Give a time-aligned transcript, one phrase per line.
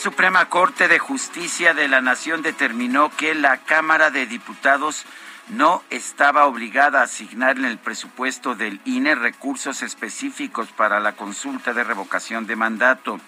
[0.00, 5.04] Suprema Corte de Justicia de la Nación determinó que la Cámara de Diputados
[5.50, 11.74] no estaba obligada a asignar en el presupuesto del INE recursos específicos para la consulta
[11.74, 13.20] de revocación de mandato.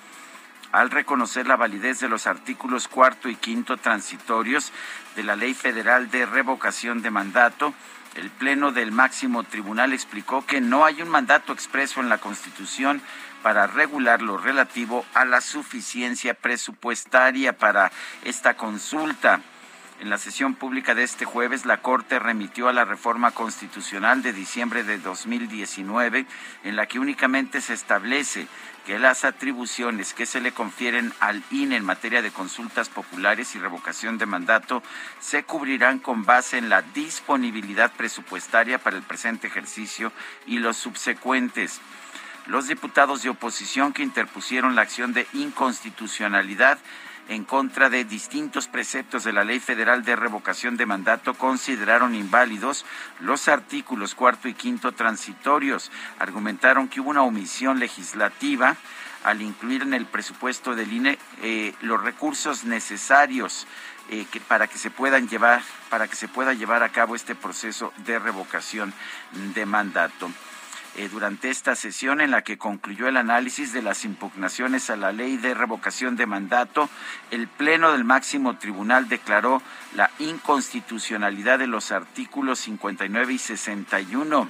[0.72, 4.72] Al reconocer la validez de los artículos cuarto y quinto transitorios
[5.14, 7.74] de la Ley Federal de Revocación de Mandato,
[8.14, 13.02] el Pleno del Máximo Tribunal explicó que no hay un mandato expreso en la Constitución
[13.42, 17.92] para regular lo relativo a la suficiencia presupuestaria para
[18.24, 19.40] esta consulta.
[20.00, 24.32] En la sesión pública de este jueves, la Corte remitió a la reforma constitucional de
[24.32, 26.26] diciembre de 2019,
[26.64, 28.48] en la que únicamente se establece
[28.84, 33.60] que las atribuciones que se le confieren al INE en materia de consultas populares y
[33.60, 34.82] revocación de mandato
[35.20, 40.10] se cubrirán con base en la disponibilidad presupuestaria para el presente ejercicio
[40.46, 41.80] y los subsecuentes.
[42.46, 46.78] Los diputados de oposición que interpusieron la acción de inconstitucionalidad
[47.28, 52.84] en contra de distintos preceptos de la Ley Federal de Revocación de Mandato consideraron inválidos
[53.20, 55.92] los artículos cuarto y quinto transitorios.
[56.18, 58.76] Argumentaron que hubo una omisión legislativa
[59.22, 63.68] al incluir en el presupuesto del INE eh, los recursos necesarios
[64.10, 67.92] eh, para que se puedan llevar para que se pueda llevar a cabo este proceso
[67.98, 68.92] de revocación
[69.54, 70.28] de mandato.
[70.94, 75.10] Eh, durante esta sesión en la que concluyó el análisis de las impugnaciones a la
[75.10, 76.90] ley de revocación de mandato,
[77.30, 79.62] el Pleno del máximo tribunal declaró
[79.94, 84.48] la inconstitucionalidad de los artículos 59 y 61.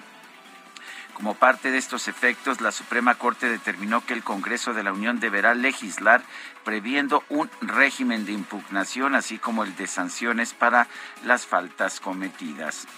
[1.14, 5.20] Como parte de estos efectos, la Suprema Corte determinó que el Congreso de la Unión
[5.20, 6.22] deberá legislar
[6.64, 10.88] previendo un régimen de impugnación, así como el de sanciones para
[11.24, 12.88] las faltas cometidas.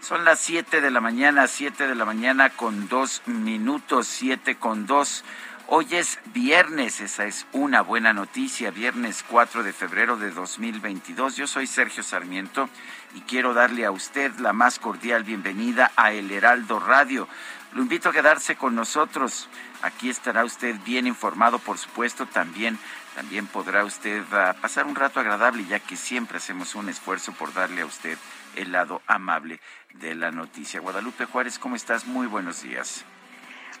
[0.00, 4.86] Son las 7 de la mañana, 7 de la mañana con dos minutos, 7 con
[4.86, 5.24] dos.
[5.66, 11.36] Hoy es viernes, esa es una buena noticia, viernes 4 de febrero de 2022.
[11.36, 12.70] Yo soy Sergio Sarmiento
[13.14, 17.28] y quiero darle a usted la más cordial bienvenida a El Heraldo Radio.
[17.74, 19.50] Lo invito a quedarse con nosotros.
[19.82, 22.78] Aquí estará usted bien informado, por supuesto, también
[23.14, 27.52] también podrá usted uh, pasar un rato agradable, ya que siempre hacemos un esfuerzo por
[27.52, 28.16] darle a usted
[28.56, 29.60] el lado amable
[29.94, 30.80] de la noticia.
[30.80, 32.06] Guadalupe Juárez, ¿cómo estás?
[32.06, 33.04] Muy buenos días.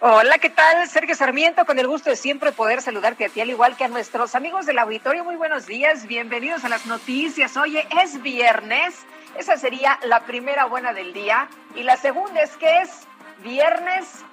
[0.02, 0.88] Hola, ¿qué tal?
[0.88, 3.88] Sergio Sarmiento, con el gusto de siempre poder saludarte a ti, al igual que a
[3.88, 5.24] nuestros amigos del auditorio.
[5.24, 7.54] Muy buenos días, bienvenidos a las noticias.
[7.58, 8.94] Oye, es viernes,
[9.36, 11.48] esa sería la primera buena del día.
[11.74, 13.06] Y la segunda es que es
[13.42, 14.24] viernes,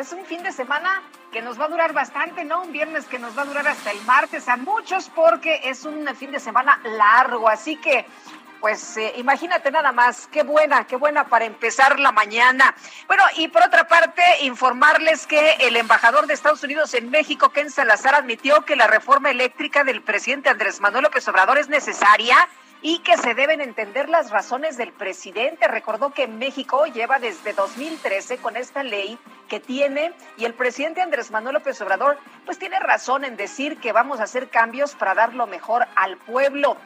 [0.00, 2.62] es un fin de semana que nos va a durar bastante, ¿no?
[2.62, 6.06] Un viernes que nos va a durar hasta el martes a muchos porque es un
[6.16, 7.50] fin de semana largo.
[7.50, 8.06] Así que
[8.62, 12.76] pues eh, imagínate nada más, qué buena, qué buena para empezar la mañana.
[13.08, 17.70] Bueno, y por otra parte, informarles que el embajador de Estados Unidos en México, Ken
[17.70, 22.36] Salazar, admitió que la reforma eléctrica del presidente Andrés Manuel López Obrador es necesaria
[22.82, 25.66] y que se deben entender las razones del presidente.
[25.66, 29.18] Recordó que México lleva desde 2013 con esta ley
[29.48, 33.90] que tiene y el presidente Andrés Manuel López Obrador pues tiene razón en decir que
[33.90, 36.76] vamos a hacer cambios para dar lo mejor al pueblo.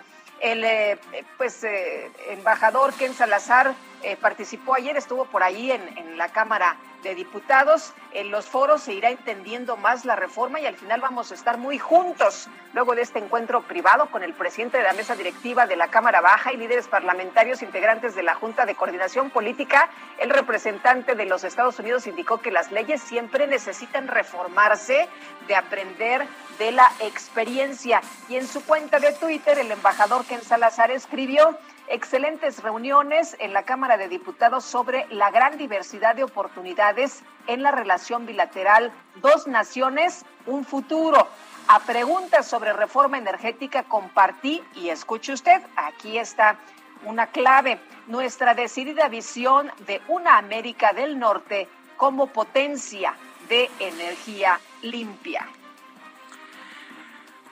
[0.41, 0.99] El eh,
[1.39, 6.77] pues eh, embajador Ken Salazar eh, participó ayer, estuvo por ahí en, en la Cámara
[7.07, 7.95] de Diputados.
[8.13, 11.59] En los foros se irá entendiendo más la reforma y al final vamos a estar
[11.59, 15.77] muy juntos luego de este encuentro privado con el presidente de la mesa directiva de
[15.77, 19.89] la Cámara Baja y líderes parlamentarios integrantes de la Junta de Coordinación Política.
[20.19, 25.09] El representante de los Estados Unidos indicó que las leyes siempre necesitan reformarse,
[25.47, 26.27] de aprender
[26.59, 28.01] de la experiencia.
[28.29, 31.57] Y en su cuenta de Twitter, el embajador Ken Salazar escribió
[31.89, 37.71] excelentes reuniones en la Cámara de Diputados sobre la gran diversidad de oportunidades en la
[37.71, 41.29] relación bilateral dos naciones, un futuro.
[41.69, 46.57] A preguntas sobre reforma energética compartí y escuche usted, aquí está
[47.05, 53.15] una clave, nuestra decidida visión de una América del Norte como potencia
[53.49, 55.47] de energía limpia.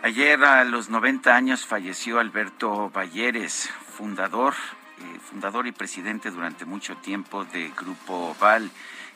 [0.03, 4.55] Ayer a los 90 años falleció Alberto Balleres, fundador,
[4.99, 8.71] eh, fundador y presidente durante mucho tiempo de Grupo Val.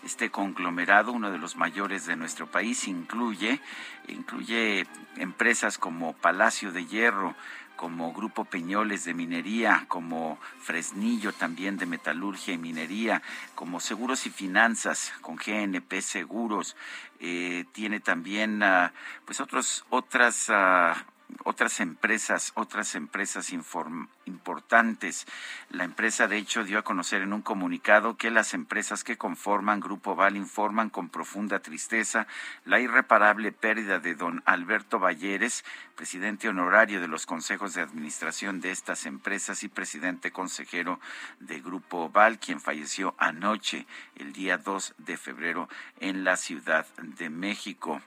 [0.05, 3.61] Este conglomerado, uno de los mayores de nuestro país, incluye,
[4.07, 4.87] incluye
[5.17, 7.35] empresas como Palacio de Hierro,
[7.75, 13.23] como Grupo Peñoles de Minería, como Fresnillo también de Metalurgia y Minería,
[13.57, 16.77] como Seguros y Finanzas con GNP Seguros,
[17.19, 18.93] eh, tiene también ah,
[19.25, 21.05] pues otros otras ah,
[21.45, 25.27] otras empresas, otras empresas importantes.
[25.71, 29.81] La empresa, de hecho, dio a conocer en un comunicado que las empresas que conforman
[29.81, 32.27] Grupo Val informan con profunda tristeza
[32.65, 35.65] la irreparable pérdida de don Alberto Valleres,
[35.99, 41.01] presidente honorario de los consejos de administración de estas empresas y presidente consejero
[41.41, 43.85] de Grupo Val, quien falleció anoche,
[44.15, 45.69] el día 2 de febrero,
[45.99, 48.01] en la Ciudad de México.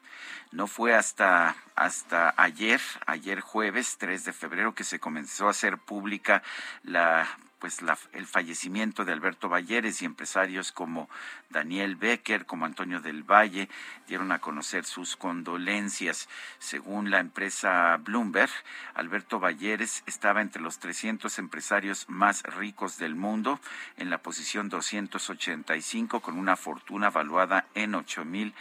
[0.53, 5.77] No fue hasta, hasta ayer, ayer jueves 3 de febrero, que se comenzó a hacer
[5.77, 6.43] pública
[6.83, 7.27] la
[7.61, 7.77] pues
[8.13, 11.07] el fallecimiento de Alberto Valleres y empresarios como
[11.51, 13.69] Daniel Becker, como Antonio del Valle,
[14.07, 16.27] dieron a conocer sus condolencias.
[16.57, 18.49] Según la empresa Bloomberg,
[18.95, 23.59] Alberto Valleres estaba entre los 300 empresarios más ricos del mundo,
[23.95, 28.55] en la posición 285, con una fortuna valuada en 8 mil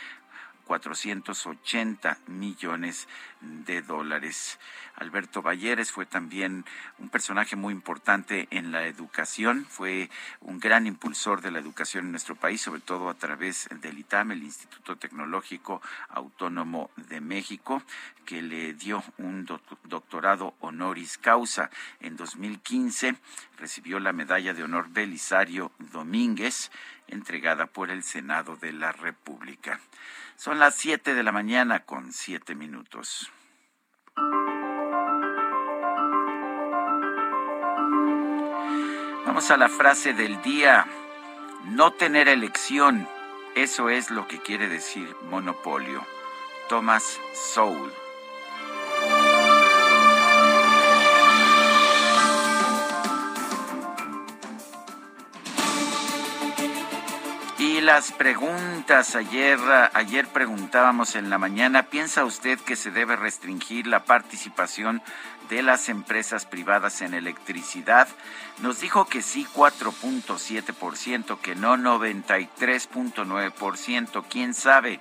[0.70, 3.08] 480 millones
[3.40, 4.60] de dólares.
[4.94, 6.64] Alberto Valleres fue también
[6.98, 12.10] un personaje muy importante en la educación, fue un gran impulsor de la educación en
[12.12, 17.82] nuestro país, sobre todo a través del ITAM, el Instituto Tecnológico Autónomo de México,
[18.24, 19.46] que le dio un
[19.82, 21.68] doctorado honoris causa.
[21.98, 23.16] En 2015
[23.58, 26.70] recibió la medalla de honor Belisario Domínguez,
[27.08, 29.80] entregada por el Senado de la República.
[30.42, 33.30] Son las 7 de la mañana con 7 minutos.
[39.26, 40.86] Vamos a la frase del día.
[41.66, 43.06] No tener elección,
[43.54, 46.02] eso es lo que quiere decir monopolio.
[46.70, 47.99] Thomas Sowell.
[57.92, 59.16] Las preguntas.
[59.16, 59.58] Ayer,
[59.94, 65.02] ayer preguntábamos en la mañana, ¿piensa usted que se debe restringir la participación
[65.48, 68.06] de las empresas privadas en electricidad?
[68.62, 75.00] Nos dijo que sí 4.7%, que no 93.9%, quién sabe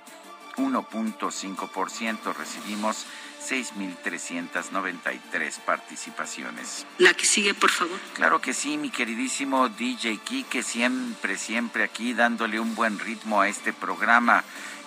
[0.56, 2.34] 1.5%.
[2.34, 3.06] Recibimos
[3.50, 6.86] 6.393 participaciones.
[6.98, 7.98] La que sigue, por favor.
[8.14, 13.48] Claro que sí, mi queridísimo DJ Kike, siempre, siempre aquí dándole un buen ritmo a
[13.48, 14.44] este programa.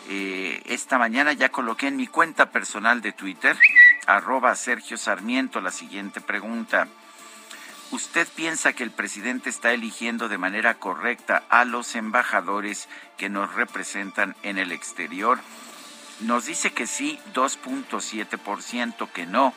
[0.08, 3.58] Eh, esta mañana ya coloqué en mi cuenta personal de Twitter,
[4.06, 6.88] arroba Sergio Sarmiento, la siguiente pregunta.
[7.92, 13.54] ¿Usted piensa que el presidente está eligiendo de manera correcta a los embajadores que nos
[13.54, 15.40] representan en el exterior?
[16.22, 19.54] Nos dice que sí, 2.7%, que no,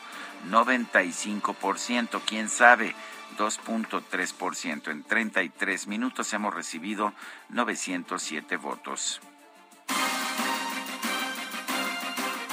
[0.49, 2.95] 95%, quién sabe,
[3.37, 4.91] 2.3%.
[4.91, 7.13] En 33 minutos hemos recibido
[7.49, 9.21] 907 votos.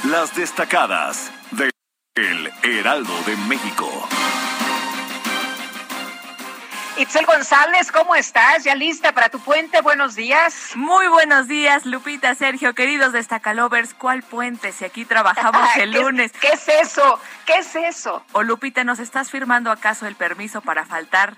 [0.04, 1.70] Las destacadas de
[2.14, 3.90] El Heraldo de México.
[6.96, 8.62] Itzel González, ¿cómo estás?
[8.62, 9.80] ¿Ya lista para tu puente?
[9.80, 10.72] Buenos días.
[10.76, 13.94] Muy buenos días, Lupita, Sergio, queridos destacalovers.
[13.94, 14.70] ¿Cuál puente?
[14.70, 16.30] Si aquí trabajamos el lunes.
[16.40, 17.18] ¿Qué es eso?
[17.46, 18.24] ¿Qué es eso?
[18.32, 21.34] O Lupita, ¿nos estás firmando acaso el permiso para faltar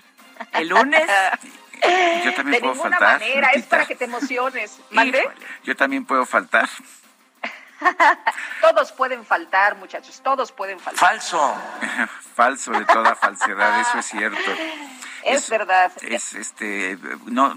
[0.51, 1.09] el lunes?
[2.23, 3.19] Yo también de puedo faltar.
[3.19, 4.79] manera, es para que te emociones.
[5.63, 6.69] Yo también puedo faltar.
[8.61, 10.99] todos pueden faltar, muchachos, todos pueden faltar.
[10.99, 11.55] Falso.
[12.35, 14.51] Falso de toda falsedad, eso es cierto.
[15.23, 15.91] Es, verdad.
[16.01, 17.55] Es este no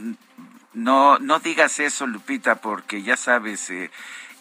[0.73, 3.91] No, no digas eso, Lupita, porque ya sabes, eh,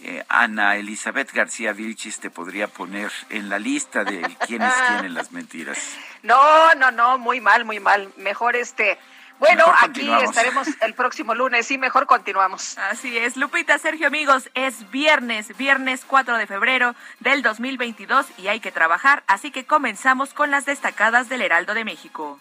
[0.03, 5.31] eh, Ana Elizabeth García Vilchis te podría poner en la lista de quienes tienen las
[5.31, 5.77] mentiras.
[6.23, 8.11] No, no, no, muy mal, muy mal.
[8.17, 8.97] Mejor este,
[9.39, 12.77] bueno, aquí estaremos el próximo lunes y mejor continuamos.
[12.77, 18.59] Así es, Lupita, Sergio, amigos, es viernes, viernes 4 de febrero del 2022 y hay
[18.59, 22.39] que trabajar, así que comenzamos con las destacadas del Heraldo de México.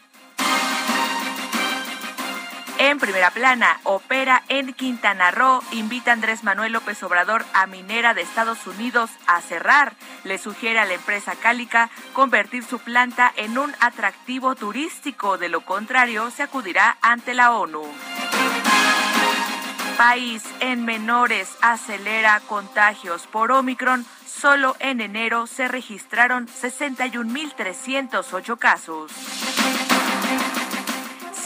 [2.78, 8.14] En primera plana, opera en Quintana Roo, invita a Andrés Manuel López Obrador a minera
[8.14, 9.94] de Estados Unidos a cerrar.
[10.22, 15.62] Le sugiere a la empresa Cálica convertir su planta en un atractivo turístico, de lo
[15.62, 17.82] contrario se acudirá ante la ONU.
[19.96, 24.06] País en menores acelera contagios por Omicron.
[24.24, 29.10] Solo en enero se registraron 61.308 casos.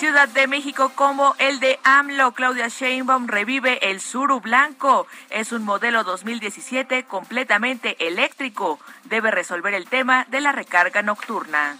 [0.03, 2.33] Ciudad de México como el de AMLO.
[2.33, 5.07] Claudia Sheinbaum revive el Suru Blanco.
[5.31, 8.81] Es un modelo 2017 completamente eléctrico.
[9.05, 11.77] Debe resolver el tema de la recarga nocturna.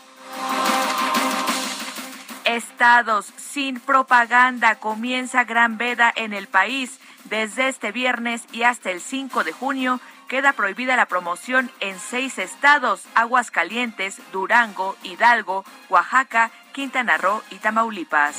[2.45, 4.77] Estados sin propaganda.
[4.77, 7.01] Comienza gran veda en el país.
[7.25, 10.01] Desde este viernes y hasta el 5 de junio
[10.33, 18.37] queda prohibida la promoción en seis estados, Aguascalientes, Durango, Hidalgo, Oaxaca, Quintana Roo y Tamaulipas.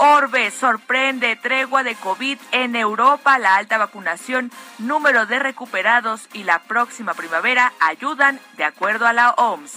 [0.00, 3.38] Orbe sorprende tregua de COVID en Europa.
[3.38, 9.30] La alta vacunación, número de recuperados y la próxima primavera ayudan de acuerdo a la
[9.32, 9.72] OMS.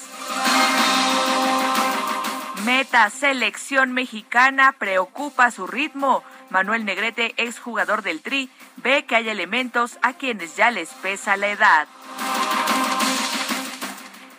[2.66, 6.24] Meta selección mexicana preocupa su ritmo.
[6.52, 11.48] Manuel Negrete, exjugador del Tri, ve que hay elementos a quienes ya les pesa la
[11.48, 11.88] edad.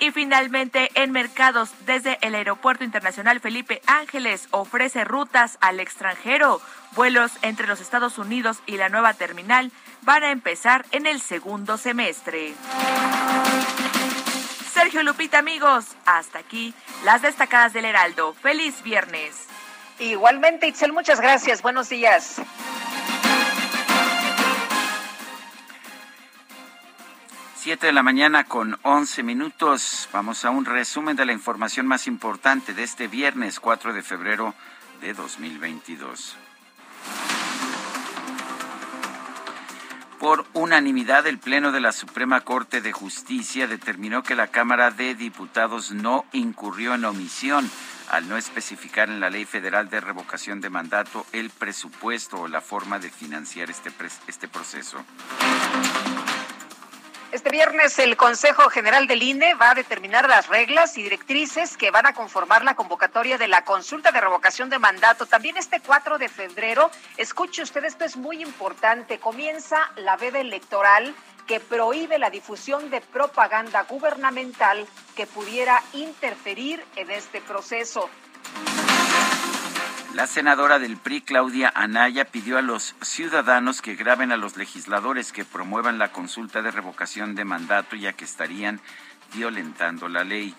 [0.02, 6.60] Y finalmente, en mercados, desde el Aeropuerto Internacional Felipe Ángeles ofrece rutas al extranjero.
[6.96, 11.78] Vuelos entre los Estados Unidos y la nueva terminal van a empezar en el segundo
[11.78, 12.52] semestre.
[14.74, 18.34] Sergio Lupita, amigos, hasta aquí las destacadas del Heraldo.
[18.34, 19.46] Feliz viernes.
[20.00, 21.62] Igualmente, Itzel, muchas gracias.
[21.62, 22.42] Buenos días.
[27.62, 30.08] Siete de la mañana con once minutos.
[30.12, 34.52] Vamos a un resumen de la información más importante de este viernes 4 de febrero
[35.00, 36.36] de 2022.
[40.18, 45.14] Por unanimidad, el Pleno de la Suprema Corte de Justicia determinó que la Cámara de
[45.14, 47.70] Diputados no incurrió en omisión
[48.10, 52.60] al no especificar en la Ley Federal de Revocación de Mandato el presupuesto o la
[52.60, 53.92] forma de financiar este,
[54.26, 55.04] este proceso.
[57.32, 61.90] Este viernes el Consejo General del INE va a determinar las reglas y directrices que
[61.90, 65.24] van a conformar la convocatoria de la consulta de revocación de mandato.
[65.24, 71.14] También este 4 de febrero, escuche usted, esto es muy importante, comienza la veda electoral
[71.46, 74.86] que prohíbe la difusión de propaganda gubernamental
[75.16, 78.10] que pudiera interferir en este proceso.
[80.14, 85.32] La senadora del PRI, Claudia Anaya, pidió a los ciudadanos que graben a los legisladores
[85.32, 88.78] que promuevan la consulta de revocación de mandato, ya que estarían
[89.32, 90.54] violentando la ley.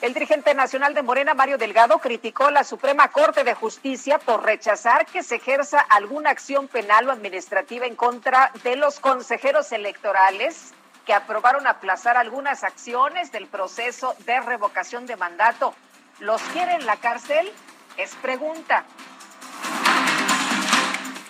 [0.00, 5.04] El dirigente nacional de Morena, Mario Delgado, criticó la Suprema Corte de Justicia por rechazar
[5.04, 10.72] que se ejerza alguna acción penal o administrativa en contra de los consejeros electorales
[11.04, 15.74] que aprobaron aplazar algunas acciones del proceso de revocación de mandato.
[16.20, 17.50] ¿Los quiere en la cárcel?
[17.96, 18.84] Es pregunta.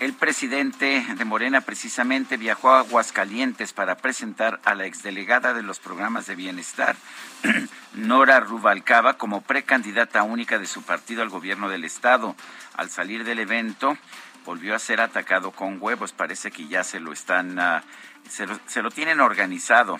[0.00, 5.80] El presidente de Morena precisamente viajó a Aguascalientes para presentar a la exdelegada de los
[5.80, 6.96] programas de bienestar,
[7.94, 12.36] Nora Rubalcaba, como precandidata única de su partido al gobierno del estado.
[12.74, 13.98] Al salir del evento,
[14.46, 16.12] volvió a ser atacado con huevos.
[16.12, 19.98] Parece que ya se lo están, lo, se lo tienen organizado.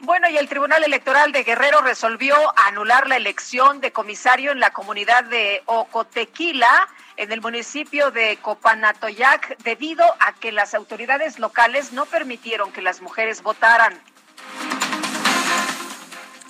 [0.00, 4.70] Bueno, y el Tribunal Electoral de Guerrero resolvió anular la elección de comisario en la
[4.70, 12.04] comunidad de Ocotequila, en el municipio de Copanatoyac, debido a que las autoridades locales no
[12.04, 13.98] permitieron que las mujeres votaran.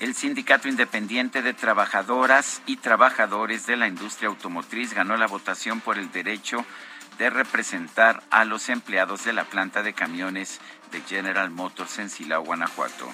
[0.00, 5.98] El Sindicato Independiente de Trabajadoras y Trabajadores de la Industria Automotriz ganó la votación por
[5.98, 6.66] el derecho
[7.16, 10.60] de representar a los empleados de la planta de camiones
[10.90, 13.10] de General Motors en Silao, Guanajuato.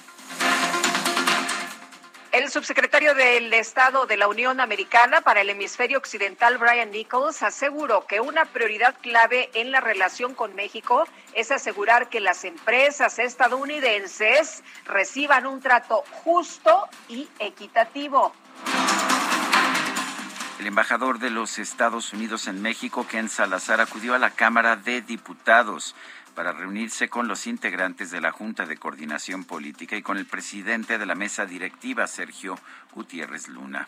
[2.33, 8.07] El subsecretario del Estado de la Unión Americana para el Hemisferio Occidental, Brian Nichols, aseguró
[8.07, 14.63] que una prioridad clave en la relación con México es asegurar que las empresas estadounidenses
[14.83, 18.33] reciban un trato justo y equitativo.
[20.59, 25.01] El embajador de los Estados Unidos en México, Ken Salazar, acudió a la Cámara de
[25.01, 25.93] Diputados
[26.35, 30.97] para reunirse con los integrantes de la Junta de Coordinación Política y con el presidente
[30.97, 32.57] de la mesa directiva, Sergio
[32.93, 33.87] Gutiérrez Luna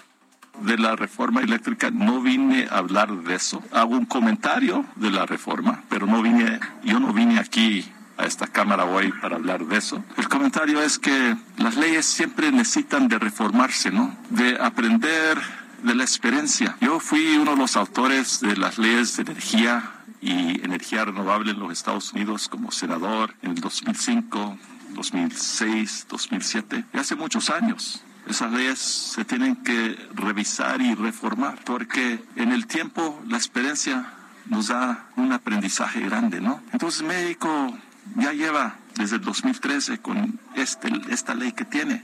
[0.62, 3.62] de la reforma eléctrica no vine a hablar de eso.
[3.72, 7.86] Hago un comentario de la reforma, pero no vine, yo no vine aquí
[8.18, 10.04] a esta Cámara hoy para hablar de eso.
[10.18, 14.16] El comentario es que las leyes siempre necesitan de reformarse, ¿no?
[14.30, 15.38] De aprender
[15.84, 16.78] de la experiencia.
[16.82, 19.92] Yo fui uno de los autores de las leyes de energía
[20.26, 24.58] y energía renovable en los Estados Unidos como senador en el 2005,
[24.96, 28.02] 2006, 2007, y hace muchos años.
[28.28, 34.14] Esas leyes se tienen que revisar y reformar, porque en el tiempo la experiencia
[34.48, 36.60] nos da un aprendizaje grande, ¿no?
[36.74, 37.78] Entonces México
[38.16, 42.04] ya lleva desde el 2013 con este, esta ley que tiene.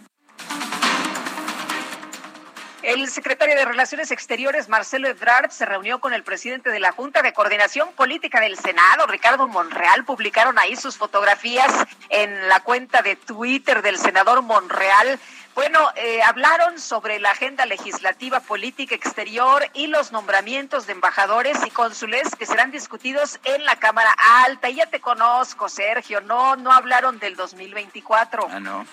[2.91, 7.21] El secretario de Relaciones Exteriores, Marcelo Ebrard, se reunió con el presidente de la Junta
[7.21, 10.03] de Coordinación Política del Senado, Ricardo Monreal.
[10.03, 11.71] Publicaron ahí sus fotografías
[12.09, 15.17] en la cuenta de Twitter del senador Monreal.
[15.55, 21.69] Bueno, eh, hablaron sobre la agenda legislativa, política exterior y los nombramientos de embajadores y
[21.69, 24.69] cónsules que serán discutidos en la Cámara Alta.
[24.69, 26.19] Y ya te conozco, Sergio.
[26.19, 28.49] No, no hablaron del 2024.
[28.51, 28.85] Ah, no.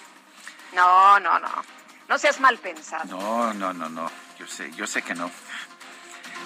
[0.72, 1.77] No, no, no.
[2.08, 3.04] No seas mal pensado.
[3.04, 4.10] No, no, no, no.
[4.38, 5.30] Yo sé, yo sé que no.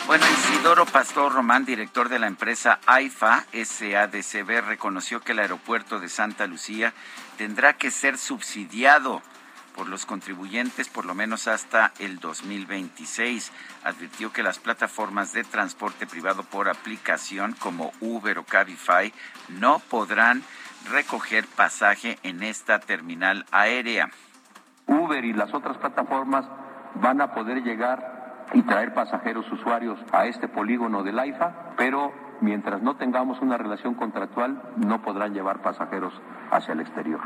[0.07, 6.09] Bueno, Isidoro Pastor Román, director de la empresa AIFA SADCB, reconoció que el aeropuerto de
[6.09, 6.92] Santa Lucía
[7.38, 9.23] tendrá que ser subsidiado
[9.76, 13.52] por los contribuyentes por lo menos hasta el 2026.
[13.85, 19.12] Advirtió que las plataformas de transporte privado por aplicación como Uber o Cabify
[19.49, 20.42] no podrán
[20.90, 24.11] recoger pasaje en esta terminal aérea.
[24.87, 26.47] Uber y las otras plataformas
[26.97, 32.83] van a poder llegar y traer pasajeros usuarios a este polígono del AIFA, pero mientras
[32.83, 36.12] no tengamos una relación contractual no podrán llevar pasajeros
[36.51, 37.21] hacia el exterior.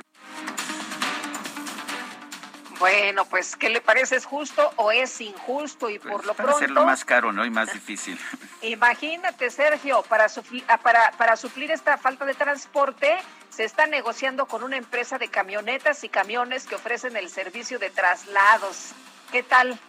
[2.78, 4.16] Bueno, pues, ¿qué le parece?
[4.16, 5.88] ¿Es justo o es injusto?
[5.88, 6.56] Y por pues, lo para pronto...
[6.56, 7.44] hacerlo más caro, ¿no?
[7.44, 8.18] Y más difícil.
[8.62, 10.26] Imagínate, Sergio, para,
[10.68, 13.16] ah, para, para suplir esta falta de transporte,
[13.56, 17.88] se está negociando con una empresa de camionetas y camiones que ofrecen el servicio de
[17.88, 18.90] traslados.
[19.32, 19.80] ¿Qué tal?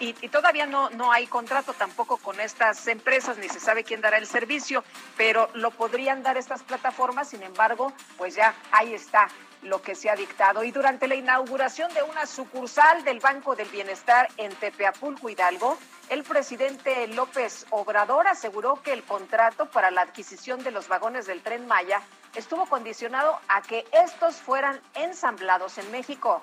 [0.00, 4.00] Y, y, todavía no, no hay contrato tampoco con estas empresas, ni se sabe quién
[4.00, 4.82] dará el servicio,
[5.16, 9.28] pero lo podrían dar estas plataformas, sin embargo, pues ya ahí está
[9.64, 10.62] lo que se ha dictado.
[10.62, 15.76] Y durante la inauguración de una sucursal del Banco del Bienestar en Tepeapulco, Hidalgo,
[16.10, 21.42] el presidente López Obrador aseguró que el contrato para la adquisición de los vagones del
[21.42, 22.00] tren Maya
[22.34, 26.42] estuvo condicionado a que estos fueran ensamblados en México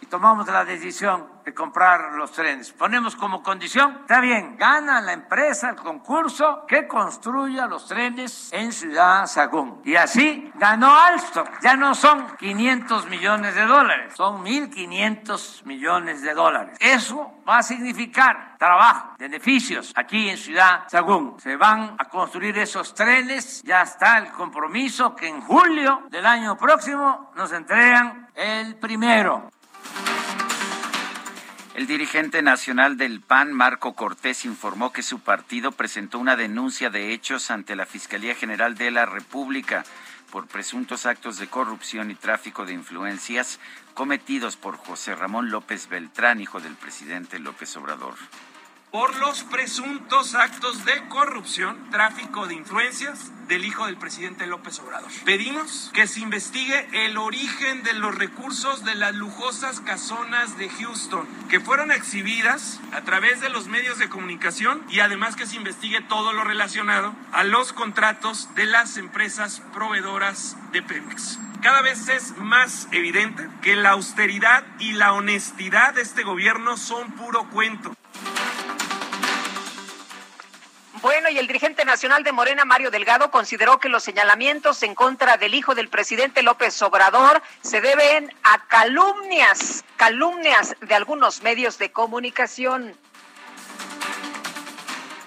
[0.00, 2.72] y tomamos la decisión de comprar los trenes.
[2.72, 8.72] Ponemos como condición, está bien, gana la empresa el concurso que construya los trenes en
[8.72, 9.80] Ciudad Sagún.
[9.84, 11.46] Y así ganó Alstom.
[11.62, 16.76] Ya no son 500 millones de dólares, son 1.500 millones de dólares.
[16.80, 21.36] Eso va a significar trabajo, beneficios aquí en Ciudad Sagún.
[21.38, 26.56] Se van a construir esos trenes, ya está el compromiso que en julio del año
[26.56, 29.48] próximo nos entregan el primero.
[31.76, 37.12] El dirigente nacional del PAN, Marco Cortés, informó que su partido presentó una denuncia de
[37.12, 39.84] hechos ante la Fiscalía General de la República
[40.32, 43.60] por presuntos actos de corrupción y tráfico de influencias
[43.92, 48.14] cometidos por José Ramón López Beltrán, hijo del presidente López Obrador
[48.96, 55.10] por los presuntos actos de corrupción, tráfico de influencias del hijo del presidente López Obrador.
[55.26, 61.28] Pedimos que se investigue el origen de los recursos de las lujosas casonas de Houston,
[61.50, 66.00] que fueron exhibidas a través de los medios de comunicación y además que se investigue
[66.00, 71.38] todo lo relacionado a los contratos de las empresas proveedoras de Pemex.
[71.60, 77.12] Cada vez es más evidente que la austeridad y la honestidad de este gobierno son
[77.12, 77.94] puro cuento.
[81.06, 85.36] Bueno, y el dirigente nacional de Morena, Mario Delgado, consideró que los señalamientos en contra
[85.36, 91.92] del hijo del presidente López Obrador se deben a calumnias, calumnias de algunos medios de
[91.92, 92.92] comunicación.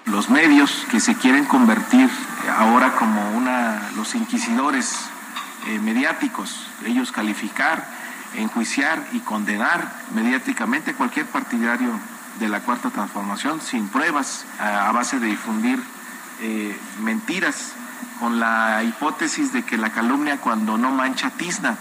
[0.03, 2.09] Los medios que se quieren convertir
[2.57, 4.99] ahora como una, los inquisidores
[5.67, 7.87] eh, mediáticos, ellos calificar,
[8.35, 11.97] enjuiciar y condenar mediáticamente cualquier partidario
[12.39, 15.79] de la cuarta transformación sin pruebas, a, base de difundir
[16.41, 17.73] eh, mentiras,
[18.19, 21.77] con la hipótesis de que la calumnia cuando no mancha tizna.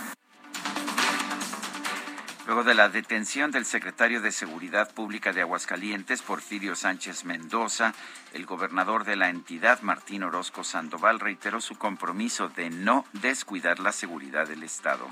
[2.47, 7.93] Luego de la detención del secretario de Seguridad Pública de Aguascalientes, Porfirio Sánchez Mendoza,
[8.33, 13.93] el gobernador de la entidad, Martín Orozco Sandoval, reiteró su compromiso de no descuidar la
[13.93, 15.09] seguridad del Estado.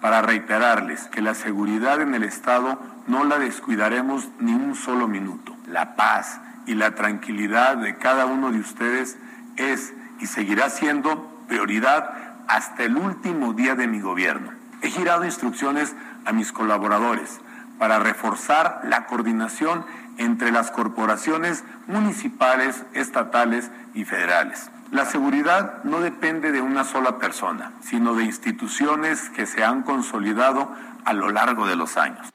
[0.00, 5.56] Para reiterarles que la seguridad en el Estado no la descuidaremos ni un solo minuto.
[5.66, 9.16] La paz y la tranquilidad de cada uno de ustedes
[9.56, 12.10] es y seguirá siendo prioridad
[12.48, 14.52] hasta el último día de mi gobierno.
[14.82, 17.40] He girado instrucciones a mis colaboradores
[17.78, 19.84] para reforzar la coordinación
[20.18, 24.70] entre las corporaciones municipales, estatales y federales.
[24.94, 30.70] La seguridad no depende de una sola persona, sino de instituciones que se han consolidado
[31.04, 32.33] a lo largo de los años.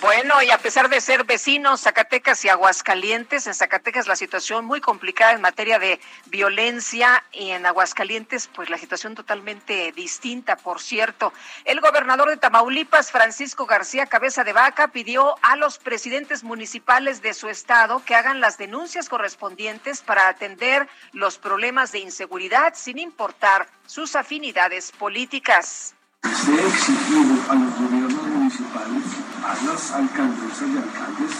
[0.00, 4.80] Bueno, y a pesar de ser vecinos, Zacatecas y Aguascalientes, en Zacatecas la situación muy
[4.80, 11.32] complicada en materia de violencia y en Aguascalientes, pues la situación totalmente distinta, por cierto.
[11.64, 17.32] El gobernador de Tamaulipas, Francisco García Cabeza de Vaca, pidió a los presidentes municipales de
[17.32, 23.66] su estado que hagan las denuncias correspondientes para atender los problemas de inseguridad sin importar
[23.86, 25.94] sus afinidades políticas.
[26.22, 29.02] Se ha a los gobiernos municipales,
[29.46, 31.34] a las alcaldesas y alcaldes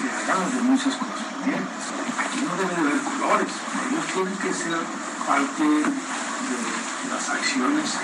[0.00, 1.84] que hagan las denuncias correspondientes.
[2.18, 3.52] Aquí no debe de haber colores,
[3.90, 4.78] ellos tienen que ser
[5.26, 7.98] parte de las acciones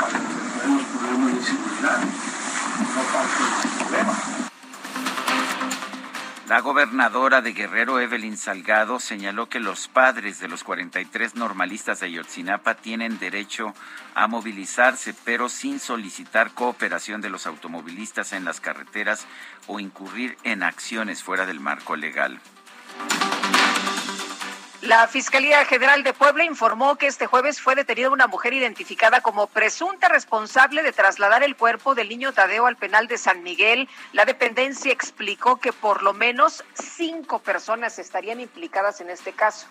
[0.00, 2.00] para resolver los problemas de seguridad,
[2.82, 4.45] no parte del problema.
[6.48, 12.06] La gobernadora de Guerrero, Evelyn Salgado, señaló que los padres de los 43 normalistas de
[12.06, 13.74] Ayotzinapa tienen derecho
[14.14, 19.26] a movilizarse, pero sin solicitar cooperación de los automovilistas en las carreteras
[19.66, 22.40] o incurrir en acciones fuera del marco legal.
[24.86, 29.48] La Fiscalía General de Puebla informó que este jueves fue detenida una mujer identificada como
[29.48, 33.88] presunta responsable de trasladar el cuerpo del niño Tadeo al penal de San Miguel.
[34.12, 39.66] La dependencia explicó que por lo menos cinco personas estarían implicadas en este caso.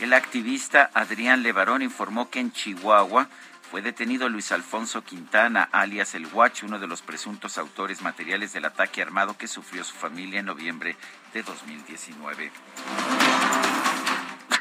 [0.00, 3.28] El activista Adrián Levarón informó que en Chihuahua
[3.72, 8.66] fue detenido Luis Alfonso Quintana, alias El Huacho, uno de los presuntos autores materiales del
[8.66, 10.94] ataque armado que sufrió su familia en noviembre
[11.32, 12.52] de 2019.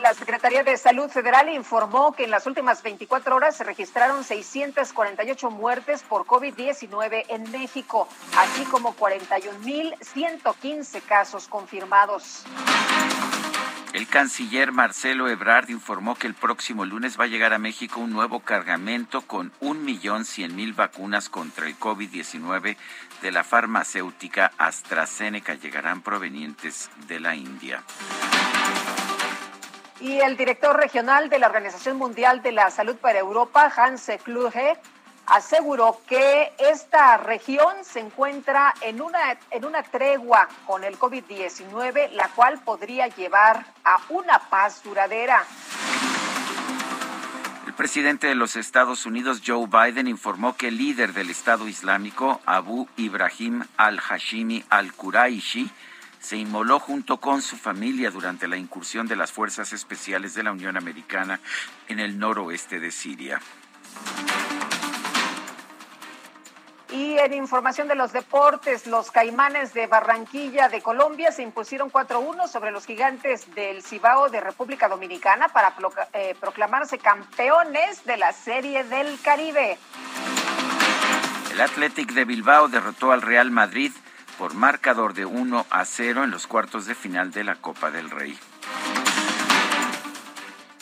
[0.00, 5.50] La Secretaría de Salud Federal informó que en las últimas 24 horas se registraron 648
[5.50, 8.06] muertes por COVID-19 en México,
[8.36, 12.44] así como 41.115 casos confirmados.
[13.94, 18.12] El canciller Marcelo Ebrard informó que el próximo lunes va a llegar a México un
[18.12, 22.76] nuevo cargamento con un millón cien mil vacunas contra el COVID-19
[23.22, 25.54] de la farmacéutica AstraZeneca.
[25.54, 27.82] Llegarán provenientes de la India.
[30.00, 34.76] Y el director regional de la Organización Mundial de la Salud para Europa, Hans Kluge,
[35.26, 42.28] aseguró que esta región se encuentra en una, en una tregua con el COVID-19, la
[42.28, 45.44] cual podría llevar a una paz duradera.
[47.66, 52.40] El presidente de los Estados Unidos, Joe Biden, informó que el líder del Estado Islámico,
[52.46, 55.70] Abu Ibrahim al-Hashimi al-Quraishi,
[56.26, 60.50] se inmoló junto con su familia durante la incursión de las fuerzas especiales de la
[60.50, 61.38] Unión Americana
[61.86, 63.40] en el noroeste de Siria.
[66.90, 72.48] Y en información de los deportes, los Caimanes de Barranquilla de Colombia se impusieron 4-1
[72.48, 75.76] sobre los gigantes del Cibao de República Dominicana para
[76.12, 79.78] eh, proclamarse campeones de la Serie del Caribe.
[81.52, 83.92] El Athletic de Bilbao derrotó al Real Madrid
[84.38, 88.10] por marcador de 1 a 0 en los cuartos de final de la Copa del
[88.10, 88.38] Rey.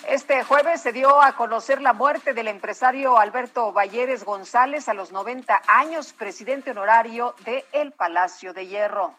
[0.09, 5.13] Este jueves se dio a conocer la muerte del empresario Alberto Valleres González a los
[5.13, 9.15] 90 años, presidente honorario de El Palacio de Hierro.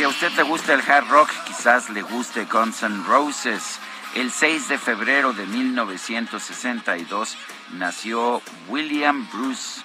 [0.00, 3.78] Si a usted le gusta el hard rock, quizás le guste Guns N' Roses.
[4.14, 7.36] El 6 de febrero de 1962
[7.74, 9.82] nació William Bruce,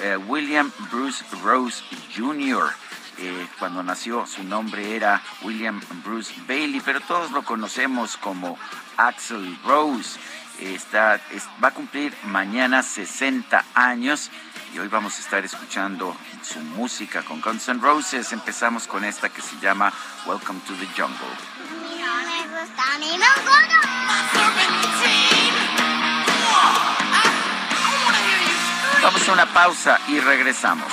[0.00, 1.82] eh, William Bruce Rose
[2.16, 2.72] Jr.
[3.18, 8.56] Eh, cuando nació su nombre era William Bruce Bailey, pero todos lo conocemos como
[8.96, 10.20] Axel Rose.
[10.60, 11.20] Está,
[11.62, 14.30] va a cumplir mañana 60 años
[14.74, 18.32] y hoy vamos a estar escuchando su música con Guns N' Roses.
[18.32, 19.92] Empezamos con esta que se llama
[20.26, 21.16] Welcome to the Jungle.
[29.02, 30.92] Vamos a una pausa y regresamos.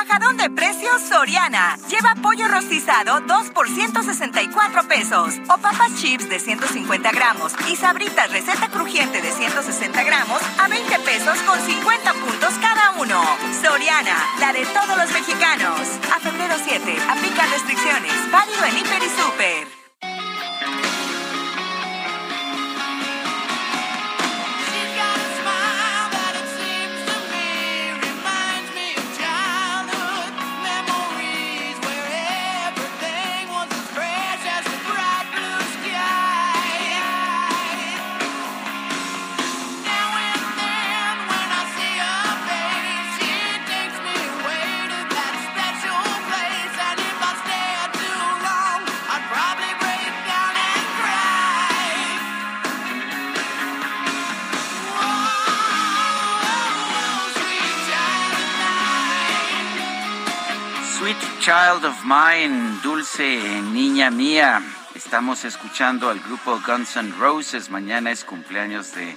[0.00, 1.76] Bajadón de precios Soriana.
[1.90, 5.34] Lleva pollo rostizado 2 por 164 pesos.
[5.50, 7.52] O papas chips de 150 gramos.
[7.70, 13.22] Y sabritas receta crujiente de 160 gramos a 20 pesos con 50 puntos cada uno.
[13.62, 15.80] Soriana, la de todos los mexicanos.
[16.16, 18.30] A febrero 7, aplica restricciones.
[18.30, 19.79] Válido en Hiper y Super.
[61.50, 64.62] Child of Mine, Dulce Niña Mía.
[64.94, 67.70] Estamos escuchando al grupo Guns N' Roses.
[67.70, 69.16] Mañana es cumpleaños de,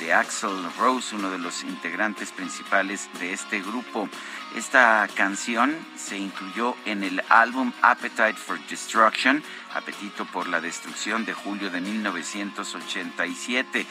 [0.00, 4.08] de Axel Rose, uno de los integrantes principales de este grupo.
[4.56, 9.42] Esta canción se incluyó en el álbum Appetite for Destruction,
[9.74, 13.86] Apetito por la Destrucción de julio de 1987.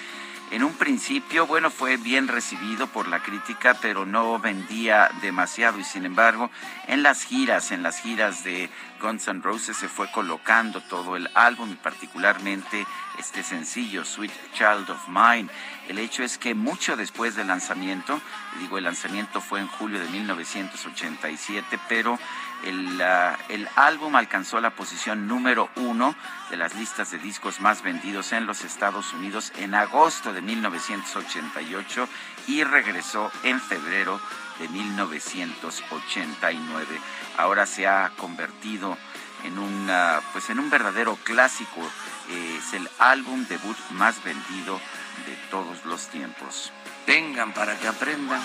[0.54, 5.84] En un principio, bueno, fue bien recibido por la crítica, pero no vendía demasiado y
[5.84, 6.52] sin embargo,
[6.88, 8.70] en las giras, en las giras de
[9.02, 12.86] Guns N' Roses se fue colocando todo el álbum y particularmente
[13.18, 15.50] este sencillo, Sweet Child of Mine.
[15.88, 18.22] El hecho es que mucho después del lanzamiento,
[18.60, 22.20] digo, el lanzamiento fue en julio de 1987, pero
[22.64, 26.16] el, álbum alcanzó la posición número uno
[26.50, 32.08] de las listas de discos más vendidos en los Estados Unidos en agosto de 1988
[32.48, 34.20] y regresó en febrero
[34.60, 37.00] de 1989.
[37.38, 38.98] Ahora se ha convertido
[39.44, 41.82] en, una, pues en un verdadero clásico.
[42.30, 44.80] es el álbum debut más vendido
[45.26, 46.72] de todos los tiempos.
[47.06, 48.42] Tengan para que aprendan.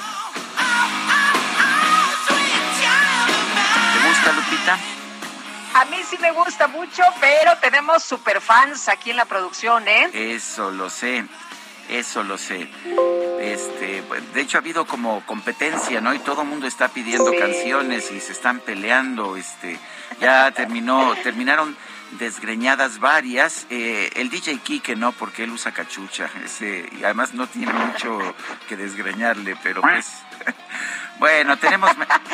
[4.09, 4.79] ¿Te gusta, Lupita?
[5.75, 10.09] A mí sí me gusta mucho, pero tenemos superfans aquí en la producción, ¿eh?
[10.14, 11.27] Eso lo sé,
[11.90, 12.71] eso lo sé.
[13.38, 16.14] Este, pues, de hecho ha habido como competencia, ¿no?
[16.14, 19.79] Y todo el mundo está pidiendo canciones y se están peleando, este,
[20.23, 21.77] ya terminó, terminaron
[22.12, 23.66] desgreñadas varias.
[23.68, 28.18] Eh, el DJ Kike no, porque él usa cachucha, ese, y además no tiene mucho
[28.71, 30.07] que desgreñarle, pero pues
[31.18, 31.90] Bueno, tenemos...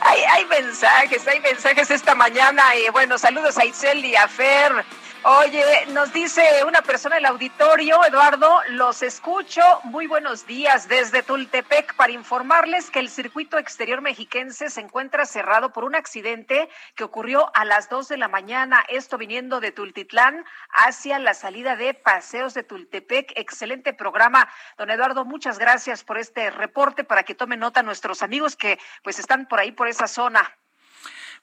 [0.00, 2.62] hay, hay mensajes, hay mensajes esta mañana.
[2.76, 4.84] Y bueno, saludos a Itzel y a Fer.
[5.28, 9.60] Oye, nos dice una persona del auditorio, Eduardo, los escucho.
[9.82, 15.72] Muy buenos días desde Tultepec para informarles que el circuito exterior mexiquense se encuentra cerrado
[15.72, 18.84] por un accidente que ocurrió a las dos de la mañana.
[18.88, 23.32] Esto viniendo de Tultitlán hacia la salida de Paseos de Tultepec.
[23.34, 24.48] Excelente programa.
[24.78, 29.18] Don Eduardo, muchas gracias por este reporte para que tomen nota nuestros amigos que pues
[29.18, 30.56] están por ahí, por esa zona.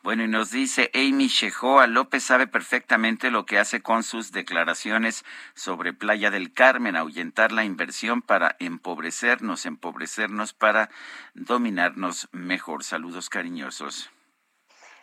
[0.04, 5.24] Bueno, y nos dice Amy Shehoa López sabe perfectamente lo que hace con sus declaraciones
[5.56, 10.89] sobre Playa del Carmen, ahuyentar la inversión para empobrecernos, empobrecernos para
[11.36, 12.84] dominarnos mejor.
[12.84, 14.12] Saludos cariñosos.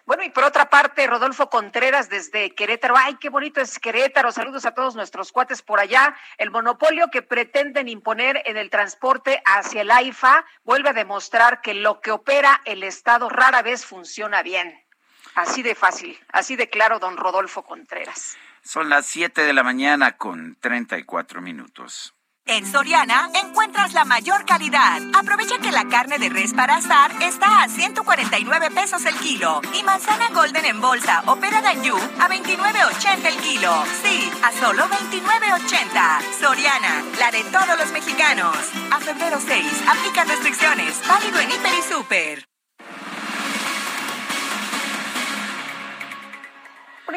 [0.04, 2.94] Bueno, y por otra parte, Rodolfo Contreras desde Querétaro.
[2.98, 4.32] Ay, qué bonito es Querétaro.
[4.32, 6.14] Saludos a todos nuestros cuates por allá.
[6.36, 11.72] El monopolio que pretenden imponer en el transporte hacia el AIFA vuelve a demostrar que
[11.72, 14.89] lo que opera el Estado rara vez funciona bien.
[15.34, 18.36] Así de fácil, así de claro, don Rodolfo Contreras.
[18.62, 22.14] Son las 7 de la mañana con 34 minutos.
[22.46, 25.00] En Soriana encuentras la mayor calidad.
[25.14, 29.84] Aprovecha que la carne de res para asar está a 149 pesos el kilo y
[29.84, 33.84] manzana golden en bolsa o pera Yu a 29.80 el kilo.
[34.02, 36.40] Sí, a solo 29.80.
[36.40, 38.56] Soriana, la de todos los mexicanos.
[38.90, 41.00] A febrero 6, aplica restricciones.
[41.06, 42.49] Válido en Hiper y Super.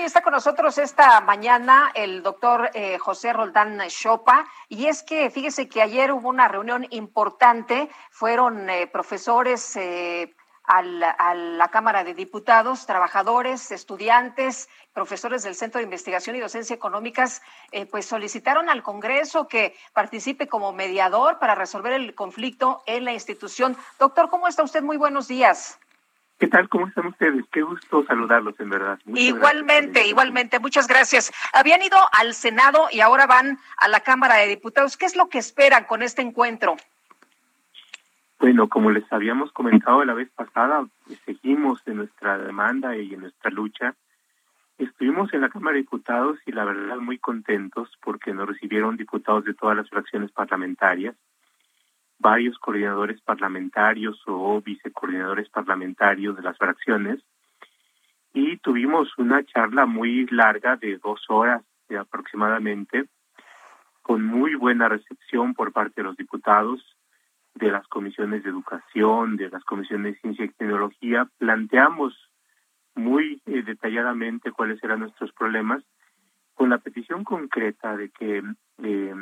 [0.02, 4.46] Y está con nosotros esta mañana el doctor eh, José Roldán Chopa.
[4.68, 10.34] Y es que fíjese que ayer hubo una reunión importante, fueron eh, profesores eh,
[10.66, 17.42] a la Cámara de Diputados, trabajadores, estudiantes, profesores del Centro de Investigación y Docencia Económicas,
[17.92, 23.76] pues solicitaron al Congreso que participe como mediador para resolver el conflicto en la institución.
[24.00, 24.82] Doctor, ¿cómo está usted?
[24.82, 25.80] Muy buenos días.
[26.40, 26.68] ¿Qué tal?
[26.68, 27.46] ¿Cómo están ustedes?
[27.52, 29.00] Qué gusto saludarlos, en verdad.
[29.06, 30.60] igualmente, igualmente.
[30.60, 31.32] Muchas gracias.
[31.54, 34.98] Habían ido al Senado y ahora van a la Cámara de Diputados.
[34.98, 36.76] ¿Qué es lo que esperan con este encuentro?
[38.40, 40.86] Bueno, como les habíamos comentado la vez pasada,
[41.26, 43.96] seguimos en nuestra demanda y en nuestra lucha.
[44.78, 49.46] Estuvimos en la Cámara de Diputados y la verdad muy contentos porque nos recibieron diputados
[49.46, 51.16] de todas las fracciones parlamentarias
[52.24, 57.20] varios coordinadores parlamentarios o vicecoordinadores parlamentarios de las fracciones
[58.34, 61.62] y tuvimos una charla muy larga de dos horas
[62.00, 63.06] aproximadamente
[64.02, 66.82] con muy buena recepción por parte de los diputados
[67.56, 71.30] de las comisiones de educación, de las comisiones de ciencia y tecnología.
[71.38, 72.18] Planteamos
[72.96, 75.84] muy eh, detalladamente cuáles eran nuestros problemas
[76.56, 78.42] con la petición concreta de que
[78.82, 79.14] eh,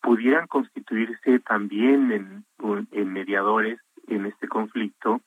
[0.00, 5.20] pudieran constituirse también en, mediadores en este conflicto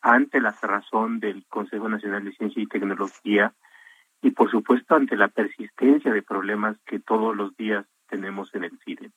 [0.00, 3.52] ante la cerrazón del Consejo Nacional de Ciencia y Tecnología
[4.20, 8.78] y por supuesto ante la persistencia de problemas que todos los días tenemos en el
[8.84, 9.10] CIDE.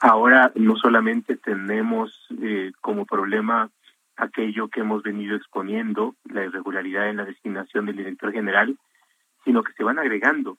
[0.00, 3.70] Ahora no solamente tenemos eh, como problema
[4.16, 8.76] aquello que hemos venido exponiendo, la irregularidad en la designación del director general,
[9.44, 10.58] sino que se van agregando.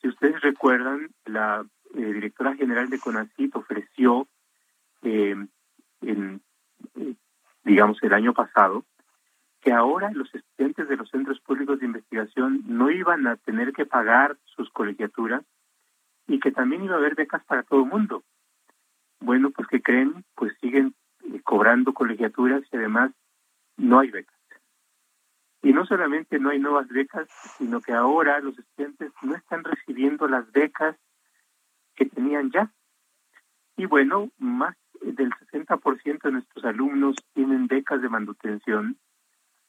[0.00, 4.26] Si ustedes recuerdan, la eh, directora general de CONACYT ofreció,
[5.02, 5.36] eh,
[6.02, 6.38] eh,
[7.64, 8.84] digamos, el año pasado,
[9.60, 13.86] que ahora los estudiantes de los centros públicos de investigación no iban a tener que
[13.86, 15.44] pagar sus colegiaturas
[16.26, 18.24] y que también iba a haber becas para todo el mundo.
[19.20, 20.94] Bueno, pues que creen, pues siguen
[21.44, 23.12] cobrando colegiaturas y además
[23.76, 24.34] no hay becas.
[25.62, 30.26] Y no solamente no hay nuevas becas, sino que ahora los estudiantes no están recibiendo
[30.26, 30.96] las becas
[31.94, 32.70] que tenían ya.
[33.76, 38.96] Y bueno, más del 60% de nuestros alumnos tienen becas de manutención.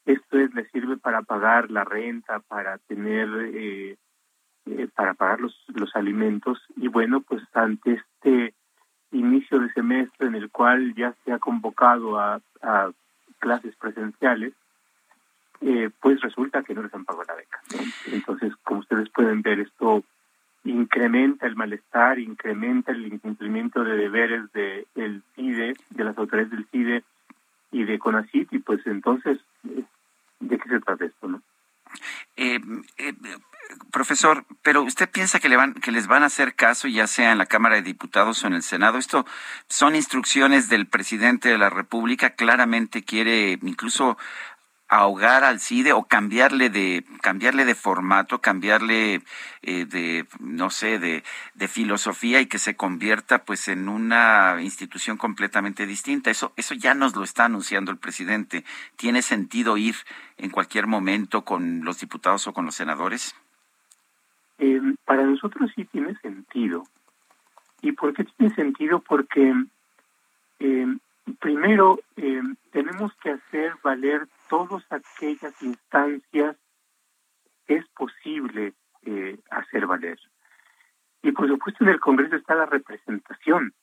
[0.04, 3.96] Esto es, les sirve para pagar la renta, para tener, eh,
[4.66, 6.62] eh, para pagar los, los alimentos.
[6.76, 8.54] Y bueno, pues ante este
[9.14, 12.40] inicio de semestre en el cual ya se ha convocado a,
[13.38, 14.54] clases presenciales,
[15.60, 17.60] eh, pues resulta que no les han pagado la beca.
[18.06, 20.02] Entonces, como ustedes pueden ver, esto
[20.64, 26.66] incrementa el malestar, incrementa el incumplimiento de deberes de el CIDE, de las autoridades del
[26.66, 27.04] CIDE
[27.70, 31.42] y de CONACIT, y pues entonces, ¿de qué se trata esto, no?
[32.36, 32.58] Eh,
[32.98, 33.14] eh,
[33.90, 37.32] profesor, pero usted piensa que le van que les van a hacer caso ya sea
[37.32, 38.98] en la Cámara de Diputados o en el Senado.
[38.98, 39.24] Esto
[39.68, 42.30] son instrucciones del presidente de la República.
[42.30, 44.18] Claramente quiere incluso
[44.94, 49.22] ahogar al CIDE o cambiarle de cambiarle de formato, cambiarle
[49.62, 55.16] eh, de no sé de, de, filosofía y que se convierta pues en una institución
[55.16, 56.30] completamente distinta.
[56.30, 58.64] Eso eso ya nos lo está anunciando el presidente.
[58.96, 59.96] ¿Tiene sentido ir
[60.36, 63.34] en cualquier momento con los diputados o con los senadores?
[64.58, 66.84] Eh, para nosotros sí tiene sentido.
[67.82, 69.00] ¿Y por qué tiene sentido?
[69.00, 69.52] Porque
[70.60, 70.86] eh,
[71.40, 71.98] primero
[72.70, 76.56] tenemos que hacer valer todas aquellas instancias
[77.66, 80.18] es posible eh, hacer valer.
[81.22, 83.74] Y por supuesto en el Congreso está la representación,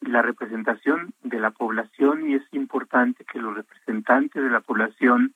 [0.00, 5.32] la representación de la población y es importante que los representantes de la población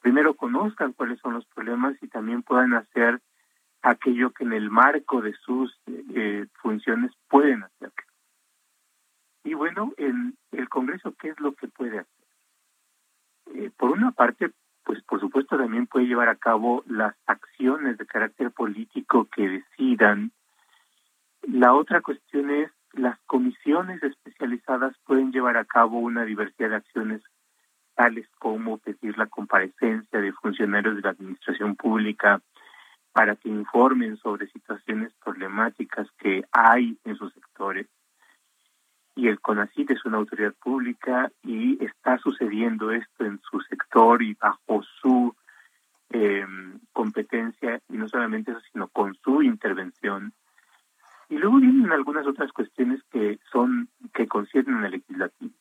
[0.00, 3.20] primero conozcan cuáles son los problemas y también puedan hacer
[3.82, 5.76] aquello que en el marco de sus
[6.14, 7.90] eh, funciones pueden hacer.
[9.42, 12.25] Y bueno, en el Congreso, ¿qué es lo que puede hacer?
[13.54, 14.50] Eh, por una parte,
[14.84, 20.32] pues por supuesto también puede llevar a cabo las acciones de carácter político que decidan.
[21.42, 27.22] La otra cuestión es las comisiones especializadas pueden llevar a cabo una diversidad de acciones
[27.94, 32.40] tales como pedir la comparecencia de funcionarios de la administración pública
[33.12, 37.86] para que informen sobre situaciones problemáticas que hay en sus sectores.
[39.16, 44.34] Y el CONACIT es una autoridad pública y está sucediendo esto en su sector y
[44.34, 45.34] bajo su
[46.10, 46.46] eh,
[46.92, 50.32] competencia, y no solamente eso, sino con su intervención.
[51.28, 55.54] Y luego vienen algunas otras cuestiones que son que conciernen al legislativo.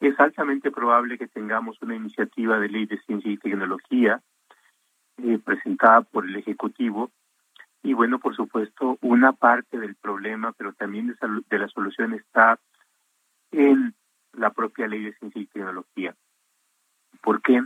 [0.00, 4.22] Es altamente probable que tengamos una iniciativa de ley de ciencia y tecnología
[5.18, 7.10] eh, presentada por el Ejecutivo
[7.88, 11.14] y bueno, por supuesto, una parte del problema, pero también de,
[11.48, 12.58] de la solución está
[13.50, 13.94] en
[14.34, 16.14] la propia ley de ciencia y tecnología.
[17.22, 17.62] ¿Por qué?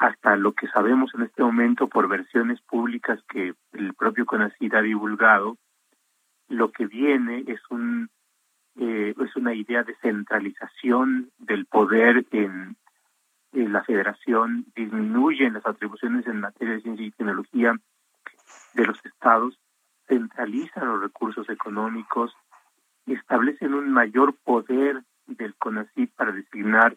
[0.00, 4.80] hasta lo que sabemos en este momento por versiones públicas que el propio CONACYT ha
[4.80, 5.58] divulgado,
[6.48, 8.08] lo que viene es un
[8.76, 12.76] eh, es una idea de centralización del poder en,
[13.52, 17.74] la federación, disminuyen las atribuciones en materia de ciencia y tecnología
[18.74, 19.58] de los estados,
[20.06, 22.34] centralizan los recursos económicos,
[23.06, 26.96] establecen un mayor poder del CONACYT para designar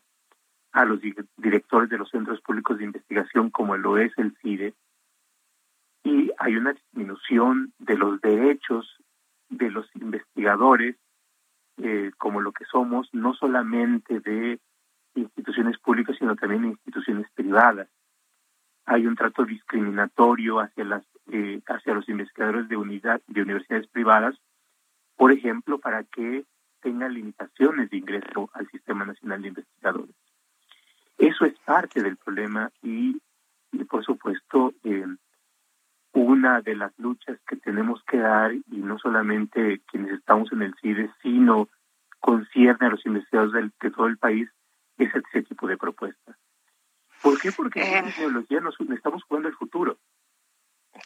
[0.72, 1.00] a los
[1.38, 4.74] directores de los centros públicos de investigación como lo es el CIDE
[6.04, 8.98] y hay una disminución de los derechos
[9.50, 10.98] de los investigadores
[11.78, 14.60] eh, como lo que somos, no solamente de
[15.16, 17.88] instituciones públicas, sino también de instituciones privadas.
[18.86, 24.36] Hay un trato discriminatorio hacia las eh, hacia los investigadores de unidad de universidades privadas,
[25.16, 26.46] por ejemplo, para que
[26.82, 30.16] tengan limitaciones de ingreso al Sistema Nacional de Investigadores.
[31.18, 33.20] Eso es parte del problema y,
[33.90, 35.06] por supuesto, eh,
[36.14, 40.76] una de las luchas que tenemos que dar, y no solamente quienes estamos en el
[40.82, 41.70] CIDE, sino
[42.20, 44.50] concierne a los investigadores de, todo el país,
[44.98, 46.38] es ese tipo de propuestas.
[47.22, 47.52] ¿Por qué?
[47.52, 49.98] Porque en la tecnología nos estamos jugando el futuro.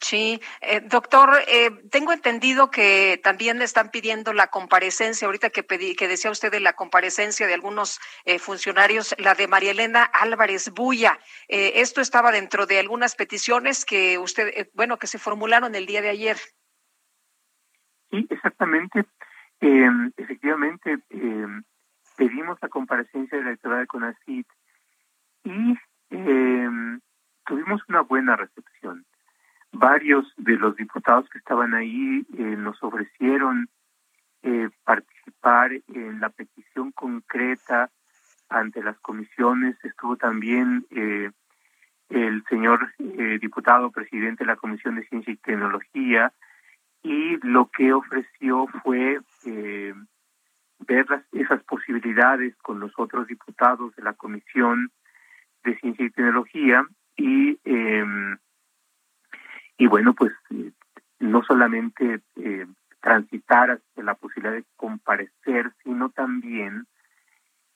[0.01, 5.63] Sí, eh, doctor, eh, tengo entendido que también le están pidiendo la comparecencia, ahorita que,
[5.63, 10.03] pedí, que decía usted de la comparecencia de algunos eh, funcionarios, la de María Elena
[10.03, 11.17] Álvarez Buya.
[11.47, 16.09] esto estaba dentro de algunas peticiones que usted, bueno, que se formularon el día de
[16.09, 16.37] ayer.
[18.11, 19.05] Sí, exactamente.
[19.61, 21.63] Em, efectivamente, em,
[22.17, 24.47] pedimos la comparecencia de la directora de CONACIT
[25.45, 25.77] y
[26.09, 26.99] em,
[27.45, 29.05] tuvimos una buena recepción
[29.71, 33.69] varios de los diputados que estaban ahí eh, nos ofrecieron
[34.43, 37.89] eh, participar en la petición concreta
[38.49, 39.75] ante las comisiones.
[39.83, 41.31] Estuvo también eh,
[42.09, 42.93] el señor
[43.41, 46.31] diputado presidente de la Comisión de Ciencia y Tecnología
[47.03, 54.89] y lo que ofreció fue ver esas posibilidades con los otros diputados de la Comisión
[55.65, 56.85] de Ciencia y Tecnología
[57.17, 58.37] y em,
[59.77, 60.71] y bueno, pues eh,
[61.19, 62.65] no solamente eh,
[63.01, 66.87] transitar hacia la posibilidad de comparecer, sino también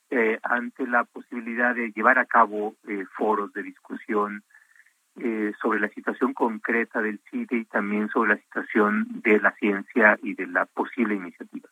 [0.10, 2.76] eh, ante la posibilidad de llevar a cabo
[3.16, 4.44] foros de discusión
[5.62, 10.36] sobre la situación concreta del CIDE y también sobre la situación de la ciencia y
[10.36, 11.68] de la posible iniciativa.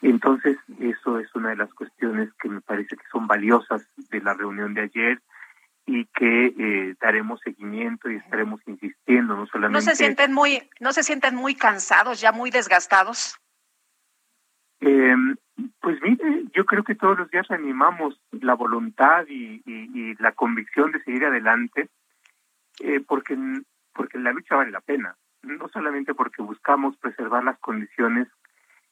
[0.00, 4.34] Entonces, eso es una de las cuestiones que me parece que son valiosas de la
[4.34, 5.20] reunión de ayer
[5.86, 9.78] y que eh, daremos seguimiento y estaremos insistiendo, no solamente.
[9.78, 13.38] ¿No se sienten muy, no se sienten muy cansados, ya muy desgastados?
[14.80, 15.14] Eh,
[15.80, 19.62] pues mire, yo creo que todos los días animamos la voluntad y,
[20.18, 21.88] la convicción de seguir adelante,
[22.80, 23.36] eh, porque,
[23.92, 28.28] porque la lucha vale la pena, no solamente porque buscamos preservar las condiciones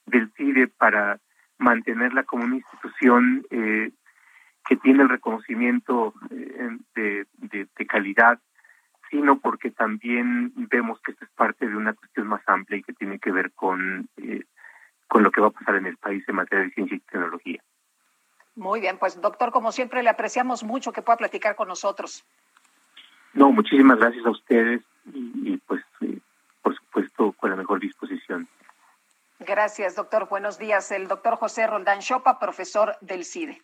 [0.06, 1.18] del CIDE para
[1.58, 3.90] mantenerla como una institución eh,
[4.66, 8.40] que tiene el reconocimiento eh, de, de, calidad,
[9.10, 12.94] sino porque también vemos que esto es parte de una cuestión más amplia y que
[12.94, 14.44] tiene que ver con, eh,
[15.06, 17.62] con lo que va a pasar en el país en materia de ciencia y tecnología.
[18.56, 22.24] Muy bien, pues doctor, como siempre, le apreciamos mucho que pueda platicar con nosotros.
[23.32, 26.18] No, muchísimas gracias a ustedes y, pues, eh,
[26.62, 28.46] por supuesto, con la mejor disposición.
[29.44, 30.28] Gracias, doctor.
[30.28, 30.90] Buenos días.
[30.90, 33.62] El doctor José Roldán Chopa, profesor del CIDE.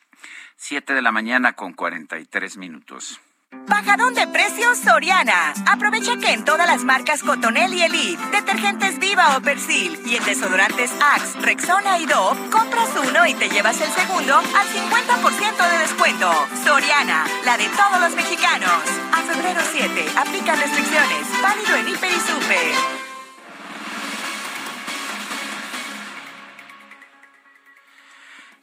[0.57, 3.21] Siete de la mañana con cuarenta y tres minutos.
[3.67, 5.53] Bajadón de precios Soriana.
[5.67, 10.25] Aprovecha que en todas las marcas Cotonel y Elite, detergentes Viva o Persil y en
[10.25, 15.79] desodorantes Axe, Rexona y Dove, compras uno y te llevas el segundo al 50% de
[15.79, 16.31] descuento.
[16.65, 17.27] Soriana
[17.77, 18.83] todos los mexicanos.
[19.13, 21.43] A febrero 7, aplica restricciones.
[21.43, 23.10] Válido en Hiper y Super.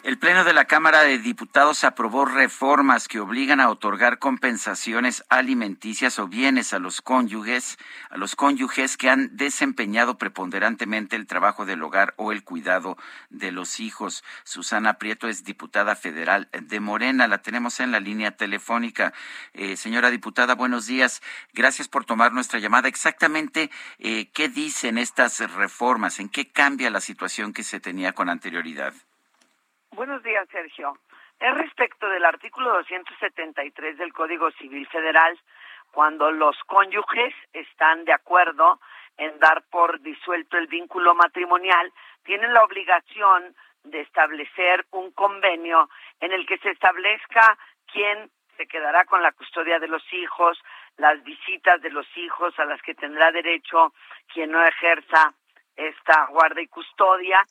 [0.07, 6.17] El Pleno de la Cámara de Diputados aprobó reformas que obligan a otorgar compensaciones alimenticias
[6.17, 7.77] o bienes a los cónyuges,
[8.09, 12.95] a los cónyuges que han desempeñado preponderantemente el trabajo del hogar o el cuidado
[13.29, 14.23] de los hijos.
[14.45, 19.11] Susana Prieto es diputada federal de Morena, la tenemos en la línea telefónica.
[19.51, 21.21] Eh, señora diputada, buenos días.
[21.51, 22.87] Gracias por tomar nuestra llamada.
[22.87, 26.21] Exactamente, eh, ¿qué dicen estas reformas?
[26.21, 28.93] ¿En qué cambia la situación que se tenía con anterioridad?
[29.97, 30.95] Buenos días, Sergio.
[31.39, 35.35] Es respecto del artículo 273 del Código Civil Federal,
[35.89, 38.79] cuando los cónyuges están de acuerdo
[39.17, 41.91] en dar por disuelto el vínculo matrimonial,
[42.23, 45.89] tienen la obligación de establecer un convenio
[46.19, 47.57] en el que se establezca
[47.91, 50.61] quién se quedará con la custodia de los hijos,
[50.97, 53.95] las visitas de los hijos a las que tendrá derecho
[54.31, 55.33] quien no ejerza
[55.75, 57.43] esta guarda y custodia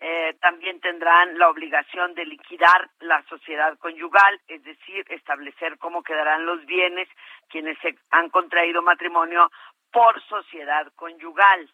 [0.00, 6.44] eh, también tendrán la obligación de liquidar la sociedad conyugal, es decir, establecer cómo quedarán
[6.44, 7.08] los bienes
[7.48, 9.50] quienes se han contraído matrimonio
[9.90, 11.70] por sociedad conyugal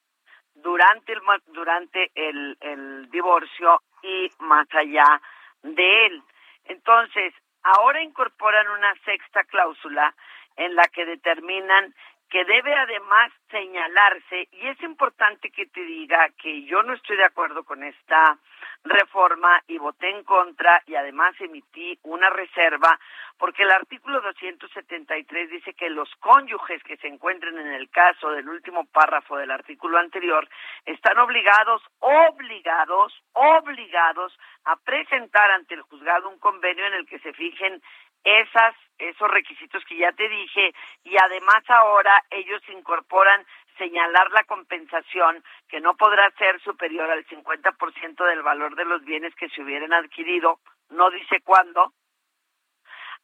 [0.54, 5.20] durante el durante el, el divorcio y más allá
[5.62, 6.22] de él.
[6.66, 10.14] Entonces, ahora incorporan una sexta cláusula
[10.56, 11.94] en la que determinan
[12.30, 17.24] que debe además señalarse, y es importante que te diga que yo no estoy de
[17.24, 18.38] acuerdo con esta
[18.84, 22.98] reforma y voté en contra y además emití una reserva
[23.36, 28.48] porque el artículo 273 dice que los cónyuges que se encuentren en el caso del
[28.48, 30.46] último párrafo del artículo anterior
[30.84, 37.32] están obligados, obligados, obligados a presentar ante el juzgado un convenio en el que se
[37.32, 37.82] fijen
[38.24, 43.46] esas esos requisitos que ya te dije y además ahora ellos incorporan
[43.78, 49.34] señalar la compensación que no podrá ser superior al 50% del valor de los bienes
[49.36, 50.60] que se hubieran adquirido,
[50.90, 51.94] no dice cuándo,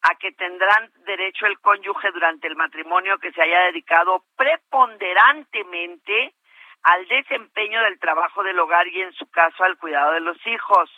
[0.03, 6.34] a que tendrán derecho el cónyuge durante el matrimonio que se haya dedicado preponderantemente
[6.82, 10.90] al desempeño del trabajo del hogar y en su caso al cuidado de los hijos.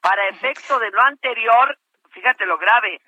[0.00, 1.78] Para efecto de lo anterior,
[2.14, 3.00] fíjate lo grave,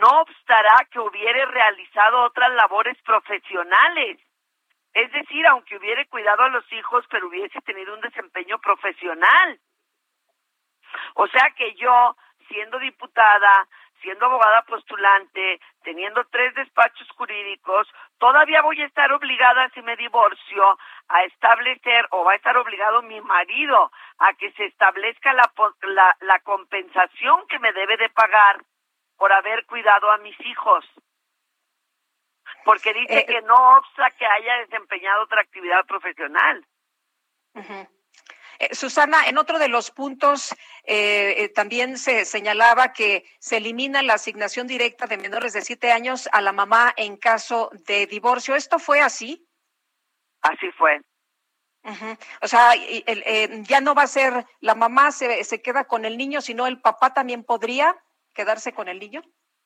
[0.00, 4.18] no obstará que hubiere realizado otras labores profesionales.
[4.94, 9.58] Es decir, aunque hubiere cuidado a los hijos, pero hubiese tenido un desempeño profesional.
[11.14, 12.16] O sea que yo,
[12.48, 13.66] siendo diputada,
[14.02, 17.88] siendo abogada postulante, teniendo tres despachos jurídicos,
[18.18, 20.78] todavía voy a estar obligada, si me divorcio,
[21.08, 25.50] a establecer, o va a estar obligado mi marido, a que se establezca la,
[25.82, 28.62] la, la compensación que me debe de pagar
[29.16, 30.84] por haber cuidado a mis hijos.
[32.64, 36.64] Porque dice eh, que no obsta que haya desempeñado otra actividad profesional.
[38.62, 40.54] Eh, Susana, en otro de los puntos
[40.84, 46.28] eh, también se señalaba que se elimina la asignación directa de menores de siete años
[46.30, 48.54] a la mamá en caso de divorcio.
[48.54, 49.48] ¿Esto fue así?
[50.42, 51.00] Así fue.
[52.40, 52.76] O sea,
[53.62, 56.80] ya no va a ser la mamá se, se queda con el niño, sino el
[56.80, 57.96] papá también podría
[58.32, 59.22] quedarse con el niño?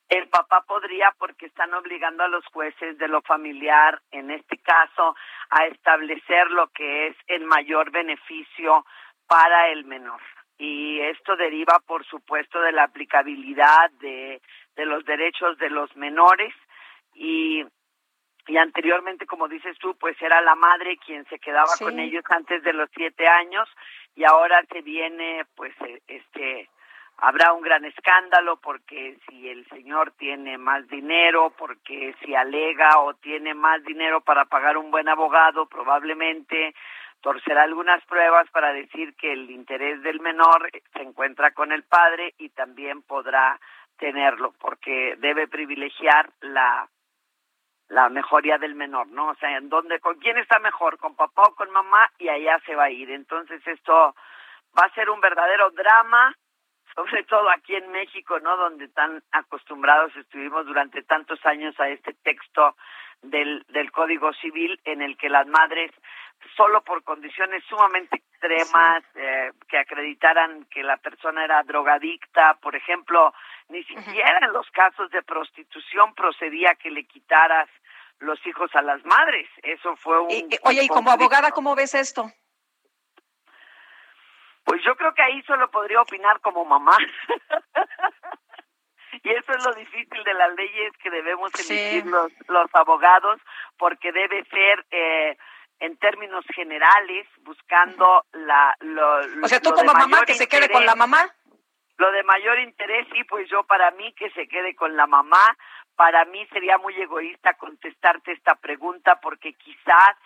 [0.08, 5.16] El papá podría porque están obligando a los jueces de lo familiar, en este caso,
[5.50, 8.84] a establecer lo que es el mayor beneficio
[9.26, 10.20] para el menor.
[10.58, 14.40] Y esto deriva, por supuesto, de la aplicabilidad de,
[14.76, 16.54] de los derechos de los menores
[17.14, 17.64] y
[18.48, 22.62] y anteriormente, como dices tú, pues era la madre quien se quedaba con ellos antes
[22.62, 23.68] de los siete años
[24.14, 26.68] y ahora se viene, pues, e, este,
[27.18, 33.14] habrá un gran escándalo porque si el señor tiene más dinero, porque si alega o
[33.14, 36.74] tiene más dinero para pagar un buen abogado, probablemente
[37.20, 42.34] torcerá algunas pruebas para decir que el interés del menor se encuentra con el padre
[42.38, 43.58] y también podrá
[43.98, 46.88] tenerlo porque debe privilegiar la
[47.88, 49.28] la mejoría del menor, ¿no?
[49.28, 52.58] O sea, en dónde con quién está mejor, con papá o con mamá y allá
[52.66, 53.10] se va a ir.
[53.12, 54.14] Entonces esto
[54.76, 56.34] va a ser un verdadero drama
[57.06, 58.56] sobre todo aquí en México, ¿no?
[58.56, 62.76] Donde tan acostumbrados estuvimos durante tantos años a este texto
[63.22, 65.90] del, del Código Civil en el que las madres,
[66.56, 73.32] solo por condiciones sumamente extremas, eh, que acreditaran que la persona era drogadicta, por ejemplo,
[73.68, 77.68] ni siquiera en los casos de prostitución procedía que le quitaras
[78.20, 79.48] los hijos a las madres.
[79.62, 80.28] Eso fue un...
[80.62, 82.30] oye, y como abogada, ¿cómo ves esto?
[84.66, 86.98] Pues yo creo que ahí solo podría opinar como mamá.
[89.22, 93.40] y eso es lo difícil de las leyes que debemos emitir los, los abogados,
[93.78, 95.38] porque debe ser eh,
[95.78, 98.74] en términos generales, buscando la...
[98.80, 101.32] Lo, o sea, tú como mamá que se quede con la mamá.
[101.98, 105.56] Lo de mayor interés, sí, pues yo para mí que se quede con la mamá,
[105.94, 110.16] para mí sería muy egoísta contestarte esta pregunta porque quizás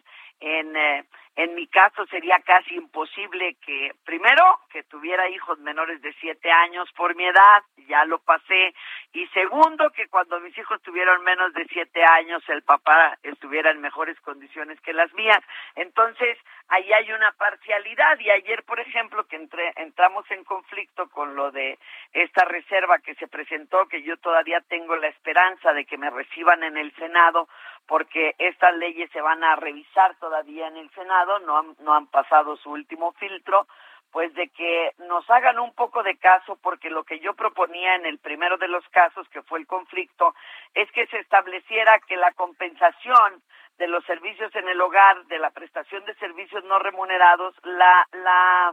[0.41, 1.05] en, eh,
[1.37, 6.89] en mi caso sería casi imposible que, primero, que tuviera hijos menores de siete años
[6.97, 8.75] por mi edad, ya lo pasé,
[9.13, 13.81] y segundo, que cuando mis hijos tuvieron menos de siete años el papá estuviera en
[13.81, 15.41] mejores condiciones que las mías.
[15.77, 16.37] Entonces,
[16.69, 21.51] ahí hay una parcialidad y ayer, por ejemplo, que entre, entramos en conflicto con lo
[21.51, 21.79] de
[22.13, 26.63] esta reserva que se presentó, que yo todavía tengo la esperanza de que me reciban
[26.63, 27.49] en el Senado,
[27.91, 32.07] porque estas leyes se van a revisar todavía en el Senado, no han, no han
[32.07, 33.67] pasado su último filtro,
[34.13, 38.07] pues de que nos hagan un poco de caso, porque lo que yo proponía en
[38.07, 40.37] el primero de los casos, que fue el conflicto,
[40.73, 43.43] es que se estableciera que la compensación
[43.77, 48.73] de los servicios en el hogar, de la prestación de servicios no remunerados, la, la,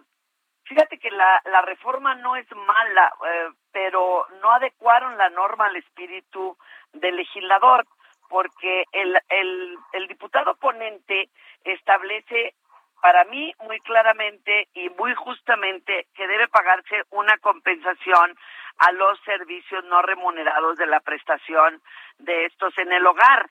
[0.66, 5.76] fíjate que la, la reforma no es mala, eh, pero no adecuaron la norma al
[5.78, 6.56] espíritu
[6.94, 7.84] del legislador
[8.30, 11.30] porque el, el, el diputado ponente
[11.64, 12.54] establece
[13.02, 18.36] para mí muy claramente y muy justamente que debe pagarse una compensación
[18.80, 21.82] a los servicios no remunerados de la prestación
[22.20, 23.50] de estos en el hogar.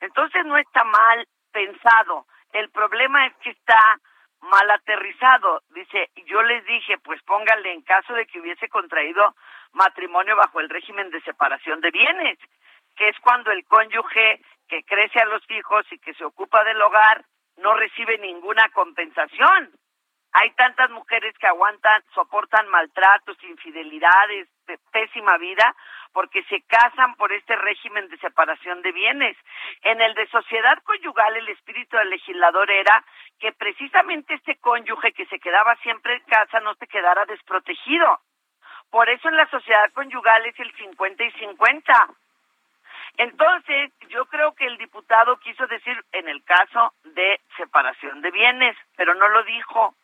[0.00, 2.26] Entonces no está mal pensado.
[2.52, 3.98] El problema es que está
[4.40, 5.62] mal aterrizado.
[5.70, 9.34] Dice, yo les dije, pues póngale en caso de que hubiese contraído
[9.72, 12.38] matrimonio bajo el régimen de separación de bienes
[12.96, 16.80] que es cuando el cónyuge que crece a los hijos y que se ocupa del
[16.80, 17.24] hogar
[17.56, 19.70] no recibe ninguna compensación.
[20.34, 24.48] Hay tantas mujeres que aguantan, soportan maltratos, infidelidades,
[24.90, 25.76] pésima vida,
[26.12, 29.36] porque se casan por este régimen de separación de bienes.
[29.82, 33.04] En el de sociedad conyugal, el espíritu del legislador era
[33.38, 38.20] que precisamente este cónyuge que se quedaba siempre en casa no se quedara desprotegido.
[38.90, 42.08] Por eso en la sociedad conyugal es el 50 y 50.
[43.18, 48.76] Entonces, yo creo que el diputado quiso decir en el caso de separación de bienes,
[48.96, 49.94] pero no lo dijo.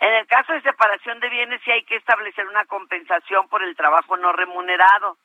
[0.00, 3.74] En el caso de separación de bienes sí hay que establecer una compensación por el
[3.76, 5.16] trabajo no remunerado,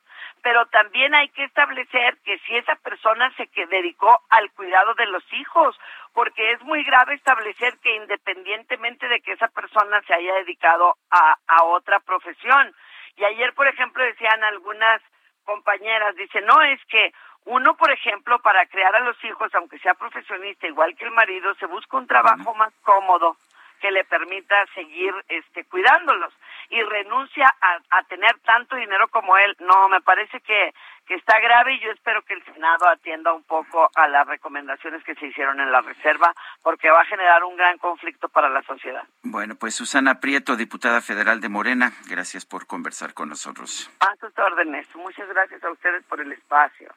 [0.42, 5.24] pero también hay que establecer que si esa persona se dedicó al cuidado de los
[5.34, 5.78] hijos,
[6.14, 11.36] porque es muy grave establecer que independientemente de que esa persona se haya dedicado a,
[11.46, 12.74] a otra profesión.
[13.16, 15.02] Y ayer, por ejemplo, decían algunas
[15.44, 17.12] compañeras, dice, no, es que
[17.44, 21.54] uno, por ejemplo, para crear a los hijos, aunque sea profesionista, igual que el marido,
[21.56, 23.36] se busca un trabajo más cómodo
[23.80, 26.32] que le permita seguir este, cuidándolos
[26.70, 29.56] y renuncia a, a, tener tanto dinero como él.
[29.58, 30.72] No, me parece que,
[31.06, 35.02] que está grave y yo espero que el Senado atienda un poco a las recomendaciones
[35.04, 38.62] que se hicieron en la reserva, porque va a generar un gran conflicto para la
[38.62, 39.02] sociedad.
[39.22, 43.90] Bueno, pues Susana Prieto, diputada federal de Morena, gracias por conversar con nosotros.
[44.00, 44.86] A sus órdenes.
[44.94, 46.92] Muchas gracias a ustedes por el espacio.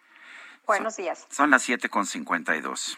[0.65, 1.19] Buenos días.
[1.29, 2.97] Son, son las 7.52.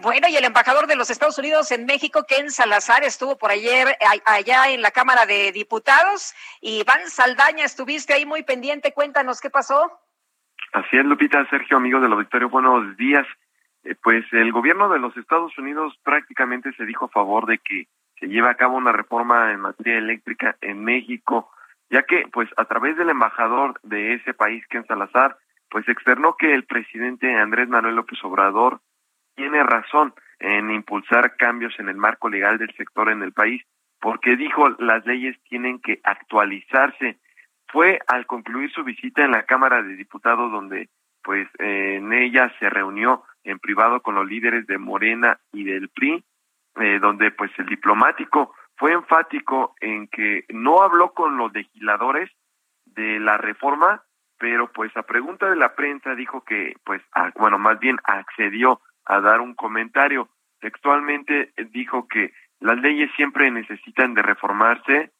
[0.00, 3.96] Bueno, y el embajador de los Estados Unidos en México, Ken Salazar, estuvo por ayer
[4.26, 6.34] allá en la Cámara de Diputados.
[6.60, 8.92] Y Iván Saldaña, estuviste ahí muy pendiente.
[8.92, 9.90] Cuéntanos qué pasó.
[10.72, 13.26] Así es, Lupita, Sergio, amigo del auditorio, buenos días.
[13.82, 17.88] Eh, pues el gobierno de los Estados Unidos prácticamente se dijo a favor de que
[18.20, 21.50] se lleve a cabo una reforma en materia eléctrica en México,
[21.90, 25.38] ya que, pues, a través del embajador de ese país, Ken Salazar,
[25.70, 28.80] pues externó que el presidente Andrés Manuel López Obrador
[29.38, 33.62] tiene razón en impulsar cambios en el marco legal del sector en el país,
[34.00, 37.18] porque dijo las leyes tienen que actualizarse.
[37.68, 40.88] Fue al concluir su visita en la Cámara de Diputados donde
[41.22, 46.24] pues en ella se reunió en privado con los líderes de Morena y del PRI,
[46.80, 52.28] eh, donde pues el diplomático fue enfático en que no habló con los legisladores
[52.86, 54.02] de la reforma,
[54.36, 57.02] pero pues a pregunta de la prensa dijo que pues
[57.36, 60.28] bueno, más bien accedió a dar un comentario.
[60.60, 65.12] Textualmente dijo que las leyes siempre necesitan de reformarse,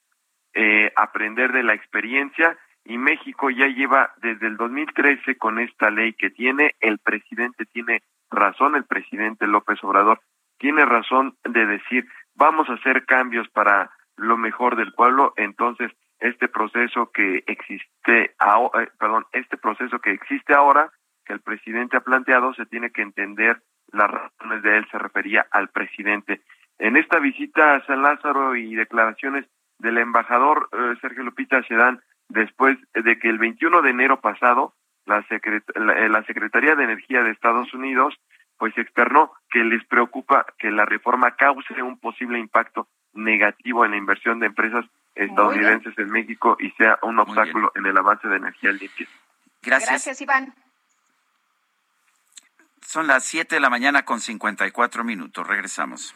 [0.54, 6.14] eh, aprender de la experiencia y México ya lleva desde el 2013 con esta ley
[6.14, 10.20] que tiene, el presidente tiene razón, el presidente López Obrador
[10.58, 16.48] tiene razón de decir, vamos a hacer cambios para lo mejor del pueblo, entonces este
[16.48, 20.90] proceso que existe, eh, perdón, este proceso que existe ahora,
[21.24, 23.62] que el presidente ha planteado, se tiene que entender
[23.92, 26.42] las razones de él, se refería al presidente.
[26.78, 29.46] En esta visita a San Lázaro y declaraciones
[29.78, 34.74] del embajador eh, Sergio Lupita se dan después de que el 21 de enero pasado
[35.06, 38.14] la, eh, la, Secretaría de Energía de Estados Unidos
[38.58, 43.96] pues externó que les preocupa que la reforma cause un posible impacto negativo en la
[43.96, 44.84] inversión de empresas
[45.14, 49.06] estadounidenses en México y sea un obstáculo en el avance de energía limpia.
[49.62, 49.90] Gracias.
[49.90, 50.54] Gracias, Iván.
[52.90, 55.46] Son las 7 de la mañana con 54 minutos.
[55.46, 56.14] Regresamos.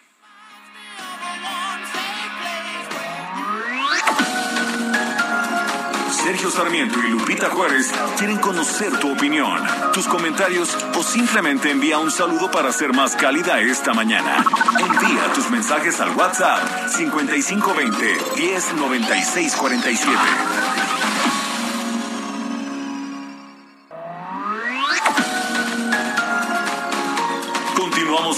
[6.11, 9.61] Sergio Sarmiento y Lupita Juárez quieren conocer tu opinión,
[9.93, 14.43] tus comentarios o simplemente envía un saludo para ser más cálida esta mañana.
[14.79, 21.02] Envía tus mensajes al WhatsApp 5520 109647.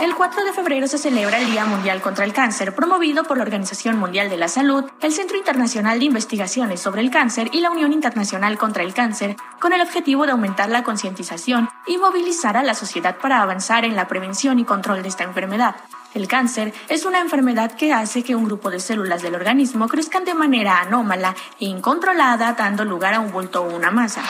[0.00, 3.42] El 4 de febrero se celebra el Día Mundial contra el Cáncer, promovido por la
[3.42, 7.72] Organización Mundial de la Salud, el Centro Internacional de Investigaciones sobre el Cáncer y la
[7.72, 12.62] Unión Internacional contra el Cáncer, con el objetivo de aumentar la concientización y movilizar a
[12.62, 15.74] la sociedad para avanzar en la prevención y control de esta enfermedad.
[16.14, 20.24] El cáncer es una enfermedad que hace que un grupo de células del organismo crezcan
[20.24, 24.22] de manera anómala e incontrolada, dando lugar a un bulto o una masa.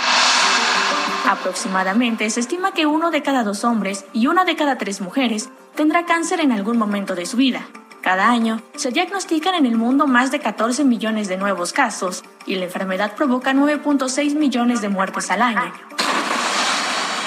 [1.26, 5.50] Aproximadamente se estima que uno de cada dos hombres y una de cada tres mujeres
[5.74, 7.66] tendrá cáncer en algún momento de su vida.
[8.00, 12.54] Cada año se diagnostican en el mundo más de 14 millones de nuevos casos y
[12.54, 15.72] la enfermedad provoca 9.6 millones de muertes al año.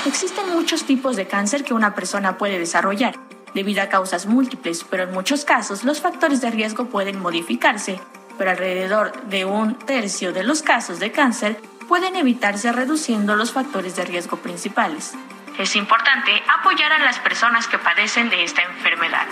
[0.06, 3.16] Existen muchos tipos de cáncer que una persona puede desarrollar,
[3.54, 8.00] debido a causas múltiples, pero en muchos casos los factores de riesgo pueden modificarse,
[8.38, 13.96] pero alrededor de un tercio de los casos de cáncer pueden evitarse reduciendo los factores
[13.96, 15.14] de riesgo principales.
[15.58, 19.28] Es importante apoyar a las personas que padecen de esta enfermedad.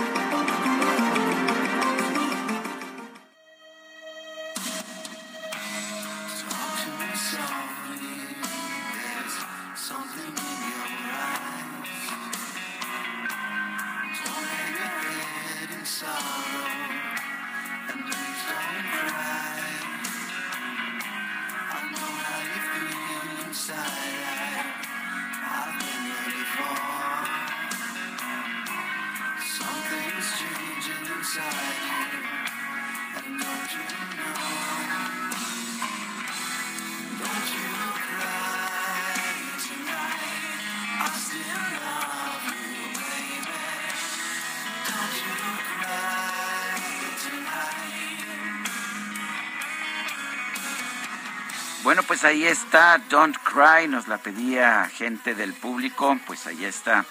[51.84, 57.06] Bueno, pues ahí está Don't Cry, nos la pedía gente del público, pues ahí está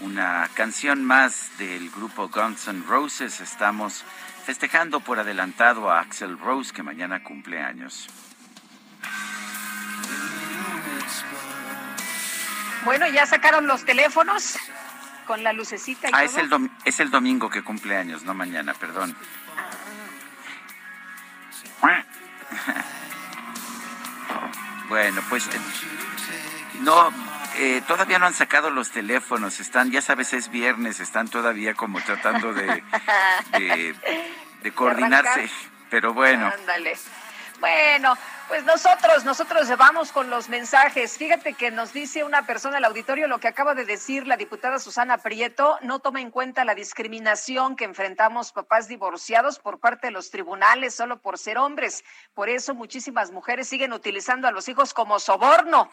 [0.00, 3.40] una canción más del grupo Guns N' Roses.
[3.40, 4.04] Estamos
[4.44, 8.08] festejando por adelantado a Axel Rose, que mañana cumple años.
[12.84, 14.56] Bueno, ya sacaron los teléfonos
[15.26, 16.08] con la lucecita.
[16.08, 16.50] Y ah, Es, el
[16.84, 19.16] es el domingo que cumple años, no mañana, perdón.
[21.82, 22.04] Ah.
[24.88, 25.60] Bueno, pues eh,
[26.80, 27.10] no,
[27.58, 32.00] eh, todavía no han sacado los teléfonos, están, ya sabes, es viernes, están todavía como
[32.00, 32.82] tratando de,
[34.62, 35.50] de, coordinarse,
[35.90, 36.46] pero bueno.
[36.46, 36.96] Ándale.
[37.60, 41.16] Bueno, pues nosotros, nosotros vamos con los mensajes.
[41.16, 44.78] Fíjate que nos dice una persona del auditorio lo que acaba de decir la diputada
[44.78, 50.10] Susana Prieto, no toma en cuenta la discriminación que enfrentamos papás divorciados por parte de
[50.10, 52.04] los tribunales solo por ser hombres.
[52.34, 55.90] Por eso muchísimas mujeres siguen utilizando a los hijos como soborno.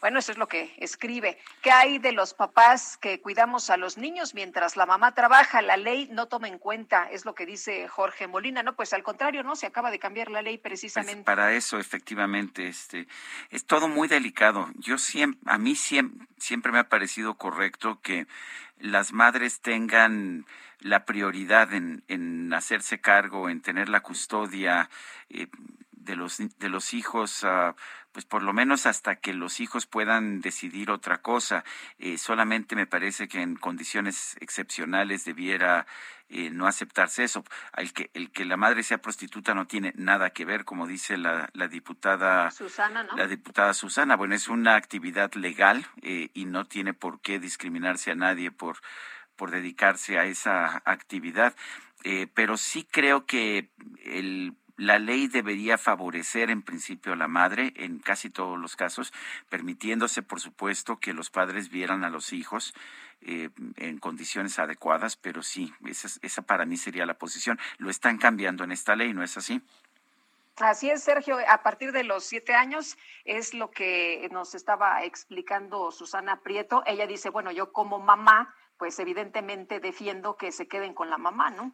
[0.00, 1.38] Bueno, eso es lo que escribe.
[1.62, 5.62] ¿Qué hay de los papás que cuidamos a los niños mientras la mamá trabaja?
[5.62, 8.62] La ley no toma en cuenta, es lo que dice Jorge Molina.
[8.62, 11.24] No, pues al contrario, no, se acaba de cambiar la ley pues precisamente.
[11.24, 13.08] para eso, efectivamente, este,
[13.50, 14.68] es todo muy delicado.
[14.74, 18.26] Yo siempre, a mí siempre, siempre me ha parecido correcto que
[18.78, 20.44] las madres tengan
[20.80, 24.90] la prioridad en, en hacerse cargo, en tener la custodia
[25.30, 25.48] eh,
[25.92, 27.42] de los de los hijos.
[27.42, 27.74] Uh,
[28.16, 31.64] pues por lo menos hasta que los hijos puedan decidir otra cosa.
[31.98, 35.86] Eh, solamente me parece que en condiciones excepcionales debiera
[36.30, 37.44] eh, no aceptarse eso.
[37.76, 41.18] El que, el que la madre sea prostituta no tiene nada que ver, como dice
[41.18, 43.18] la, la diputada Susana, ¿no?
[43.18, 44.16] La diputada Susana.
[44.16, 48.78] Bueno, es una actividad legal eh, y no tiene por qué discriminarse a nadie por,
[49.36, 51.54] por dedicarse a esa actividad.
[52.32, 53.68] pero sí creo que
[54.06, 59.12] el la ley debería favorecer en principio a la madre en casi todos los casos,
[59.48, 62.74] permitiéndose, por supuesto, que los padres vieran a los hijos
[63.22, 67.58] eh, en condiciones adecuadas, pero sí, esa, esa para mí sería la posición.
[67.78, 69.62] Lo están cambiando en esta ley, ¿no es así?
[70.58, 71.36] Así es, Sergio.
[71.48, 76.82] A partir de los siete años es lo que nos estaba explicando Susana Prieto.
[76.86, 81.50] Ella dice, bueno, yo como mamá, pues evidentemente defiendo que se queden con la mamá,
[81.50, 81.72] ¿no?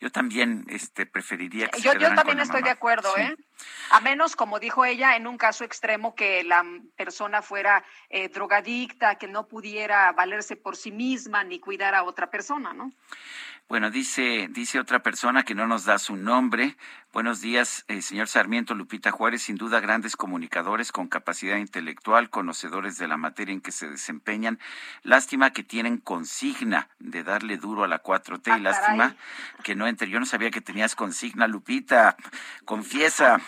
[0.00, 3.36] Yo también este, preferiría que Yo, yo también estoy de acuerdo, ¿eh?
[3.90, 6.64] A menos, como dijo ella, en un caso extremo que la
[6.96, 12.30] persona fuera eh, drogadicta, que no pudiera valerse por sí misma ni cuidar a otra
[12.30, 12.92] persona, ¿no?
[13.68, 16.76] Bueno, dice, dice otra persona que no nos da su nombre.
[17.10, 19.42] Buenos días, eh, señor Sarmiento Lupita Juárez.
[19.42, 24.58] Sin duda, grandes comunicadores con capacidad intelectual, conocedores de la materia en que se desempeñan.
[25.02, 29.16] Lástima que tienen consigna de darle duro a la 4T y Ah, lástima
[29.62, 30.10] que no entre.
[30.10, 32.16] Yo no sabía que tenías consigna, Lupita.
[32.66, 33.40] Confiesa.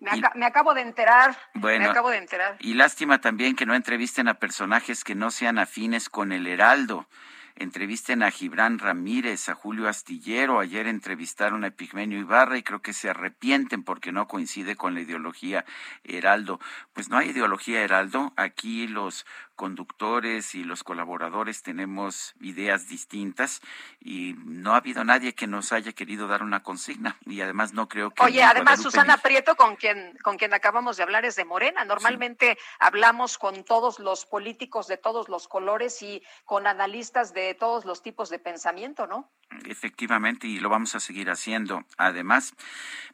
[0.00, 1.36] Me, me acabo de enterar.
[1.54, 2.56] Bueno, me acabo de enterar.
[2.60, 7.08] Y lástima también que no entrevisten a personajes que no sean afines con el Heraldo.
[7.56, 10.58] Entrevisten a Gibran Ramírez, a Julio Astillero.
[10.58, 15.02] Ayer entrevistaron a Epigmenio Ibarra y creo que se arrepienten porque no coincide con la
[15.02, 15.64] ideología
[16.02, 16.58] Heraldo.
[16.92, 18.32] Pues no hay ideología Heraldo.
[18.36, 19.24] Aquí los
[19.54, 23.60] conductores y los colaboradores tenemos ideas distintas
[24.00, 27.88] y no ha habido nadie que nos haya querido dar una consigna y además no
[27.88, 31.44] creo que Oye, además Susana Prieto, con quien, con quien acabamos de hablar, es de
[31.44, 31.84] Morena.
[31.84, 37.84] Normalmente hablamos con todos los políticos de todos los colores y con analistas de todos
[37.84, 39.32] los tipos de pensamiento, ¿no?
[39.66, 42.54] Efectivamente, y lo vamos a seguir haciendo además.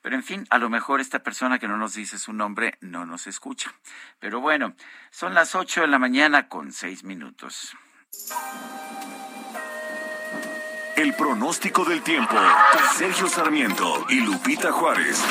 [0.03, 3.07] Pero en fin, a lo mejor esta persona que no nos dice su nombre no
[3.07, 3.75] nos escucha.
[4.19, 4.75] Pero bueno,
[5.11, 7.77] son las ocho de la mañana con seis minutos.
[10.97, 12.37] El pronóstico del tiempo.
[12.97, 15.25] Sergio Sarmiento y Lupita Juárez.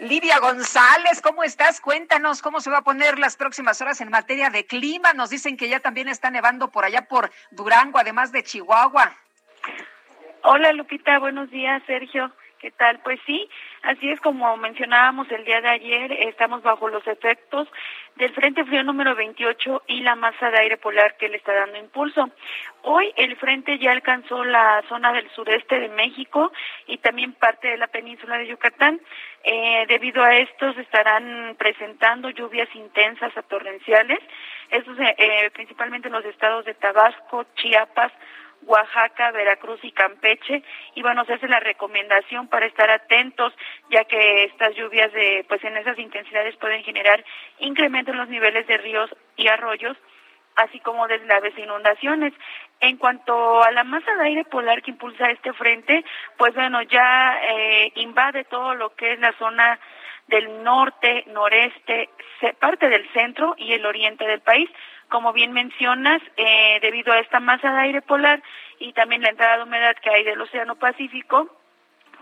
[0.00, 1.78] Lidia González, ¿cómo estás?
[1.78, 5.12] Cuéntanos cómo se va a poner las próximas horas en materia de clima.
[5.12, 9.12] Nos dicen que ya también está nevando por allá por Durango, además de Chihuahua.
[10.42, 12.32] Hola Lupita, buenos días Sergio.
[12.60, 13.00] ¿Qué tal?
[13.02, 13.48] Pues sí,
[13.80, 17.66] así es como mencionábamos el día de ayer, estamos bajo los efectos
[18.16, 21.78] del Frente Frío número 28 y la masa de aire polar que le está dando
[21.78, 22.28] impulso.
[22.82, 26.52] Hoy el frente ya alcanzó la zona del sureste de México
[26.86, 29.00] y también parte de la península de Yucatán.
[29.42, 34.18] Eh, debido a esto se estarán presentando lluvias intensas a torrenciales,
[34.68, 38.12] estos eh, principalmente en los estados de Tabasco, Chiapas,
[38.66, 40.62] Oaxaca, Veracruz y Campeche
[40.94, 43.52] y bueno, se hace la recomendación para estar atentos
[43.90, 47.24] ya que estas lluvias de pues en esas intensidades pueden generar
[47.58, 49.96] incremento en los niveles de ríos y arroyos
[50.56, 52.32] así como deslaves e inundaciones.
[52.80, 56.04] En cuanto a la masa de aire polar que impulsa este frente,
[56.36, 59.78] pues bueno, ya eh, invade todo lo que es la zona
[60.28, 62.08] del norte, noreste,
[62.58, 64.70] parte del centro y el oriente del país.
[65.10, 68.42] Como bien mencionas, eh, debido a esta masa de aire polar
[68.78, 71.48] y también la entrada de humedad que hay del Océano Pacífico,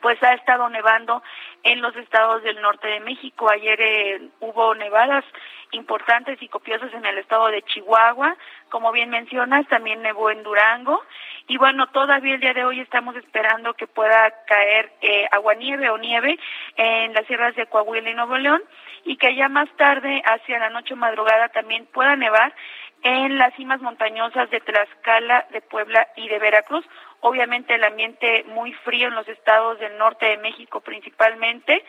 [0.01, 1.23] pues ha estado nevando
[1.63, 3.51] en los estados del norte de México.
[3.51, 5.25] Ayer eh, hubo nevadas
[5.73, 8.37] importantes y copiosas en el estado de Chihuahua,
[8.71, 11.03] como bien mencionas, también nevó en Durango.
[11.49, 15.97] Y bueno, todavía el día de hoy estamos esperando que pueda caer eh, aguanieve o
[15.97, 16.39] nieve
[16.77, 18.63] en las sierras de Coahuila y Nuevo León
[19.05, 22.55] y que ya más tarde, hacia la noche madrugada, también pueda nevar
[23.03, 26.85] en las cimas montañosas de Tlaxcala, de Puebla y de Veracruz.
[27.21, 31.83] Obviamente el ambiente muy frío en los estados del norte de México principalmente,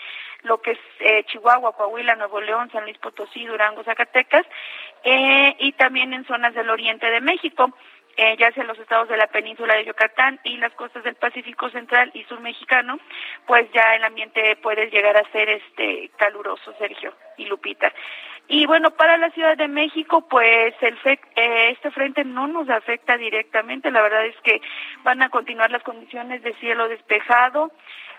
[0.43, 4.45] lo que es eh, Chihuahua, Coahuila, Nuevo León, San Luis Potosí, Durango, Zacatecas,
[5.03, 7.73] eh, y también en zonas del oriente de México.
[8.21, 11.15] Eh, ya sea en los estados de la península de Yucatán y las costas del
[11.15, 12.99] Pacífico Central y Sur Mexicano,
[13.47, 17.93] pues ya el ambiente puede llegar a ser este caluroso, Sergio y Lupita.
[18.51, 22.67] Y bueno, para la Ciudad de México, pues el fe- eh, este frente no nos
[22.69, 23.91] afecta directamente.
[23.91, 24.59] La verdad es que
[25.03, 27.71] van a continuar las condiciones de cielo despejado.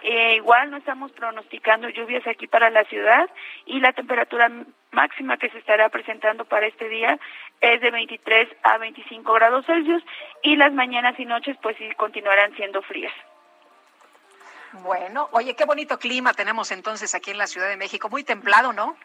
[0.02, 3.28] Eh, igual no estamos pronosticando lluvias aquí para la ciudad
[3.66, 4.48] y la temperatura
[4.92, 7.18] máxima que se estará presentando para este día
[7.60, 10.02] es de 23 a 25 grados Celsius
[10.42, 13.12] y las mañanas y noches pues sí continuarán siendo frías.
[14.72, 18.72] Bueno, oye, qué bonito clima tenemos entonces aquí en la Ciudad de México, muy templado,
[18.72, 18.96] ¿no?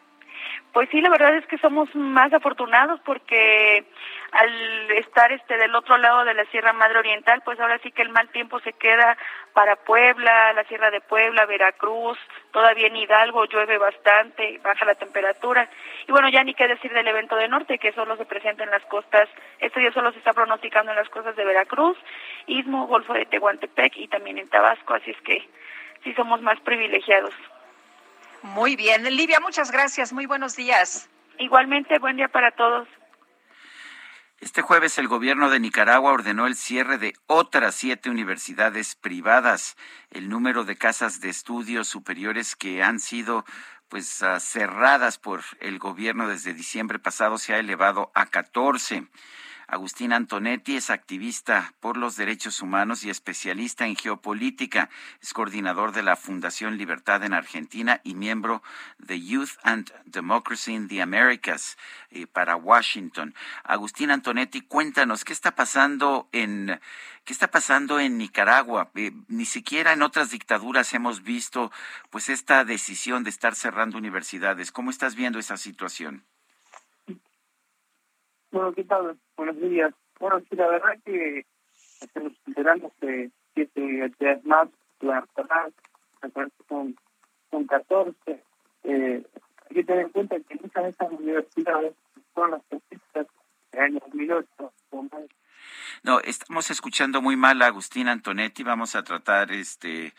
[0.74, 3.86] Pues sí, la verdad es que somos más afortunados porque
[4.34, 8.02] al estar este del otro lado de la Sierra Madre Oriental, pues ahora sí que
[8.02, 9.18] el mal tiempo se queda
[9.54, 12.18] para Puebla, la Sierra de Puebla, Veracruz,
[12.52, 15.70] todavía en Hidalgo llueve bastante, baja la temperatura.
[16.08, 18.72] Y bueno, ya ni qué decir del evento de norte, que solo se presenta en
[18.72, 19.30] las costas,
[19.60, 21.98] este día solo se está pronosticando en las costas de Veracruz,
[22.48, 25.48] Istmo, Golfo de Tehuantepec y también en Tabasco, así es que
[26.04, 27.34] sí somos más privilegiados.
[28.46, 29.04] Muy bien.
[29.04, 30.14] Livia, muchas gracias.
[30.14, 31.10] Muy buenos días.
[31.40, 32.88] Igualmente, buen día para todos.
[34.40, 39.76] Este jueves el gobierno de Nicaragua ordenó el cierre de otras siete universidades privadas.
[40.12, 43.46] El número de casas de estudios superiores que han sido
[43.90, 49.08] pues ah, cerradas por el gobierno desde diciembre pasado se ha elevado a 14.
[49.68, 54.90] Agustín Antonetti es activista por los derechos humanos y especialista en geopolítica.
[55.22, 58.62] Es coordinador de la Fundación Libertad en Argentina y miembro
[59.00, 61.78] de Youth and Democracy in the Americas
[62.12, 63.34] eh, para Washington.
[63.64, 66.80] Agustín Antonetti, cuéntanos qué está pasando en
[67.24, 68.92] qué está pasando en Nicaragua.
[68.96, 71.72] Eh, ni siquiera en otras dictaduras hemos visto
[72.12, 74.72] pues esta decisión de estar cerrando universidades.
[74.72, 76.24] ¿Cómo estás viendo esa situación?
[78.56, 79.20] Bueno, ¿qué tal?
[79.36, 79.94] Buenos días.
[80.18, 81.46] Bueno, sí, la verdad que
[82.00, 84.70] estamos enterando que siete actividades más
[85.02, 85.26] la
[86.70, 86.96] son,
[87.52, 88.16] son 14.
[88.86, 89.26] Eh,
[89.70, 91.96] hay que tener en cuenta que muchas de esas universidades
[92.34, 93.28] son las artistas
[93.74, 94.72] del año 2008
[96.04, 98.64] no, estamos escuchando muy mal a Agustín Antonetti.
[98.64, 100.14] Vamos a tratar, este,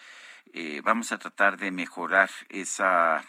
[0.52, 3.24] eh, vamos a tratar de mejorar esa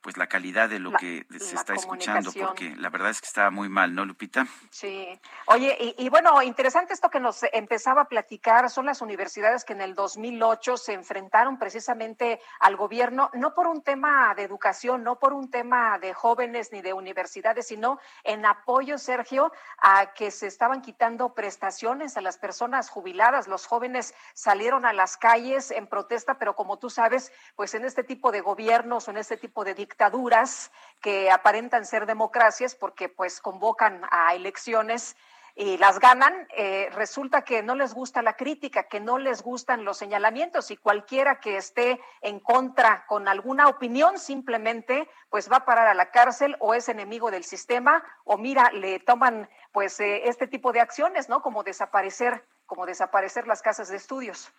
[0.00, 3.50] pues la calidad de lo que se está escuchando, porque la verdad es que está
[3.50, 4.46] muy mal, ¿no, Lupita?
[4.70, 5.20] Sí.
[5.46, 9.82] Oye, y, bueno, interesante esto que nos empezaba a platicar, son las universidades que en
[9.82, 15.32] el 2008 se enfrentaron precisamente al gobierno, no por un tema de educación, no por
[15.32, 20.80] un tema de jóvenes ni de universidades, sino en apoyo, Sergio, a que se estaban
[20.82, 23.48] quitando prestaciones a las personas jubiladas.
[23.48, 28.02] Los jóvenes salieron a las calles en protesta, pero como tú sabes, pues en este
[28.02, 30.70] tipo de gobiernos o en este tipo de dictaduras
[31.00, 35.16] que aparentan ser democracias porque pues convocan a elecciones
[35.56, 39.84] y las ganan, eh, resulta que no les gusta la crítica, que no les gustan
[39.84, 45.64] los señalamientos y cualquiera que esté en contra con alguna opinión simplemente pues va a
[45.64, 50.28] parar a la cárcel o es enemigo del sistema o mira, le toman pues eh,
[50.28, 51.42] este tipo de acciones, ¿no?
[51.42, 54.52] Como desaparecer, como desaparecer las casas de estudios.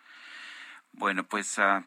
[0.92, 1.56] Bueno, pues...
[1.56, 1.82] Uh...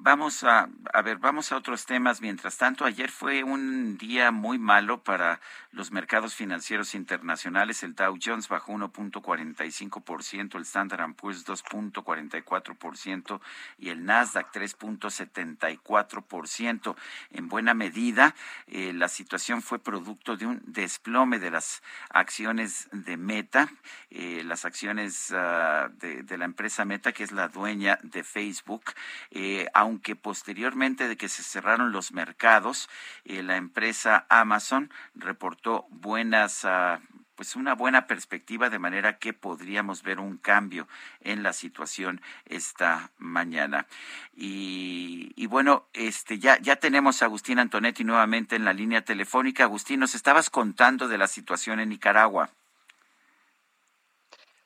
[0.00, 2.20] Vamos a, a ver, vamos a otros temas.
[2.20, 5.40] Mientras tanto, ayer fue un día muy malo para
[5.72, 7.82] los mercados financieros internacionales.
[7.82, 13.40] El Dow Jones bajó 1.45%, el Standard Poor's 2.44%
[13.78, 16.94] y el Nasdaq 3.74%.
[17.32, 18.36] En buena medida,
[18.68, 23.68] eh, la situación fue producto de un desplome de las acciones de Meta,
[24.10, 28.92] eh, las acciones uh, de, de, la empresa Meta, que es la dueña de Facebook.
[29.32, 32.88] Eh, aunque posteriormente de que se cerraron los mercados,
[33.24, 37.00] eh, la empresa Amazon reportó buenas ah,
[37.36, 40.88] pues una buena perspectiva de manera que podríamos ver un cambio
[41.20, 43.86] en la situación esta mañana.
[44.34, 49.62] Y, y, bueno, este ya, ya tenemos a Agustín Antonetti nuevamente en la línea telefónica.
[49.62, 52.50] Agustín, nos estabas contando de la situación en Nicaragua.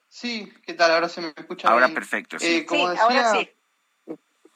[0.09, 0.93] Sí, ¿qué tal?
[0.93, 1.69] Ahora se me escucha.
[1.69, 2.39] Ahora perfecto.
[2.39, 3.51] Sí, eh, como decía, ahora sí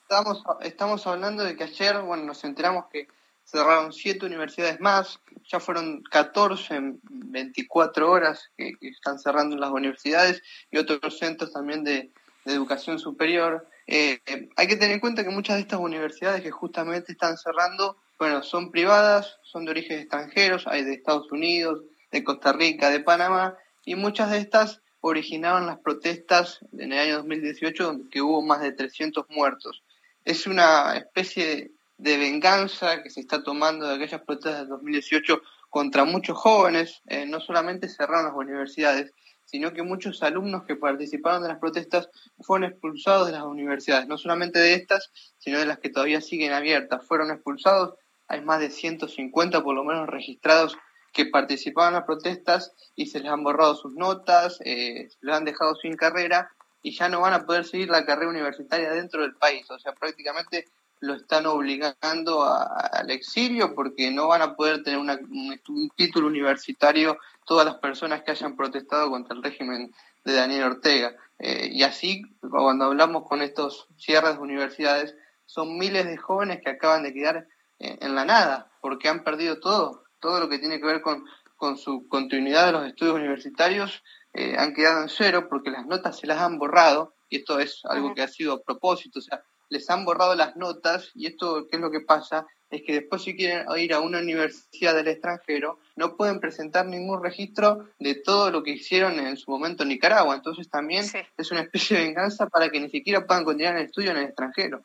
[0.09, 3.09] Estamos, estamos hablando de que ayer, bueno, nos enteramos que
[3.45, 10.45] cerraron siete universidades más, ya fueron 14 en 24 horas que, están cerrando las universidades
[10.71, 12.13] y otros centros también de,
[12.45, 13.69] educación superior.
[13.89, 14.21] Eh,
[14.55, 18.45] hay que tener en cuenta que muchas de estas universidades que justamente están cerrando, bueno,
[18.45, 21.83] son privadas, son de origen extranjeros, hay de Estados Unidos,
[22.13, 27.17] de Costa Rica, de Panamá, y muchas de estas originaron las protestas en el año
[27.17, 29.83] 2018, donde que hubo más de 300 muertos
[30.27, 36.05] es una especie de venganza que se está tomando de aquellas protestas del 2018 contra
[36.05, 37.01] muchos jóvenes.
[37.07, 39.13] Eh, no solamente cerraron las universidades,
[39.45, 42.11] sino que muchos alumnos que participaron de las protestas
[42.41, 46.53] fueron expulsados de las universidades, no solamente de estas, sino de las que todavía siguen
[46.53, 47.07] abiertas.
[47.07, 47.95] Fueron expulsados,
[48.27, 50.77] hay más de 150 por lo menos registrados
[51.13, 55.37] que participaban en las protestas y se les han borrado sus notas, eh, se les
[55.37, 56.51] han dejado sin carrera
[56.87, 59.69] y ya no van a poder seguir la carrera universitaria dentro del país.
[59.73, 60.67] O sea, prácticamente
[61.01, 67.67] lo están obligando al exilio porque no van a poder tener un, título universitario todas
[67.67, 69.93] las personas que hayan protestado contra el régimen
[70.25, 71.17] de Daniel Ortega.
[71.41, 76.71] Eh, y así, cuando hablamos con estos cierres de universidades, son miles de jóvenes que
[76.71, 77.49] acaban de quedar
[77.81, 81.25] en, la nada porque han perdido todo, todo lo que tiene que ver con,
[81.57, 84.05] con su continuidad de los estudios universitarios
[84.37, 87.81] eh, han quedado en cero porque las notas se las han borrado y esto es
[87.85, 91.67] algo que ha sido a propósito, o sea, les han borrado las notas y esto,
[91.69, 92.47] ¿qué es lo que pasa?
[92.69, 97.23] Es que después si quieren ir a una universidad del extranjero, no pueden presentar ningún
[97.23, 100.35] registro de todo lo que hicieron en su momento en Nicaragua.
[100.35, 101.07] Entonces también
[101.37, 104.25] es una especie de venganza para que ni siquiera puedan continuar el estudio en el
[104.25, 104.85] extranjero.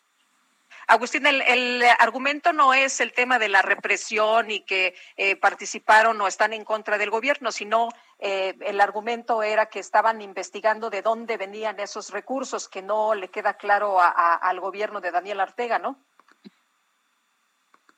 [0.88, 6.28] Agustín, el, argumento no es el tema de la represión y que eh, participaron o
[6.28, 11.38] están en contra del gobierno, sino eh, el argumento era que estaban investigando de dónde
[11.38, 15.98] venían esos recursos, que no le queda claro al gobierno de Daniel Ortega, ¿no?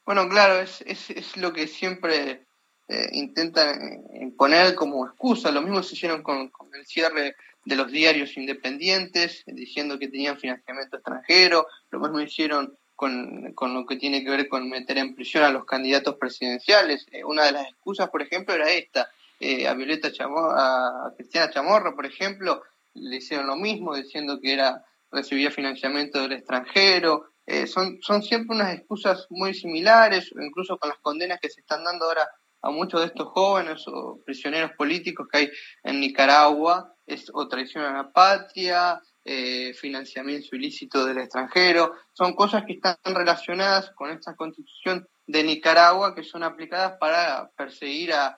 [0.05, 2.45] Bueno, claro, es, es, lo que siempre
[2.89, 5.51] eh, intentan imponer como excusa.
[5.51, 10.37] Lo mismo se hicieron con, con el cierre de los diarios independientes, diciendo que tenían
[10.37, 15.15] financiamiento extranjero, lo mismo hicieron con, con, lo que tiene que ver con meter en
[15.15, 17.05] prisión a los candidatos presidenciales.
[17.11, 19.09] Eh, una de las excusas, por ejemplo, era esta.
[19.39, 22.61] Eh, a Violeta Chamorra, a Cristiana Chamorra, por ejemplo,
[22.93, 27.25] le hicieron lo mismo, diciendo que era recibía financiamiento del extranjero.
[27.45, 31.83] Eh, son, son siempre unas excusas muy similares, incluso con las condenas que se están
[31.83, 32.27] dando ahora
[32.61, 35.51] a muchos de estos jóvenes o prisioneros políticos que hay
[35.83, 42.65] en Nicaragua, es o traición a la patria, eh, financiamiento ilícito del extranjero, son cosas
[42.65, 48.37] que están relacionadas con esta constitución de Nicaragua que son aplicadas para perseguir a,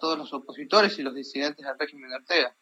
[0.00, 2.54] todos los opositores y los disidentes del régimen de Ortega.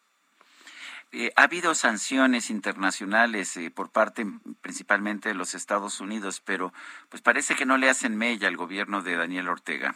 [1.11, 4.25] Eh, ha habido sanciones internacionales eh, por parte
[4.61, 6.73] principalmente de los Estados Unidos, pero
[7.09, 9.95] pues parece que no le hacen mella al gobierno de Daniel Ortega.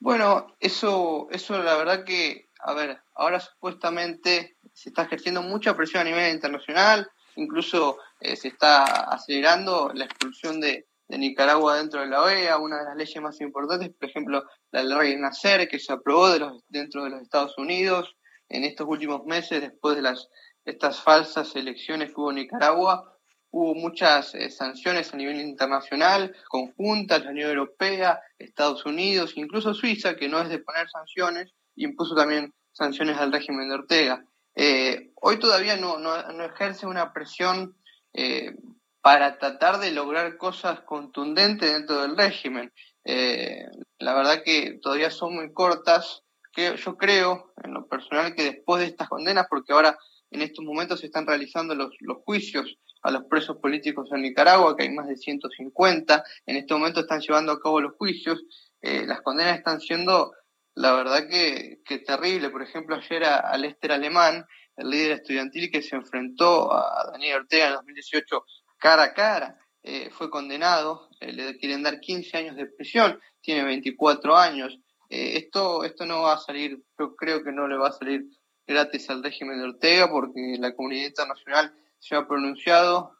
[0.00, 6.02] Bueno, eso, eso la verdad que a ver, ahora supuestamente se está ejerciendo mucha presión
[6.02, 12.20] a nivel internacional, incluso eh, se está acelerando la expulsión de, Nicaragua dentro de la
[12.20, 14.42] OEA, una de las leyes más importantes, por ejemplo,
[14.72, 18.16] la ley Nacer, que se aprobó de los, dentro de los Estados Unidos
[18.48, 20.28] en estos últimos meses, después de las
[20.64, 23.16] estas falsas elecciones que hubo en Nicaragua,
[23.50, 30.16] hubo muchas eh, sanciones a nivel internacional, conjuntas, la Unión Europea, Estados Unidos, incluso Suiza,
[30.16, 34.24] que no es de poner sanciones, impuso también sanciones al régimen de Ortega.
[34.54, 37.76] Eh, hoy todavía no, no, ejerce una presión
[38.14, 38.54] eh,
[39.02, 42.72] para tratar de lograr cosas contundentes dentro del régimen.
[43.04, 43.66] Eh,
[43.98, 46.22] la verdad que todavía son muy cortas.
[46.52, 49.98] Que yo creo, en lo personal, que después de estas condenas, porque ahora
[50.30, 54.74] en estos momentos se están realizando los, los juicios a los presos políticos en Nicaragua,
[54.74, 58.42] que hay más de 150, en este momento están llevando a cabo los juicios,
[58.80, 60.32] las condenas están siendo
[60.76, 62.50] la verdad que, que terrible.
[62.50, 64.46] Por ejemplo, ayer a, Lester Alemán,
[64.76, 68.44] el líder estudiantil que se enfrentó a Daniel Ortega en 2018
[68.78, 73.64] cara a cara, eh, fue condenado, eh, le quieren dar 15 años de prisión, tiene
[73.64, 74.78] 24 años.
[75.08, 78.26] Eh, esto, esto no va a salir, yo creo que no le va a salir
[78.66, 83.12] gratis al régimen de Ortega porque la comunidad internacional se ha pronunciado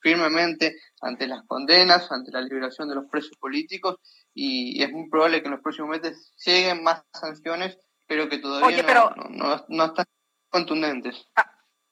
[0.00, 3.98] firmemente ante las condenas, ante la liberación de los presos políticos
[4.34, 8.82] y es muy probable que en los próximos meses lleguen más sanciones, pero que todavía
[9.30, 10.04] no, no, están
[10.50, 11.26] contundentes.
[11.36, 11.50] Ah,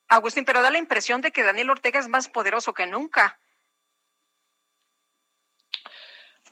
[0.09, 3.39] Agustín, pero da la impresión de que Daniel Ortega es más poderoso que nunca.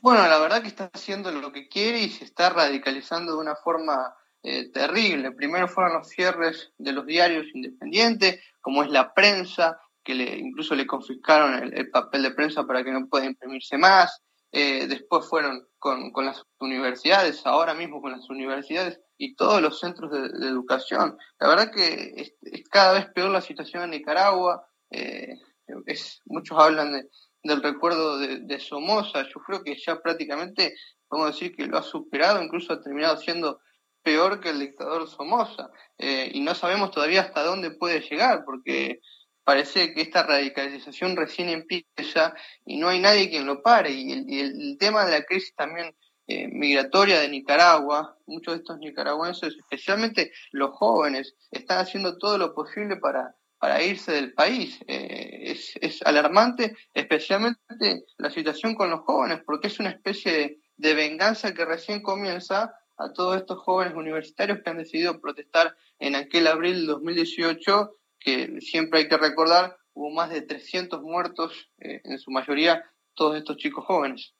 [0.01, 3.57] Bueno, la verdad que está haciendo lo que quiere y se está radicalizando de una
[3.57, 5.33] forma eh, terrible.
[5.33, 10.75] Primero fueron los cierres de los diarios independientes, como es la prensa, que le, incluso
[10.75, 14.23] le confiscaron el, el papel de prensa para que no pueda imprimirse más.
[14.53, 19.79] Eh, después fueron con, con, las universidades, ahora mismo con las universidades y todos los
[19.79, 21.17] centros de, educación.
[21.39, 22.35] La verdad que es,
[22.69, 24.67] cada vez peor la situación en Nicaragua.
[24.91, 25.39] Eh,
[25.87, 27.09] es, muchos hablan de,
[27.45, 29.23] del recuerdo de, Somoza.
[29.23, 30.75] Yo creo que ya prácticamente
[31.09, 33.61] podemos decir que lo ha superado, incluso ha terminado siendo
[34.03, 35.71] peor que el dictador Somoza.
[35.99, 39.01] Eh, y no sabemos todavía hasta dónde puede llegar, porque
[39.45, 42.35] parece que esta radicalización recién empieza
[42.65, 43.91] y no hay nadie quien lo pare.
[43.91, 45.95] Y el, tema de la crisis también
[46.27, 52.55] eh, migratoria de Nicaragua, muchos de estos nicaragüenses, especialmente los jóvenes, están haciendo todo lo
[52.55, 54.79] posible para, para irse del país.
[54.87, 60.61] Eh, es, es, alarmante, especialmente la situación con los jóvenes, porque es una especie de,
[60.77, 66.15] de venganza que recién comienza a todos estos jóvenes universitarios que han decidido protestar en
[66.15, 72.01] aquel abril de 2018 que siempre hay que recordar hubo más de 300 muertos, eh,
[72.05, 72.85] en su mayoría
[73.15, 74.35] todos estos chicos jóvenes.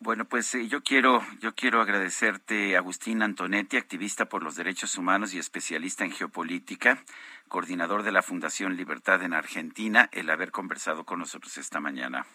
[0.00, 5.34] Bueno, pues eh, yo quiero yo quiero agradecerte Agustín Antonetti, activista por los derechos humanos
[5.34, 7.02] y especialista en geopolítica,
[7.48, 12.26] coordinador de la Fundación Libertad en Argentina, el haber conversado con nosotros esta mañana.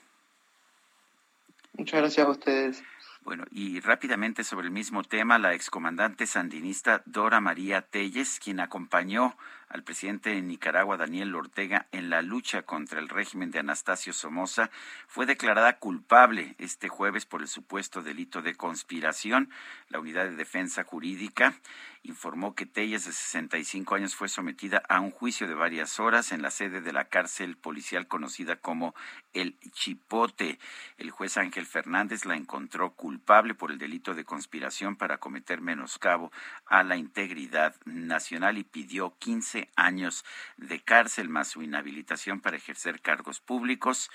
[1.74, 2.84] Muchas gracias a ustedes.
[3.24, 9.38] Bueno, y rápidamente sobre el mismo tema, la excomandante sandinista Dora María Telles, quien acompañó
[9.74, 14.70] al presidente de Nicaragua, Daniel Ortega, en la lucha contra el régimen de Anastasio Somoza,
[15.08, 19.50] fue declarada culpable este jueves por el supuesto delito de conspiración.
[19.90, 21.56] La Unidad de Defensa Jurídica
[22.04, 26.44] informó que Telles, de 65 años, fue sometida a un juicio de varias horas en
[26.44, 28.94] la sede de la cárcel policial conocida como
[29.34, 30.60] El Chipote.
[30.98, 36.32] El juez Ángel Fernández la encontró culpable por el delito de conspiración para cometer menoscabo
[36.68, 40.26] a la integridad nacional y pidió 15 años
[40.58, 44.10] de cárcel más su inhabilitación para ejercer cargos públicos.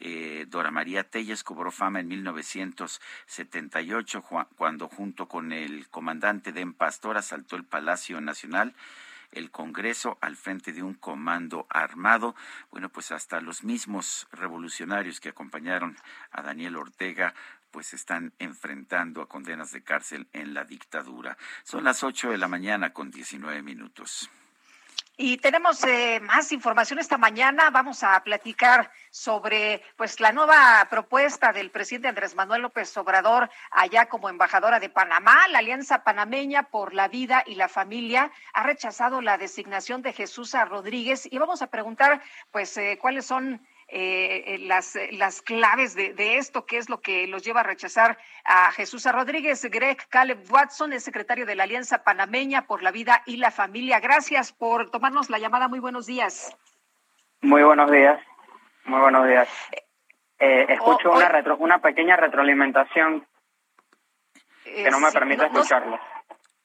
[0.00, 4.22] Eh, Dora María Telles cobró fama en 1978
[4.56, 8.74] cuando junto con el comandante de Pastor asaltó el Palacio Nacional
[9.32, 12.36] el Congreso al frente de un comando armado.
[12.70, 15.96] Bueno, pues hasta los mismos revolucionarios que acompañaron
[16.30, 17.34] a Daniel Ortega
[17.70, 21.38] pues están enfrentando a condenas de cárcel en la dictadura.
[21.64, 24.30] Son las ocho de la mañana con diecinueve minutos.
[25.24, 27.70] Y tenemos eh, más información esta mañana.
[27.70, 34.06] Vamos a platicar sobre pues la nueva propuesta del presidente Andrés Manuel López Obrador allá
[34.06, 35.46] como embajadora de Panamá.
[35.46, 40.56] La Alianza Panameña por la Vida y la Familia ha rechazado la designación de Jesús
[40.68, 42.20] Rodríguez y vamos a preguntar
[42.50, 47.44] pues eh, cuáles son eh, las, las claves de, esto, qué es lo que los
[47.44, 49.62] lleva a rechazar a Jesús Rodríguez.
[49.70, 54.00] Greg Caleb Watson es secretario de la Alianza Panameña por la Vida y la Familia.
[54.00, 55.68] Gracias por tomarnos la llamada.
[55.68, 56.56] Muy buenos días.
[57.42, 58.18] Muy buenos días.
[58.86, 59.48] Muy buenos días.
[60.38, 63.26] Eh, escucho una, retro, una pequeña retroalimentación
[64.64, 66.00] que no me eh, permite escucharlo.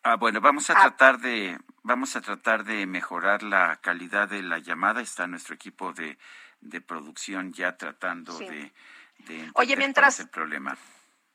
[0.04, 0.82] Ah, bueno, vamos a ah.
[0.82, 5.02] tratar de vamos a tratar de mejorar la calidad de la llamada.
[5.02, 6.18] Está nuestro equipo de
[6.62, 8.72] de producción ya tratando de,
[9.20, 10.78] de Oye, mientras, el problema.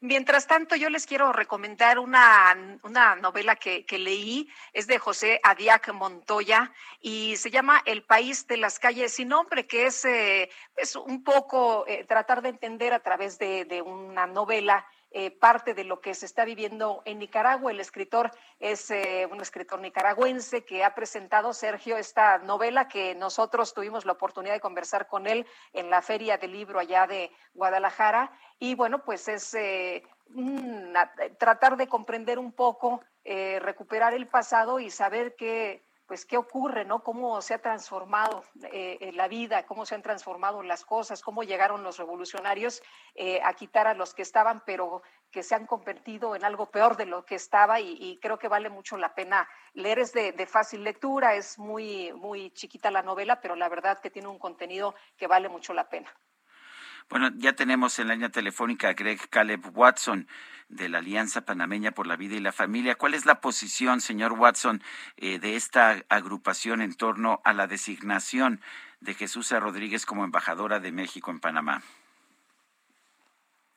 [0.01, 5.41] Mientras tanto, yo les quiero recomendar una, una novela que, que, leí, es de José
[5.45, 10.51] Adiac Montoya y se llama El País de las Calles sin Nombre, que es, eh,
[10.77, 15.75] es un poco eh, tratar de entender a través de, de una novela eh, parte
[15.75, 17.71] de lo que se está viviendo en Nicaragua.
[17.71, 23.75] El escritor es eh, un escritor nicaragüense que ha presentado, Sergio, esta novela que nosotros
[23.75, 28.33] tuvimos la oportunidad de conversar con él en la Feria del Libro allá de Guadalajara.
[28.59, 30.03] Y bueno, pues es eh,
[31.39, 37.03] tratar de comprender un poco, recuperar el pasado y saber que pues qué ocurre, ¿no?
[37.03, 41.83] Cómo se ha transformado eh, la vida, cómo se han transformado las cosas, cómo llegaron
[41.83, 42.83] los revolucionarios
[43.15, 46.99] eh, a quitar a los que estaban, pero que se han convertido en algo peor
[46.99, 50.01] de lo que estaba y, creo que vale mucho la pena leer.
[50.01, 54.11] Es de, de, fácil lectura, es muy, muy chiquita la novela, pero la verdad que
[54.11, 56.15] tiene un contenido que vale mucho la pena.
[57.09, 60.27] Bueno, ya tenemos en la línea telefónica a Greg Caleb Watson
[60.69, 62.95] de la Alianza Panameña por la Vida y la Familia.
[62.95, 64.83] ¿Cuál es la posición, señor Watson,
[65.17, 68.61] eh, de esta agrupación en torno a la designación
[69.01, 71.83] de Jesús Rodríguez como embajadora de México en Panamá?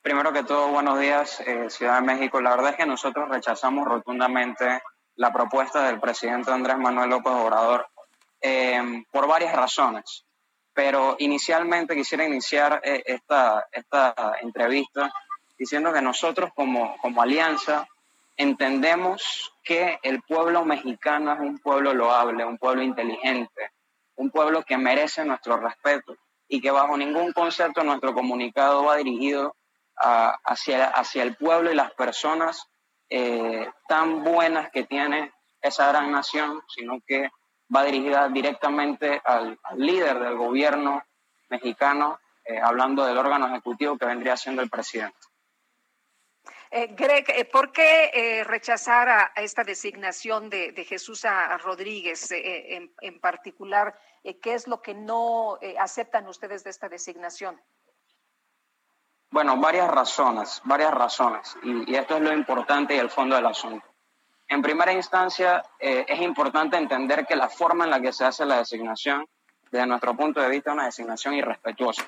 [0.02, 2.40] Primero que todo, buenos días, eh, Ciudad de México.
[2.40, 4.82] La verdad es que nosotros rechazamos rotundamente
[5.16, 7.88] la propuesta del presidente Andrés Manuel López Obrador
[8.40, 10.26] eh, por varias razones
[10.76, 15.12] pero inicialmente quisiera iniciar eh, esta, esta entrevista
[15.58, 17.88] diciendo que nosotros como, como alianza
[18.36, 23.72] entendemos que el pueblo mexicano es un pueblo loable, un pueblo inteligente,
[24.18, 26.18] un pueblo que merece nuestro respeto
[26.50, 29.56] y que bajo ningún concepto nuestro comunicado va dirigido
[29.96, 32.68] hacia, hacia el pueblo y las personas
[33.10, 35.32] eh, tan buenas que tiene
[35.62, 37.30] esa gran nación, sino que
[37.76, 41.04] va dirigida directamente al, líder del gobierno
[41.50, 45.18] mexicano, eh, hablando del órgano ejecutivo que vendría siendo el presidente.
[46.72, 53.20] Eh, Greg, eh, ¿por qué rechazar a, esta designación de, Jesús a, Rodríguez en, en,
[53.20, 53.98] particular?
[54.24, 57.62] ¿Qué es lo que no aceptan ustedes de esta designación?
[59.32, 61.58] Bueno, varias razones, varias razones.
[61.64, 63.95] y, esto es lo importante y el fondo del asunto.
[64.48, 68.46] En primera instancia, eh, es importante entender que la forma en la que se hace
[68.46, 69.26] la designación,
[69.72, 72.04] desde nuestro punto de vista, es una designación irrespetuosa.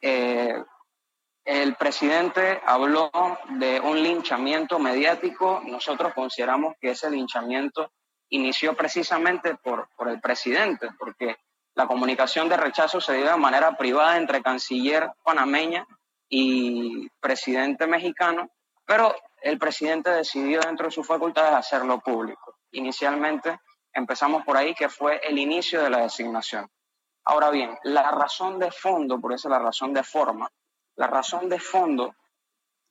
[0.00, 0.62] Eh,
[1.44, 3.10] el presidente habló
[3.50, 5.62] de un linchamiento mediático.
[5.64, 7.92] Nosotros consideramos que ese linchamiento
[8.28, 11.36] inició precisamente por, por el presidente, porque
[11.74, 15.86] la comunicación de rechazo se dio de manera privada entre canciller panameña
[16.28, 18.50] y presidente mexicano,
[18.84, 22.56] pero el presidente decidió dentro de sus facultades hacerlo público.
[22.72, 23.58] Inicialmente
[23.92, 26.68] empezamos por ahí, que fue el inicio de la designación.
[27.24, 30.48] Ahora bien, la razón de fondo, por eso la razón de forma,
[30.96, 32.14] la razón de fondo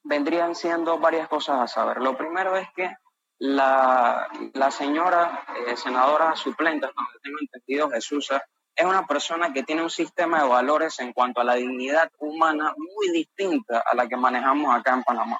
[0.03, 1.97] vendrían siendo varias cosas a saber.
[1.97, 2.93] Lo primero es que
[3.39, 8.30] la, la señora eh, senadora suplente, donde tengo entendido, Jesús,
[8.76, 12.73] es una persona que tiene un sistema de valores en cuanto a la dignidad humana
[12.77, 15.39] muy distinta a la que manejamos acá en Panamá.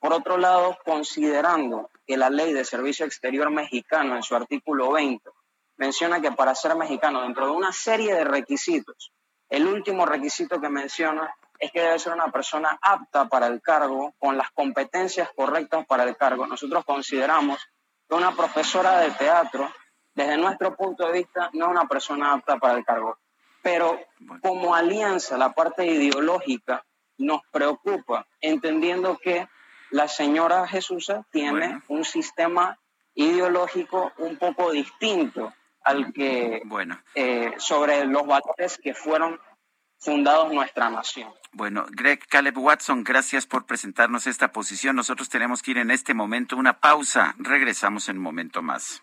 [0.00, 5.28] Por otro lado, considerando que la ley de servicio exterior mexicano en su artículo 20
[5.76, 9.12] menciona que para ser mexicano, dentro de una serie de requisitos,
[9.48, 14.14] el último requisito que menciona es que debe ser una persona apta para el cargo,
[14.18, 16.46] con las competencias correctas para el cargo.
[16.46, 17.58] Nosotros consideramos
[18.08, 19.68] que una profesora de teatro,
[20.14, 23.18] desde nuestro punto de vista, no es una persona apta para el cargo.
[23.62, 23.98] Pero
[24.40, 26.84] como alianza, la parte ideológica
[27.18, 29.48] nos preocupa, entendiendo que
[29.90, 32.78] la señora Jesús tiene un sistema
[33.14, 35.52] ideológico un poco distinto
[35.82, 37.00] al que bueno.
[37.14, 39.40] Eh, sobre los valores que fueron
[39.98, 41.32] fundados nuestra nación.
[41.52, 44.96] Bueno, Greg Caleb Watson, gracias por presentarnos esta posición.
[44.96, 47.34] Nosotros tenemos que ir en este momento una pausa.
[47.38, 49.02] Regresamos en un momento más.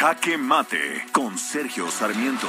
[0.00, 2.48] Jaque Mate con Sergio Sarmiento.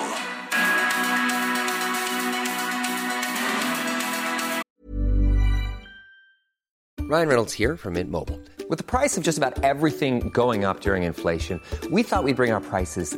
[7.01, 8.39] Ryan Reynolds here from Mint Mobile.
[8.69, 11.59] With the price of just about everything going up during inflation,
[11.91, 13.17] we thought we'd bring our prices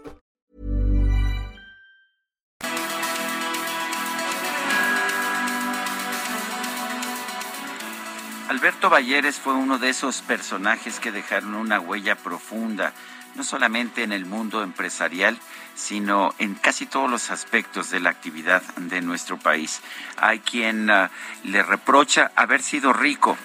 [8.51, 12.91] Alberto Valleres fue uno de esos personajes que dejaron una huella profunda,
[13.35, 15.39] no solamente en el mundo empresarial,
[15.73, 19.79] sino en casi todos los aspectos de la actividad de nuestro país.
[20.17, 21.11] Hay quien ah,
[21.45, 23.37] le reprocha haber sido rico,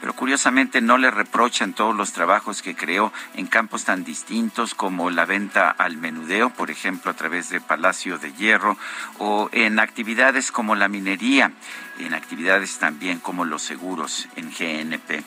[0.00, 5.10] pero curiosamente no le reprochan todos los trabajos que creó en campos tan distintos como
[5.10, 8.78] la venta al menudeo, por ejemplo, a través de Palacio de Hierro,
[9.18, 11.52] o en actividades como la minería,
[11.98, 15.24] en actividades también como los seguros en GNP.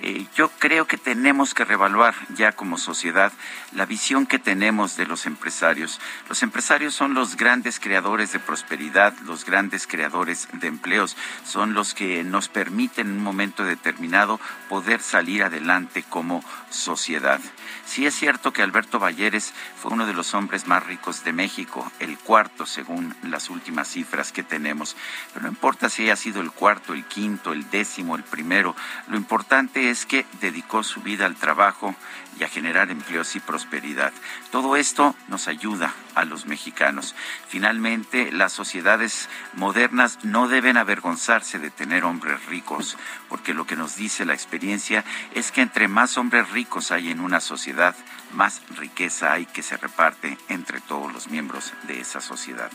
[0.00, 3.32] Eh, yo creo que tenemos que revaluar ya como sociedad
[3.72, 6.00] la visión que tenemos de los empresarios.
[6.28, 11.94] Los empresarios son los grandes creadores de prosperidad, los grandes creadores de empleos, son los
[11.94, 17.40] que nos permiten en un momento determinado poder salir adelante como sociedad.
[17.88, 21.90] Sí es cierto que Alberto Valleres fue uno de los hombres más ricos de México,
[22.00, 24.94] el cuarto según las últimas cifras que tenemos,
[25.32, 29.16] pero no importa si haya sido el cuarto, el quinto, el décimo, el primero, lo
[29.16, 31.96] importante es que dedicó su vida al trabajo
[32.38, 34.12] y a generar empleos y prosperidad.
[34.50, 37.14] Todo esto nos ayuda a los mexicanos.
[37.48, 42.96] Finalmente, las sociedades modernas no deben avergonzarse de tener hombres ricos,
[43.28, 45.04] porque lo que nos dice la experiencia
[45.34, 47.94] es que entre más hombres ricos hay en una sociedad,
[48.32, 52.70] más riqueza hay que se reparte entre todos los miembros de esa sociedad.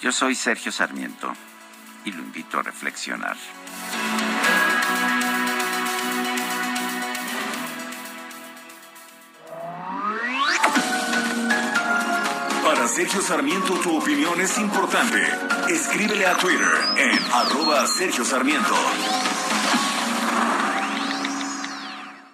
[0.00, 1.32] Yo soy Sergio Sarmiento
[2.04, 3.36] y lo invito a reflexionar.
[12.98, 15.22] Sergio Sarmiento tu opinión es importante.
[15.68, 16.66] Escríbele a Twitter
[16.96, 18.74] en arroba Sergio Sarmiento.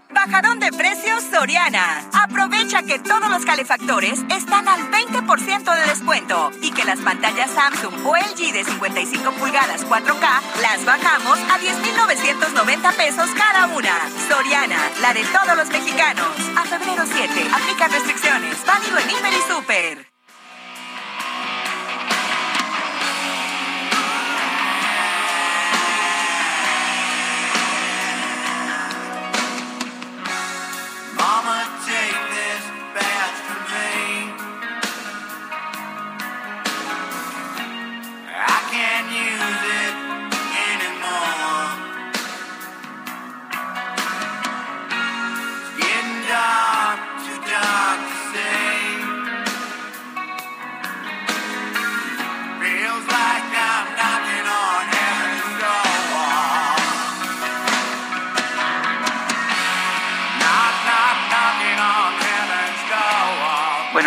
[0.09, 2.09] Bajadón de precios Soriana.
[2.15, 8.07] Aprovecha que todos los calefactores están al 20% de descuento y que las pantallas Samsung
[8.07, 13.93] o LG de 55 pulgadas 4K las bajamos a 10,990 pesos cada una.
[14.31, 16.27] Soriana, la de todos los mexicanos.
[16.57, 18.65] A febrero 7, aplica restricciones.
[18.65, 20.14] Válido en Hiper y Super.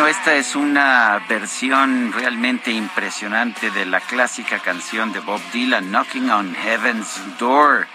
[0.07, 6.55] Esta es una versión realmente impresionante de la clásica canción de Bob Dylan, Knocking on
[6.55, 7.87] Heaven's Door,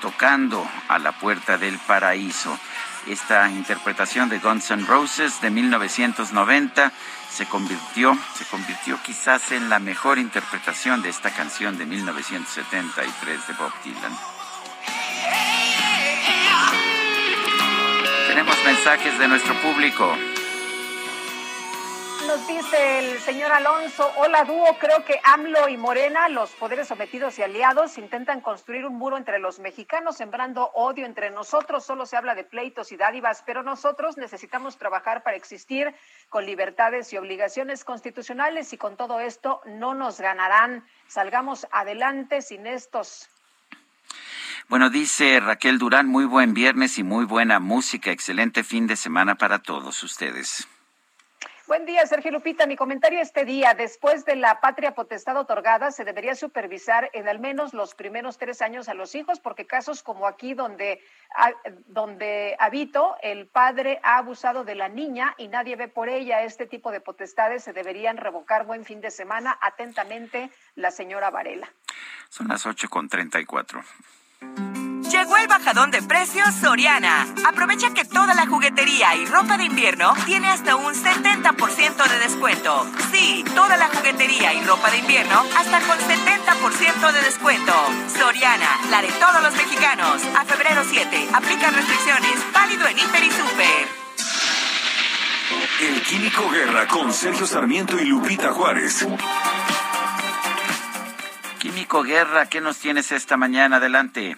[0.00, 2.58] tocando a la puerta del paraíso.
[3.06, 6.90] Esta interpretación de Guns N' Roses de 1990
[7.30, 13.54] se convirtió, se convirtió quizás en la mejor interpretación de esta canción de 1973 de
[13.54, 14.18] Bob Dylan.
[18.26, 20.12] Tenemos mensajes de nuestro público.
[22.26, 27.38] Nos dice el señor Alonso, hola dúo, creo que AMLO y Morena, los poderes sometidos
[27.38, 31.84] y aliados, intentan construir un muro entre los mexicanos, sembrando odio entre nosotros.
[31.84, 35.94] Solo se habla de pleitos y dádivas, pero nosotros necesitamos trabajar para existir
[36.28, 40.86] con libertades y obligaciones constitucionales y con todo esto no nos ganarán.
[41.08, 43.28] Salgamos adelante sin estos
[44.68, 48.10] bueno, dice Raquel Durán, muy buen viernes y muy buena música.
[48.10, 50.66] Excelente fin de semana para todos ustedes.
[51.72, 52.66] Buen día, Sergio Lupita.
[52.66, 57.40] Mi comentario este día, después de la patria potestad otorgada, se debería supervisar en al
[57.40, 61.00] menos los primeros tres años a los hijos, porque casos como aquí donde,
[61.86, 66.66] donde habito, el padre ha abusado de la niña y nadie ve por ella este
[66.66, 68.66] tipo de potestades, se deberían revocar.
[68.66, 69.58] Buen fin de semana.
[69.62, 71.72] Atentamente, la señora Varela.
[72.28, 73.82] Son las ocho con treinta y cuatro.
[75.22, 77.28] Llegó el bajadón de precios Soriana.
[77.46, 82.84] Aprovecha que toda la juguetería y ropa de invierno tiene hasta un 70% de descuento.
[83.12, 87.72] Sí, toda la juguetería y ropa de invierno hasta con 70% de descuento.
[88.18, 90.22] Soriana, la de todos los mexicanos.
[90.36, 92.52] A febrero 7, aplica restricciones.
[92.52, 93.88] Válido en Hiper y Super.
[95.82, 99.06] El Químico Guerra con Sergio Sarmiento y Lupita Juárez.
[101.60, 103.76] Químico Guerra, ¿qué nos tienes esta mañana?
[103.76, 104.36] Adelante.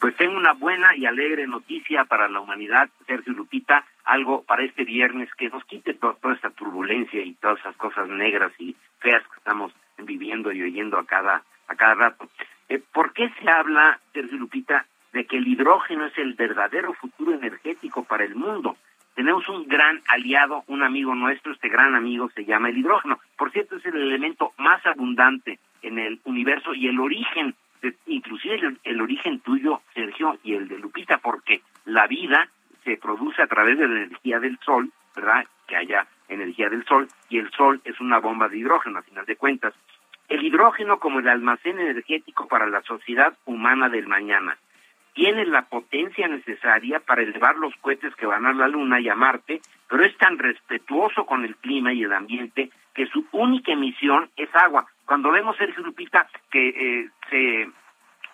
[0.00, 4.84] Pues tengo una buena y alegre noticia para la humanidad, Sergio Lupita, algo para este
[4.84, 9.38] viernes que nos quite toda esta turbulencia y todas esas cosas negras y feas que
[9.38, 12.28] estamos viviendo y oyendo a cada, a cada rato.
[12.68, 17.34] Eh, ¿Por qué se habla, Sergio Lupita, de que el hidrógeno es el verdadero futuro
[17.34, 18.76] energético para el mundo?
[19.16, 23.18] Tenemos un gran aliado, un amigo nuestro, este gran amigo se llama el hidrógeno.
[23.36, 27.56] Por cierto, es el elemento más abundante en el universo y el origen
[28.06, 32.48] inclusive el, origen tuyo, Sergio, y el de Lupita, porque la vida
[32.84, 35.46] se produce a través de la energía del sol, ¿verdad?
[35.66, 39.26] Que haya energía del sol, y el sol es una bomba de hidrógeno, a final
[39.26, 39.74] de cuentas.
[40.28, 44.58] El hidrógeno como el almacén energético para la sociedad humana del mañana.
[45.14, 49.14] Tiene la potencia necesaria para elevar los cohetes que van a la Luna y a
[49.14, 54.30] Marte, pero es tan respetuoso con el clima y el ambiente que su única emisión
[54.36, 54.86] es agua.
[55.08, 57.66] Cuando vemos, Sergio Lupita, que eh, se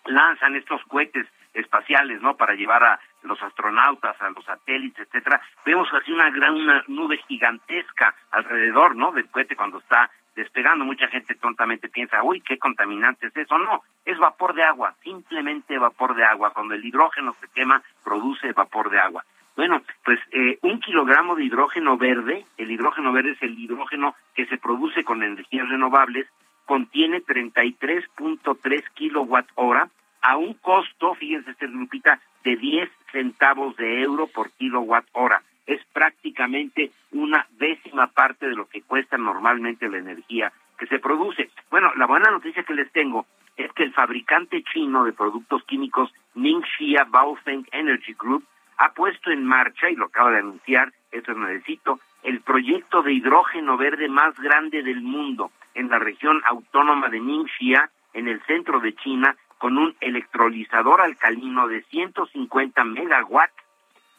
[0.06, 2.36] lanzan estos cohetes espaciales, ¿no?
[2.36, 7.18] Para llevar a los astronautas, a los satélites, etcétera, vemos así una gran una nube
[7.28, 9.12] gigantesca alrededor, ¿no?
[9.12, 10.84] Del cohete cuando está despegando.
[10.84, 13.56] Mucha gente tontamente piensa, uy, qué contaminante es eso.
[13.56, 16.50] No, es vapor de agua, simplemente vapor de agua.
[16.50, 19.24] Cuando el hidrógeno se quema, produce vapor de agua.
[19.54, 24.46] Bueno, pues eh, un kilogramo de hidrógeno verde, el hidrógeno verde es el hidrógeno que
[24.46, 26.26] se produce con energías renovables,
[26.66, 29.88] contiene 33.3 kilowatt hora
[30.22, 35.42] a un costo, fíjense, este grupita, de 10 centavos de euro por kilowatt hora.
[35.66, 41.50] Es prácticamente una décima parte de lo que cuesta normalmente la energía que se produce.
[41.70, 43.26] Bueno, la buena noticia que les tengo
[43.56, 48.44] es que el fabricante chino de productos químicos Ningxia Baofeng Energy Group
[48.76, 53.12] ha puesto en marcha, y lo acaba de anunciar, eso es necesito, el proyecto de
[53.12, 58.80] hidrógeno verde más grande del mundo en la región autónoma de Ningxia, en el centro
[58.80, 63.54] de China, con un electrolizador alcalino de 150 megawatts,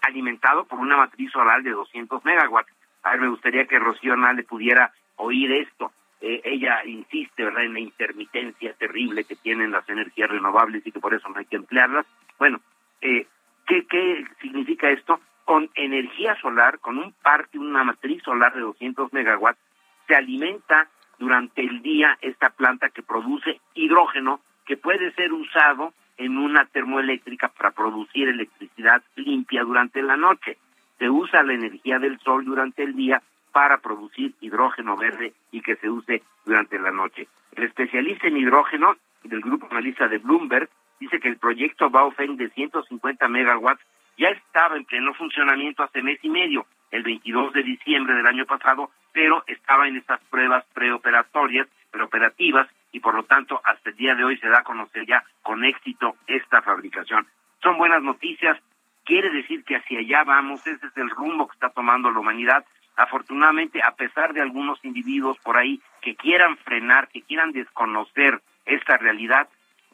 [0.01, 2.71] alimentado por una matriz solar de 200 megawatts.
[3.03, 5.91] A ver, me gustaría que Rocío le pudiera oír esto.
[6.21, 10.99] Eh, ella insiste, ¿verdad?, en la intermitencia terrible que tienen las energías renovables y que
[10.99, 12.05] por eso no hay que emplearlas.
[12.39, 12.59] Bueno,
[13.01, 13.27] eh,
[13.67, 15.19] ¿qué, ¿qué significa esto?
[15.43, 19.59] Con energía solar, con un parque, una matriz solar de 200 megawatts,
[20.07, 20.89] se alimenta
[21.19, 27.49] durante el día esta planta que produce hidrógeno que puede ser usado en una termoeléctrica
[27.49, 30.57] para producir electricidad limpia durante la noche.
[30.97, 33.21] Se usa la energía del sol durante el día
[33.51, 37.27] para producir hidrógeno verde y que se use durante la noche.
[37.55, 40.69] El especialista en hidrógeno del grupo analista de Bloomberg
[40.99, 43.81] dice que el proyecto Baofeng de 150 megawatts
[44.17, 48.45] ya estaba en pleno funcionamiento hace mes y medio, el 22 de diciembre del año
[48.45, 54.13] pasado, pero estaba en estas pruebas preoperatorias, preoperativas, y por lo tanto hasta el día
[54.13, 57.25] de hoy se da a conocer ya con éxito esta fabricación.
[57.63, 58.59] Son buenas noticias,
[59.05, 62.65] quiere decir que hacia allá vamos, ese es el rumbo que está tomando la humanidad.
[62.97, 68.97] afortunadamente, a pesar de algunos individuos por ahí que quieran frenar, que quieran desconocer esta
[68.97, 69.47] realidad,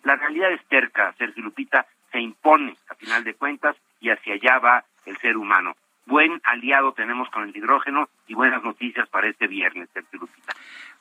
[0.04, 4.60] la realidad es terca, Sergio Lupita, se impone a final de cuentas y hacia allá
[4.60, 5.76] va el ser humano.
[6.06, 10.54] Buen aliado tenemos con el hidrógeno y buenas noticias para este viernes, Sergio Lupita.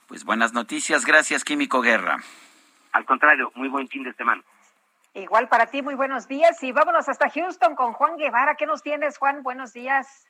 [0.06, 2.18] Pues buenas noticias, gracias Químico Guerra.
[2.92, 4.42] Al contrario, muy buen fin de semana.
[5.14, 8.54] Igual para ti, muy buenos días y vámonos hasta Houston con Juan Guevara.
[8.56, 9.42] ¿Qué nos tienes, Juan?
[9.42, 10.26] Buenos días.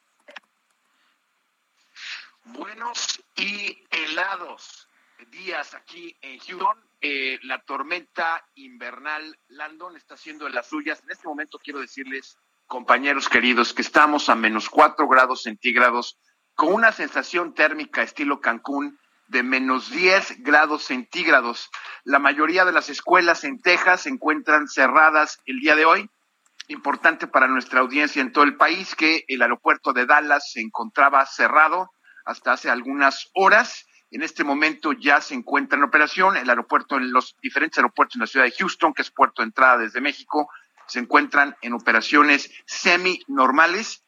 [2.45, 4.89] Buenos y helados
[5.31, 6.79] días aquí en Houston.
[7.01, 11.03] Eh, la tormenta invernal Landon está haciendo de las suyas.
[11.03, 12.39] En este momento quiero decirles,
[12.71, 16.21] compañeros queridos, que estamos a menos cuatro grados centígrados
[16.55, 21.69] con una sensación térmica estilo Cancún de menos 10 grados centígrados.
[22.05, 26.11] La mayoría de las escuelas en Texas se encuentran cerradas el día de hoy.
[26.69, 31.27] Importante para nuestra audiencia en todo el país que el aeropuerto de Dallas se encontraba
[31.27, 31.91] cerrado
[32.25, 33.85] hasta hace algunas horas.
[34.13, 38.21] En este momento ya se encuentra en operación el aeropuerto, en los diferentes aeropuertos en
[38.21, 40.49] la ciudad de Houston, que es puerto de entrada desde México,
[40.91, 44.03] se encuentran en operaciones semi-normales.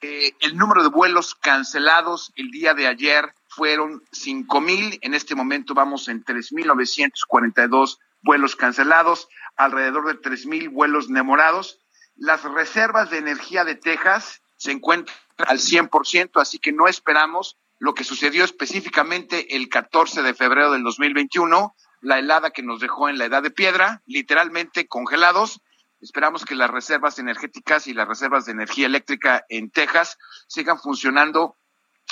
[0.00, 5.74] Eh, el número de vuelos cancelados el día de ayer fueron 5.000, en este momento
[5.74, 11.80] vamos en 3.942 vuelos cancelados, alrededor de 3.000 vuelos demorados.
[12.14, 17.94] Las reservas de energía de Texas se encuentran al 100%, así que no esperamos lo
[17.94, 23.18] que sucedió específicamente el 14 de febrero del 2021, la helada que nos dejó en
[23.18, 25.60] la edad de piedra, literalmente congelados.
[26.00, 30.18] Esperamos que las reservas energéticas y las reservas de energía eléctrica en Texas
[30.48, 31.58] sigan funcionando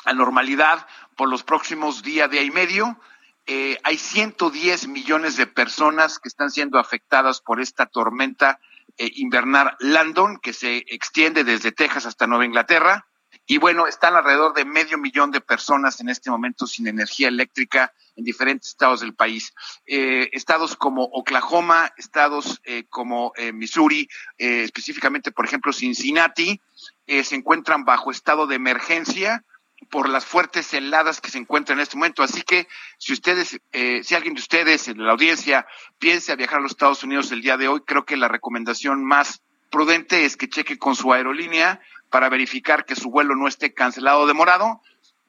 [0.04, 0.86] a normalidad
[1.16, 3.00] por los próximos día, día y medio.
[3.46, 8.60] Eh, hay 110 millones de personas que están siendo afectadas por esta tormenta
[8.98, 13.07] eh, invernal Landon, que se extiende desde Texas hasta Nueva Inglaterra.
[13.50, 17.94] Y bueno, están alrededor de medio millón de personas en este momento sin energía eléctrica
[18.14, 19.54] en diferentes estados del país.
[19.86, 24.06] Eh, estados como Oklahoma, estados eh, como eh, Missouri,
[24.36, 26.60] específicamente, por ejemplo, Cincinnati,
[27.06, 29.42] se encuentran bajo estado de emergencia
[29.88, 32.22] por las fuertes heladas que se encuentran en este momento.
[32.22, 32.68] Así que
[32.98, 33.58] si ustedes,
[34.02, 35.66] si alguien de ustedes en la audiencia
[35.98, 39.40] piensa viajar a los Estados Unidos el día de hoy, creo que la recomendación más
[39.70, 44.20] prudente es que cheque con su aerolínea para verificar que su vuelo no esté cancelado
[44.20, 44.80] o demorado.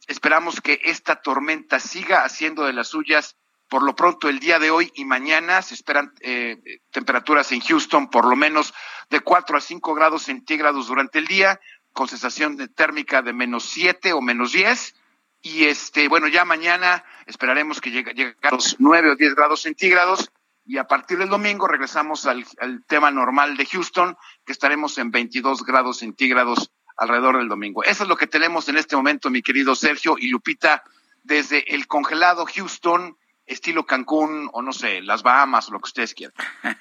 [0.08, 3.36] Esperamos que esta tormenta siga haciendo de las suyas
[3.68, 5.62] por lo pronto el día de hoy y mañana.
[5.62, 8.74] Se esperan eh, temperaturas en Houston por lo menos
[9.10, 11.60] de 4 a 5 grados centígrados durante el día,
[11.94, 14.96] con sensación de térmica de menos 7 o menos 10.
[15.42, 20.32] Y este, bueno, ya mañana esperaremos que llegue, a los 9 o 10 grados centígrados
[20.70, 22.46] y a partir del domingo regresamos al,
[22.86, 24.16] tema normal de Houston,
[24.46, 27.84] que estaremos en 22 grados centígrados alrededor del domingo.
[27.84, 30.84] Eso es lo que tenemos en este momento, mi querido Sergio y Lupita,
[31.24, 33.18] desde el congelado Houston,
[33.48, 36.36] estilo Cancún o no sé, las Bahamas lo que ustedes quieran.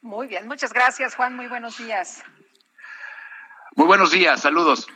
[0.00, 2.22] Muy bien, muchas gracias Juan, muy buenos días.
[3.74, 4.86] Muy buenos días, saludos.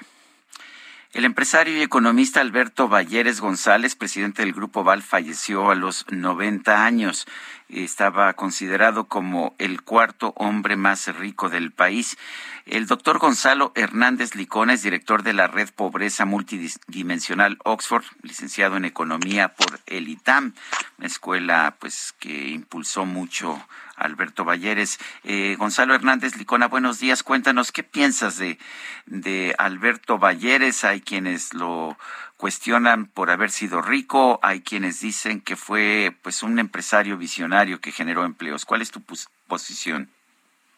[1.13, 6.87] El empresario y economista Alberto Valleres González, presidente del Grupo Val, falleció a los 90
[6.87, 7.27] años.
[7.73, 12.19] Estaba considerado como el cuarto hombre más rico del país.
[12.66, 19.49] El doctor Gonzalo Hernández Licones, director de la Red Pobreza Multidimensional Oxford, licenciado en Economía
[19.55, 20.53] por el ITAM,
[20.99, 23.59] una escuela pues que impulsó mucho
[23.97, 24.99] Alberto Valleres.
[25.24, 27.23] Eh, Gonzalo Hernández Licona, buenos días.
[27.23, 28.59] Cuéntanos qué piensas de,
[29.07, 30.85] de Alberto Valleres.
[30.85, 31.97] Hay quienes lo
[32.43, 37.93] cuestionan por haber sido rico, hay quienes dicen que fue pues un empresario visionario que
[37.93, 38.64] generó empleos.
[38.64, 39.01] ¿Cuál es tu
[39.47, 40.09] posición?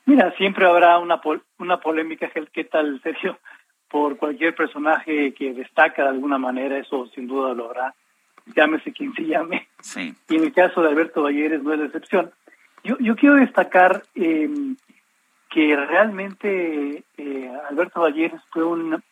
[0.04, 1.22] Mira, siempre habrá una,
[1.58, 3.38] una polémica, ¿qué tal, Sergio?
[3.88, 7.94] Por cualquier personaje que destaca de alguna manera, eso sin duda lo habrá,
[8.54, 9.66] llámese quien se llame.
[9.80, 10.14] Sí.
[10.28, 12.30] Y en el caso de Alberto Valleres no es la excepción.
[12.82, 14.50] Yo, yo quiero destacar eh,
[15.48, 19.02] que realmente eh, Alberto Valleres fue un,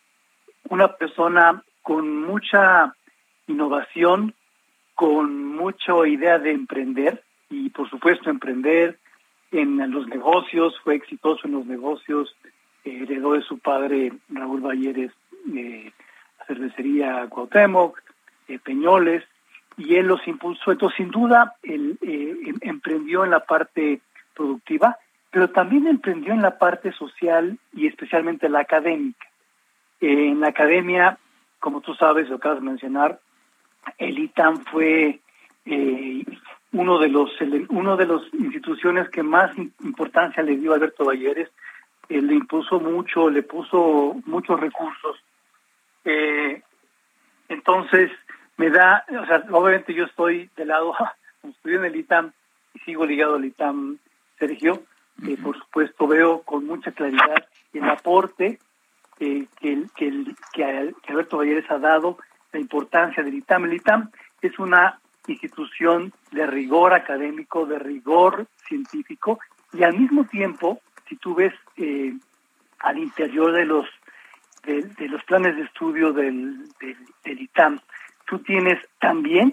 [0.69, 2.95] una persona con mucha
[3.47, 4.35] innovación,
[4.95, 8.99] con mucha idea de emprender y por supuesto emprender,
[9.53, 12.35] en los negocios, fue exitoso en los negocios,
[12.85, 15.13] heredó de su padre Raúl Valleres
[15.55, 15.93] eh,
[16.39, 18.01] la cervecería Cuauhtémoc,
[18.49, 19.25] eh, Peñoles,
[19.77, 20.73] y él los impulsó.
[20.73, 24.01] Entonces, sin duda, él eh, em, emprendió en la parte
[24.35, 24.97] productiva,
[25.31, 29.27] pero también emprendió en la parte social y especialmente la académica.
[30.01, 31.19] en la academia,
[31.63, 33.21] como tú sabes, lo acabas de mencionar,
[33.97, 35.21] el ITAM fue
[35.65, 36.25] eh,
[36.73, 37.31] uno de los
[37.69, 41.49] uno de las instituciones que más importancia le dio a Alberto Valleres,
[42.09, 45.17] le impuso mucho, le puso muchos recursos.
[46.05, 46.63] Eh,
[47.49, 48.11] entonces,
[48.57, 50.95] me da, o sea, obviamente yo estoy del lado,
[51.49, 52.33] estudié en el ITAM
[52.75, 53.99] y sigo ligado al ITAM,
[54.37, 54.83] Sergio,
[55.29, 58.59] eh, por supuesto veo con mucha claridad el aporte
[59.61, 62.19] que, Alberto Valleres ha dado,
[62.53, 63.65] la importancia del ITAM.
[63.65, 64.11] El ITAM
[64.43, 69.39] es una institución de rigor académico, de rigor científico,
[69.73, 72.13] y al mismo tiempo, si tú ves eh,
[72.81, 73.87] al interior de los
[74.65, 76.69] de, los planes de estudio del,
[77.25, 77.81] del, ITAM,
[78.27, 79.53] tú tienes también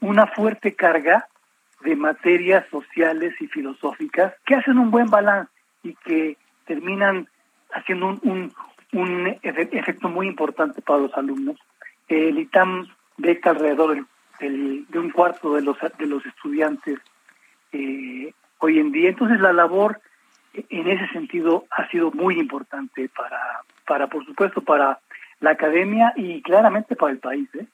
[0.00, 1.26] una fuerte carga
[1.80, 5.50] de materias sociales y filosóficas que hacen un buen balance
[5.82, 6.36] y que
[6.66, 7.28] terminan
[7.72, 8.52] haciendo un,
[8.94, 11.56] un efecto muy importante para los alumnos.
[12.08, 14.06] El ITAM beca alrededor
[14.40, 16.98] del, de un cuarto de los, de los estudiantes
[17.72, 19.08] eh, hoy en día.
[19.08, 20.00] Entonces la labor
[20.54, 25.00] en ese sentido ha sido muy importante para, para por supuesto, para
[25.40, 27.48] la academia y claramente para el país.
[27.54, 27.66] ¿eh?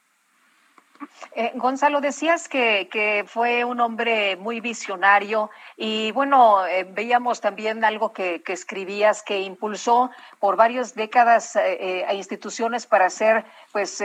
[1.35, 8.13] Eh, Gonzalo, decías que, fue un hombre muy visionario y bueno, eh, veíamos también algo
[8.13, 14.03] que, que, escribías que impulsó por varias décadas eh, a instituciones para ser, pues,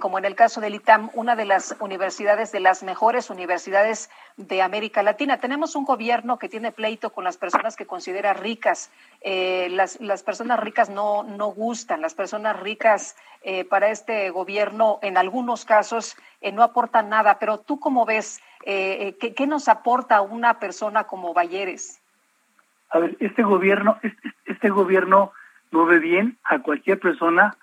[0.00, 4.62] como en el caso del ITAM, una de las universidades, de las mejores universidades de
[4.62, 5.38] América Latina.
[5.38, 8.90] Tenemos un gobierno que tiene pleito con las personas que considera ricas.
[9.22, 13.16] las, las personas ricas no, no gustan, las personas ricas
[13.68, 19.14] para este gobierno en algunos casos eh, no aporta nada, pero tú cómo ves, eh,
[19.20, 22.02] eh ¿qué, nos aporta una persona como Balleres?
[22.90, 23.98] A ver, este gobierno,
[24.44, 25.32] este, gobierno
[25.70, 27.56] no ve bien a cualquier persona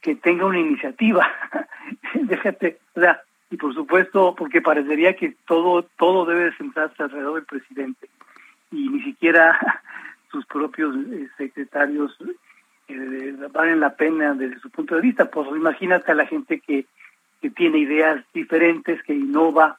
[0.00, 1.26] que tenga una iniciativa.
[2.14, 7.44] Déjate, o sea, y por supuesto, porque parecería que todo, todo debe centrarse alrededor del
[7.44, 8.08] presidente
[8.72, 9.58] y ni siquiera
[10.32, 10.94] sus propios
[12.88, 15.30] eh, valen la pena desde su punto de vista.
[15.30, 16.86] Pues imagínate a la gente que
[17.44, 19.78] que tiene ideas diferentes, que innova,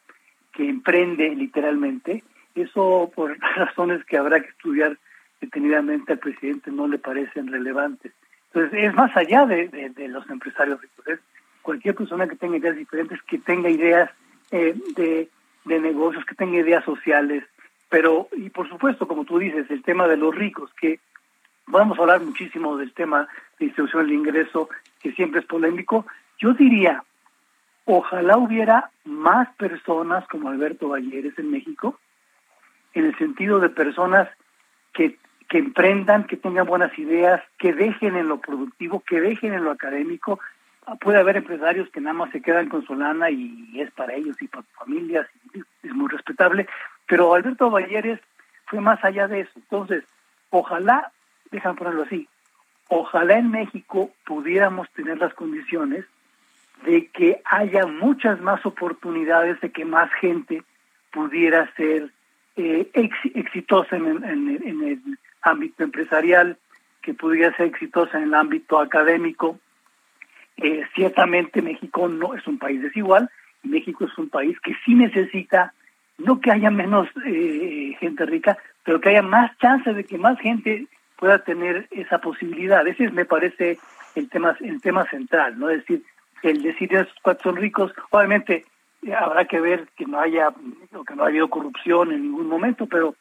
[0.54, 2.24] que emprende literalmente.
[2.54, 5.00] Eso por razones que habrá que estudiar
[5.42, 8.14] detenidamente al presidente no le parecen relevantes.
[8.54, 11.20] Entonces es más allá de, de, los empresarios ricos,
[11.64, 14.12] cualquier persona que tenga ideas diferentes, que tenga ideas
[14.52, 15.28] eh, de,
[15.66, 17.46] de negocios, que tenga ideas sociales,
[17.90, 21.00] pero, y por supuesto, como tú dices, el tema de los ricos, que
[21.68, 23.28] vamos a hablar muchísimo del tema
[23.60, 24.70] de distribución del ingreso,
[25.02, 26.06] que siempre es polémico,
[26.38, 27.04] yo diría
[27.86, 32.00] Ojalá hubiera más personas como Alberto Valleres en México,
[32.96, 34.28] en el sentido de personas
[34.92, 39.64] que, que emprendan, que tengan buenas ideas, que dejen en lo productivo, que dejen en
[39.64, 40.40] lo académico.
[41.00, 44.42] Puede haber empresarios que nada más se quedan con su lana y es para ellos
[44.42, 45.28] y para sus familias,
[45.84, 46.68] es muy respetable,
[47.08, 48.20] pero Alberto Valleres
[48.66, 49.52] fue más allá de eso.
[49.56, 50.04] Entonces,
[50.50, 51.12] ojalá,
[51.52, 52.28] déjame ponerlo así,
[52.90, 56.06] ojalá en México pudiéramos tener las condiciones
[56.86, 60.64] de que haya muchas más oportunidades de que más gente
[61.12, 62.12] pudiera ser
[62.58, 65.00] eh, exitosa en, el
[65.42, 66.58] ámbito empresarial,
[67.02, 69.60] que pudiera ser exitosa en el ámbito académico.
[70.58, 73.30] Eh, ciertamente México no es un país desigual,
[73.64, 75.74] México es un país que sí necesita,
[76.18, 80.40] no que haya menos eh, gente rica, pero que haya más chances de que más
[80.40, 82.88] gente pueda tener esa posibilidad.
[82.88, 83.78] Ese es, me parece
[84.16, 85.70] el tema, el tema central, ¿no?
[85.70, 86.04] Es decir,
[86.44, 88.66] el decir esos cuatro son ricos, obviamente
[89.04, 90.54] eh, habrá que ver que no haya
[91.08, 93.16] que no ha habido corrupción en ningún momento, pero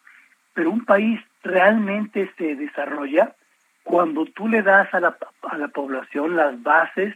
[0.52, 3.34] pero un país realmente se desarrolla
[3.82, 7.14] cuando tú le das a la, a la población las bases,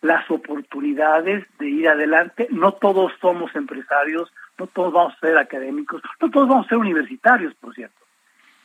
[0.00, 2.48] las oportunidades de ir adelante.
[2.50, 6.78] No todos somos empresarios, no todos vamos a ser académicos, no todos vamos a ser
[6.78, 7.99] universitarios, por cierto.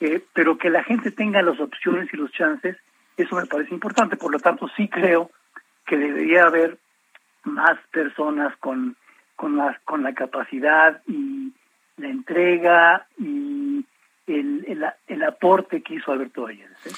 [0.01, 2.77] Eh, pero que la gente tenga las opciones y los chances,
[3.17, 4.17] eso me parece importante.
[4.17, 5.31] Por lo tanto, sí creo
[5.85, 6.77] que debería haber
[7.43, 8.97] más personas con,
[9.35, 11.53] con, la, con la capacidad y
[11.97, 13.85] la entrega y
[14.27, 16.69] el, el, el aporte que hizo Alberto Valles.
[16.85, 16.91] ¿eh?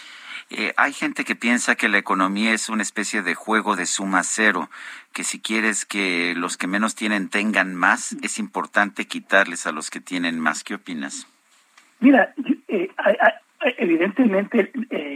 [0.49, 4.24] Eh, hay gente que piensa que la economía es una especie de juego de suma
[4.24, 4.69] cero,
[5.11, 9.90] que si quieres que los que menos tienen tengan más, es importante quitarles a los
[9.90, 10.64] que tienen más.
[10.64, 11.28] ¿Qué opinas?
[11.99, 12.34] Mira,
[12.68, 12.90] eh,
[13.78, 14.72] evidentemente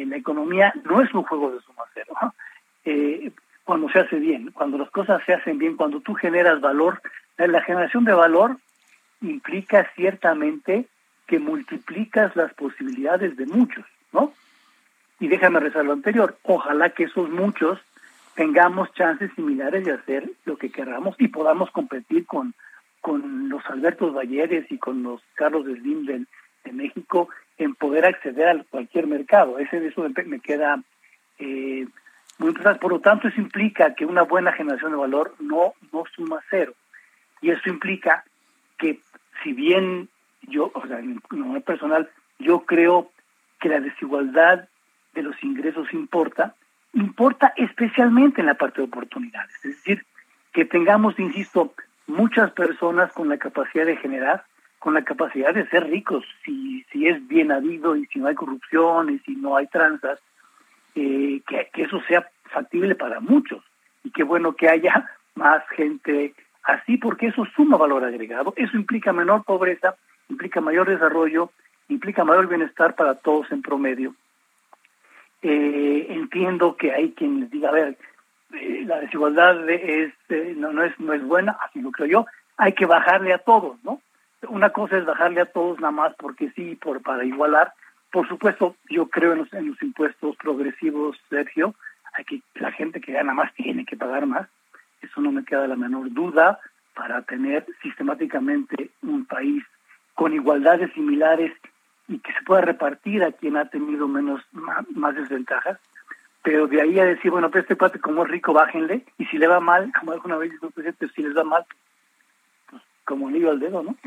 [0.05, 2.13] la economía no es un juego de suma cero
[3.63, 7.01] cuando se hace bien, cuando las cosas se hacen bien, cuando tú generas valor.
[7.37, 8.57] La generación de valor
[9.21, 10.87] implica ciertamente
[11.25, 14.33] que multiplicas las posibilidades de muchos, ¿no?
[15.19, 17.79] Y déjame rezar lo anterior, ojalá que esos muchos
[18.35, 22.53] tengamos chances similares de hacer lo que queramos y podamos competir con,
[22.99, 26.25] con los Albertos Valleres y con los Carlos Slim de,
[26.63, 29.59] de México en poder acceder a cualquier mercado.
[29.59, 30.81] Ese eso me queda
[31.39, 31.87] eh,
[32.37, 36.39] muy Por lo tanto, eso implica que una buena generación de valor no, no suma
[36.49, 36.73] cero.
[37.41, 38.23] Y eso implica
[38.77, 38.99] que
[39.43, 40.09] si bien
[40.43, 42.09] yo, o sea, en lo personal,
[42.39, 43.11] yo creo
[43.59, 44.67] que la desigualdad
[45.13, 46.55] de los ingresos importa,
[46.93, 49.53] importa especialmente en la parte de oportunidades.
[49.63, 50.05] Es decir,
[50.51, 51.73] que tengamos, insisto,
[52.07, 54.45] muchas personas con la capacidad de generar,
[54.81, 58.33] con la capacidad de ser ricos, si, si es bien habido y si no hay
[58.33, 60.19] corrupción y si no hay tranzas,
[60.95, 63.63] eh, que, que eso sea factible para muchos
[64.03, 66.33] y qué bueno que haya más gente
[66.63, 69.95] así porque eso suma valor agregado, eso implica menor pobreza,
[70.29, 71.51] implica mayor desarrollo,
[71.87, 74.15] implica mayor bienestar para todos en promedio.
[75.43, 77.97] Eh, entiendo que hay quien les diga, a ver,
[78.53, 82.25] eh, la desigualdad es, eh, no, no, es, no es buena, así lo creo yo,
[82.57, 84.01] hay que bajarle a todos, ¿no?
[84.51, 87.73] Una cosa es bajarle a todos nada más porque sí, por, para igualar.
[88.11, 91.73] Por supuesto, yo creo en los, en los impuestos progresivos, Sergio,
[92.11, 94.49] hay que, la gente que gana más tiene que pagar más,
[95.01, 96.59] eso no me queda la menor duda,
[96.93, 99.63] para tener sistemáticamente un país
[100.15, 101.53] con igualdades similares
[102.09, 105.79] y que se pueda repartir a quien ha tenido menos más, desventajas,
[106.43, 109.37] pero de ahí a decir, bueno, pues este parte como es rico, bájenle, y si
[109.37, 111.65] le va mal, como alguna vez dijo el presidente, si les va mal,
[113.11, 113.97] como niño al dedo, ¿no?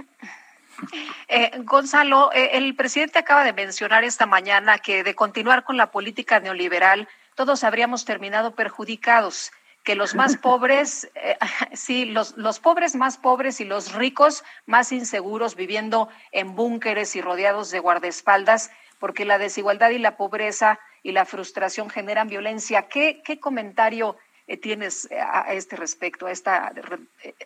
[1.28, 5.90] Eh, Gonzalo, eh, el presidente acaba de mencionar esta mañana que de continuar con la
[5.90, 9.52] política neoliberal, todos habríamos terminado perjudicados
[9.84, 11.36] que los más pobres, eh,
[11.74, 17.20] sí, los, los pobres más pobres y los ricos más inseguros viviendo en búnkeres y
[17.20, 22.88] rodeados de guardaespaldas, porque la desigualdad y la pobreza y la frustración generan violencia.
[22.88, 24.16] ¿Qué, qué comentario
[24.62, 26.72] tienes a, este respecto, a esta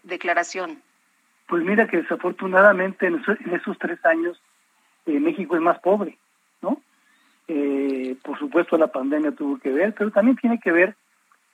[0.04, 0.82] declaración?
[1.48, 3.22] Pues mira que desafortunadamente en,
[3.52, 4.40] esos tres años
[5.06, 6.18] México es más pobre,
[6.60, 6.80] ¿no?
[8.22, 10.94] por supuesto la pandemia tuvo que ver, pero también tiene que ver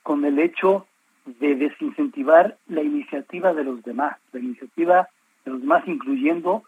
[0.03, 0.85] con el hecho
[1.25, 5.09] de desincentivar la iniciativa de los demás, la iniciativa
[5.43, 6.63] de los demás, incluyendo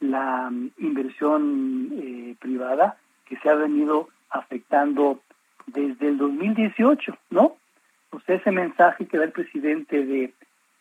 [0.00, 2.96] la mm, inversión eh, privada
[3.26, 5.20] que se ha venido afectando
[5.66, 7.56] desde el 2018, ¿no?
[8.10, 10.32] O sea, ese mensaje que da el presidente de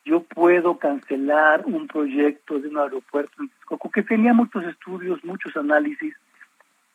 [0.09, 5.55] yo puedo cancelar un proyecto de un aeropuerto en Texcoco, que tenía muchos estudios, muchos
[5.55, 6.15] análisis,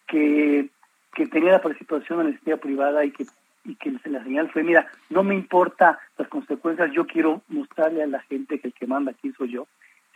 [0.06, 0.68] que,
[1.14, 3.26] que tenía la participación en la iniciativa privada y que
[3.66, 8.06] y que la señal fue, mira, no me importa las consecuencias, yo quiero mostrarle a
[8.06, 9.66] la gente que el que manda aquí soy yo.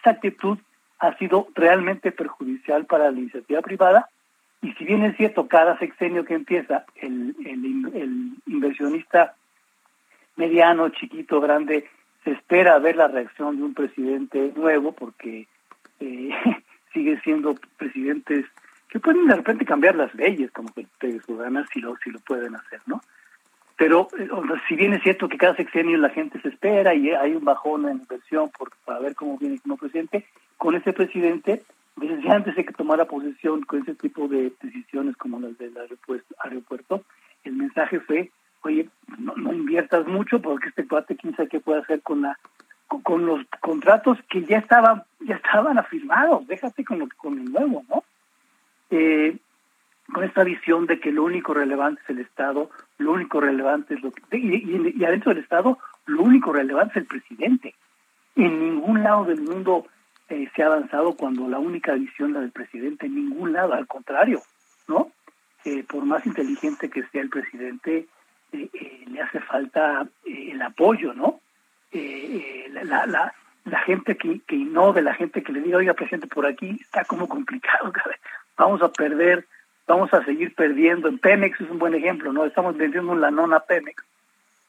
[0.00, 0.58] Esa actitud
[0.98, 4.08] ha sido realmente perjudicial para la iniciativa privada
[4.60, 9.34] y si bien es cierto, cada sexenio que empieza, el, el, inversionista
[10.36, 11.88] mediano, chiquito, grande,
[12.32, 15.46] espera ver la reacción de un presidente nuevo porque
[16.00, 16.30] eh,
[16.92, 18.46] sigue siendo presidentes
[18.88, 21.22] que pueden de repente cambiar las leyes como que ustedes
[21.72, 23.00] si lo, si lo pueden hacer, ¿no?
[23.76, 24.28] Pero eh,
[24.66, 27.88] si bien es cierto que cada sexenio la gente se espera y hay un bajón
[27.88, 30.26] en inversión por, para ver cómo viene como presidente,
[30.56, 31.62] con ese presidente,
[31.96, 36.34] desde antes de que tomara posesión con ese tipo de decisiones como las del aeropuerto,
[36.40, 37.04] aeropuerto
[37.44, 38.30] el mensaje fue,
[38.62, 42.38] oye, no, inviertas mucho porque este cuate quién sabe qué puede hacer con la
[42.86, 47.84] con, los contratos que ya estaban ya estaban afirmados, déjate con lo con el nuevo,
[47.88, 48.02] ¿no?
[48.90, 49.36] Eh,
[50.12, 54.02] con esta visión de que lo único relevante es el Estado, lo único relevante es
[54.02, 54.38] lo que...
[54.38, 57.74] Y, adentro del Estado, lo único relevante es el presidente.
[58.34, 59.86] En ningún lado del mundo
[60.28, 63.86] eh, se ha avanzado cuando la única visión la del presidente, en ningún lado, al
[63.86, 64.40] contrario,
[64.86, 65.10] ¿no?
[65.64, 68.06] Eh, por más inteligente que sea el presidente,
[68.52, 71.40] le hace falta el apoyo, ¿no?
[71.92, 73.32] La, la,
[73.64, 77.04] la, gente que, que innove, la gente que le diga, oiga, presidente, por aquí está
[77.04, 77.92] como complicado,
[78.56, 79.46] vamos a perder
[79.88, 81.08] vamos a seguir perdiendo.
[81.08, 82.44] En Pemex es un buen ejemplo, ¿no?
[82.44, 84.04] Estamos vendiendo un lanón a Pemex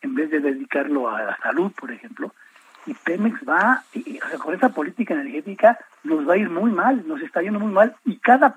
[0.02, 2.34] en vez de dedicarlo a la salud, por ejemplo.
[2.86, 7.22] Y Pemex va, y, con esa política energética, nos va a ir muy mal, nos
[7.22, 7.96] está yendo muy mal.
[8.06, 8.56] Y cada,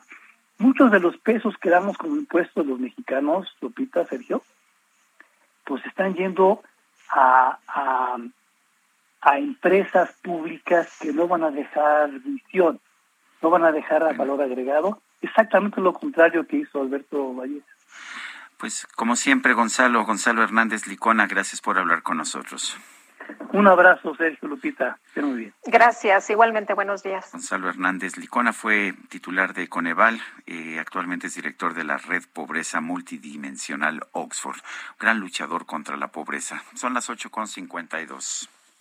[0.58, 4.42] muchos de los pesos que damos como impuestos los mexicanos, Lupita, Sergio,
[5.72, 6.62] pues están yendo
[7.08, 7.58] a,
[9.22, 12.78] a, empresas públicas que no van a dejar visión,
[13.40, 17.62] no van a dejar valor agregado exactamente lo contrario que hizo Alberto Valle.
[18.58, 22.76] Pues como siempre, Gonzalo, Gonzalo Hernández Licona, gracias por hablar con nosotros.
[23.52, 24.98] Un abrazo, Sergio Lupita.
[25.16, 25.54] muy bien.
[25.64, 27.30] Gracias, igualmente, buenos días.
[27.32, 32.80] Gonzalo Hernández Licona fue titular de Coneval, eh, actualmente es director de la Red Pobreza
[32.80, 34.60] Multidimensional Oxford,
[34.98, 36.62] gran luchador contra la pobreza.
[36.74, 38.48] Son las 8.52.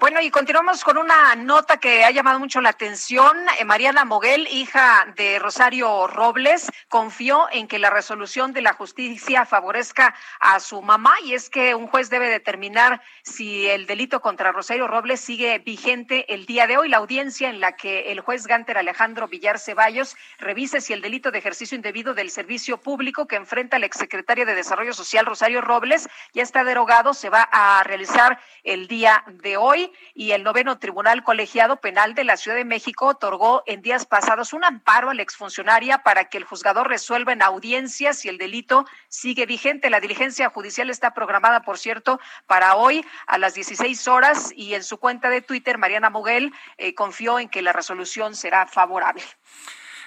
[0.00, 3.36] Bueno, y continuamos con una nota que ha llamado mucho la atención.
[3.58, 9.44] Eh, Mariana Moguel, hija de Rosario Robles, confió en que la resolución de la justicia
[9.44, 14.52] favorezca a su mamá y es que un juez debe determinar si el delito contra
[14.52, 16.88] Rosario Robles sigue vigente el día de hoy.
[16.88, 21.30] La audiencia en la que el juez Gánter Alejandro Villar Ceballos revise si el delito
[21.30, 26.08] de ejercicio indebido del servicio público que enfrenta el exsecretario de Desarrollo Social Rosario Robles
[26.32, 31.24] ya está derogado, se va a realizar el día de hoy y el noveno Tribunal
[31.24, 35.22] Colegiado Penal de la Ciudad de México otorgó en días pasados un amparo a la
[35.22, 39.90] exfuncionaria para que el juzgador resuelva en audiencia si el delito sigue vigente.
[39.90, 44.84] La diligencia judicial está programada, por cierto, para hoy a las 16 horas y en
[44.84, 49.22] su cuenta de Twitter, Mariana Moguel eh, confió en que la resolución será favorable.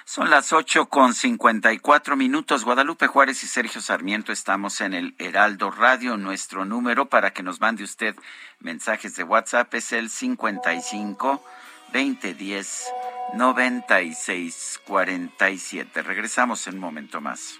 [0.06, 2.66] Son las ocho con cincuenta y cuatro minutos.
[2.66, 6.18] Guadalupe Juárez y Sergio Sarmiento estamos en el Heraldo Radio.
[6.18, 8.16] Nuestro número para que nos mande usted
[8.60, 11.44] mensajes de WhatsApp es el 55
[11.94, 12.94] 2010
[13.36, 16.02] 96 47.
[16.02, 17.60] Regresamos en un momento más.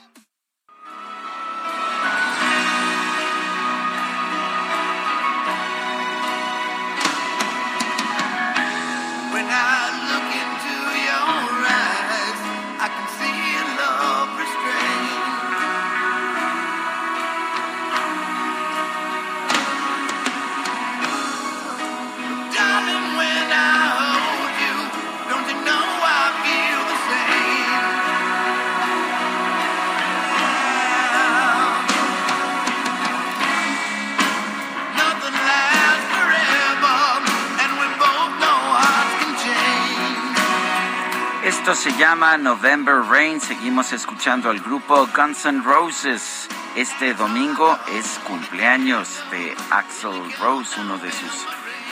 [41.61, 43.39] Esto se llama November Rain.
[43.39, 46.49] Seguimos escuchando al grupo Guns N' Roses.
[46.75, 51.45] Este domingo es cumpleaños de Axel Rose, uno de sus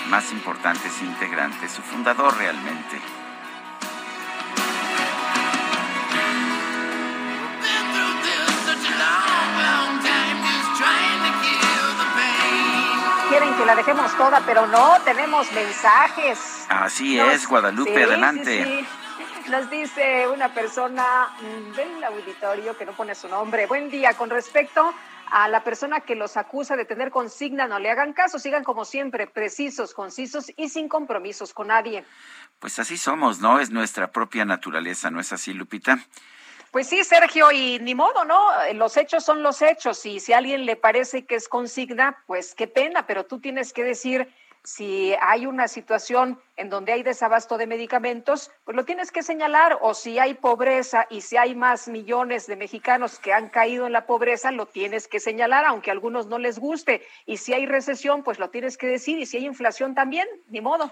[0.07, 2.99] más importantes integrantes, su fundador realmente.
[13.29, 16.65] Quieren que la dejemos toda, pero no, tenemos mensajes.
[16.69, 18.87] Así es, Guadalupe, adelante.
[19.49, 23.65] Nos dice una persona mm, del auditorio que no pone su nombre.
[23.65, 24.13] Buen día.
[24.13, 24.93] Con respecto
[25.31, 28.85] a la persona que los acusa de tener consigna, no le hagan caso, sigan como
[28.85, 32.05] siempre, precisos, concisos y sin compromisos con nadie.
[32.59, 33.59] Pues así somos, ¿no?
[33.59, 35.97] Es nuestra propia naturaleza, ¿no es así, Lupita?
[36.69, 38.39] Pues sí, Sergio, y ni modo, ¿no?
[38.75, 42.53] Los hechos son los hechos, y si a alguien le parece que es consigna, pues
[42.53, 44.31] qué pena, pero tú tienes que decir
[44.63, 49.79] si hay una situación en donde hay desabasto de medicamentos, pues lo tienes que señalar.
[49.81, 53.93] O si hay pobreza y si hay más millones de mexicanos que han caído en
[53.93, 57.01] la pobreza, lo tienes que señalar, aunque a algunos no les guste.
[57.25, 59.19] Y si hay recesión, pues lo tienes que decir.
[59.19, 60.91] Y si hay inflación también, ni modo.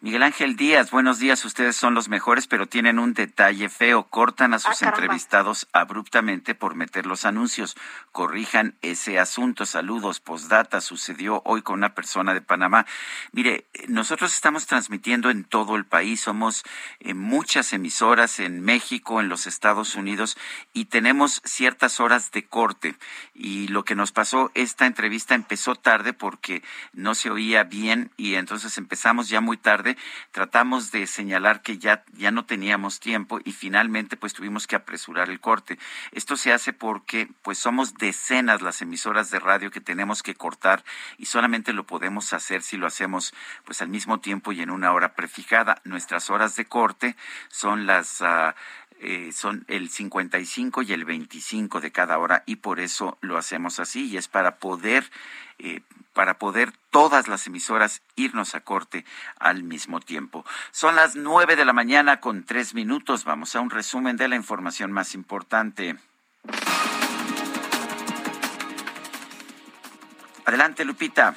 [0.00, 1.44] Miguel Ángel Díaz, buenos días.
[1.44, 4.04] Ustedes son los mejores, pero tienen un detalle feo.
[4.08, 7.76] Cortan a sus Ah, entrevistados abruptamente por meter los anuncios.
[8.12, 9.66] Corrijan ese asunto.
[9.66, 10.20] Saludos.
[10.20, 10.80] Postdata.
[10.80, 12.86] Sucedió hoy con una persona de Panamá.
[13.32, 16.20] Mire, nosotros estamos transmitiendo en todo el país.
[16.20, 16.62] Somos
[17.00, 20.36] en muchas emisoras en México, en los Estados Unidos,
[20.72, 22.94] y tenemos ciertas horas de corte.
[23.34, 26.62] Y lo que nos pasó, esta entrevista empezó tarde porque
[26.92, 29.96] no se oía bien y entonces empezamos ya muy tarde.
[30.30, 35.30] Tratamos de señalar que ya, ya no teníamos tiempo y finalmente pues tuvimos que apresurar
[35.30, 35.78] el corte.
[36.12, 40.84] Esto se hace porque pues somos decenas las emisoras de radio que tenemos que cortar
[41.18, 43.34] y solamente lo podemos hacer si lo hacemos
[43.64, 45.80] pues al mismo tiempo y en una hora prefijada.
[45.84, 47.16] Nuestras horas de corte
[47.48, 48.54] son las ah,
[49.04, 53.80] eh, son el 55 y el 25 de cada hora y por eso lo hacemos
[53.80, 55.10] así y es para poder
[55.58, 55.80] eh,
[56.12, 59.04] para poder todas las emisoras irnos a corte
[59.40, 60.44] al mismo tiempo.
[60.70, 63.24] Son las 9 de la mañana con tres minutos.
[63.24, 65.96] Vamos a un resumen de la información más importante.
[70.44, 71.34] Adelante, Lupita.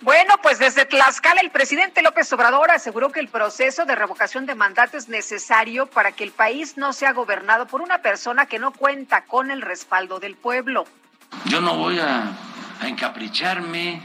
[0.00, 4.54] Bueno, pues desde Tlaxcala el presidente López Obrador aseguró que el proceso de revocación de
[4.54, 8.72] mandato es necesario para que el país no sea gobernado por una persona que no
[8.72, 10.86] cuenta con el respaldo del pueblo.
[11.46, 12.30] Yo no voy a,
[12.80, 14.00] a encapricharme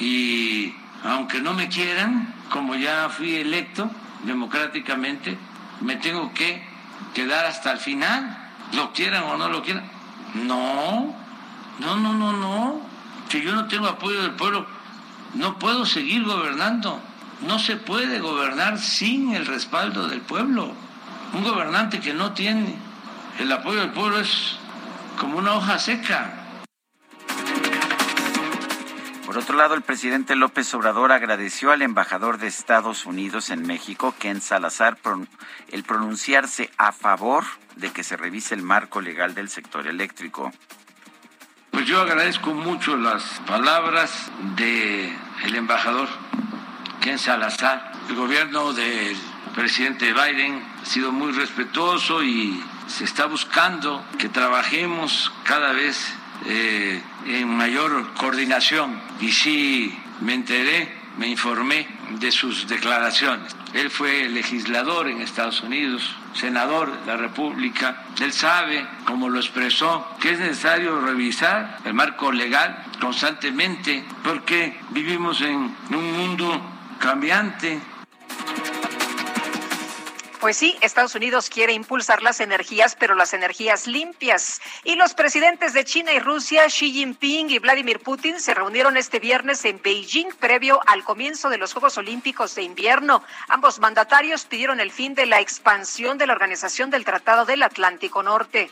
[0.00, 0.74] y
[1.04, 3.88] aunque no me quieran, como ya fui electo
[4.24, 5.38] democráticamente,
[5.80, 6.60] me tengo que
[7.14, 8.36] quedar hasta el final,
[8.72, 9.88] lo quieran o no lo quieran.
[10.34, 11.14] No,
[11.78, 12.80] no, no, no, no.
[13.28, 14.66] Si yo no tengo apoyo del pueblo,
[15.34, 17.00] no puedo seguir gobernando.
[17.46, 20.72] No se puede gobernar sin el respaldo del pueblo.
[21.34, 22.74] Un gobernante que no tiene
[23.38, 24.56] el apoyo del pueblo es
[25.18, 26.46] como una hoja seca.
[29.26, 34.14] Por otro lado, el presidente López Obrador agradeció al embajador de Estados Unidos en México,
[34.18, 34.96] Ken Salazar,
[35.70, 37.44] el pronunciarse a favor
[37.74, 40.52] de que se revise el marco legal del sector eléctrico.
[41.70, 46.08] Pues yo agradezco mucho las palabras del embajador
[47.00, 47.92] Ken Salazar.
[48.08, 49.16] El gobierno del
[49.54, 56.14] presidente Biden ha sido muy respetuoso y se está buscando que trabajemos cada vez
[56.46, 59.00] eh, en mayor coordinación.
[59.20, 63.55] Y sí, me enteré, me informé de sus declaraciones.
[63.76, 68.04] Él fue legislador en Estados Unidos, senador de la República.
[68.22, 75.42] Él sabe, como lo expresó, que es necesario revisar el marco legal constantemente porque vivimos
[75.42, 76.58] en un mundo
[76.98, 77.78] cambiante.
[80.40, 84.60] Pues sí, Estados Unidos quiere impulsar las energías, pero las energías limpias.
[84.84, 89.18] Y los presidentes de China y Rusia, Xi Jinping y Vladimir Putin, se reunieron este
[89.18, 93.22] viernes en Beijing previo al comienzo de los Juegos Olímpicos de invierno.
[93.48, 98.22] Ambos mandatarios pidieron el fin de la expansión de la Organización del Tratado del Atlántico
[98.22, 98.70] Norte.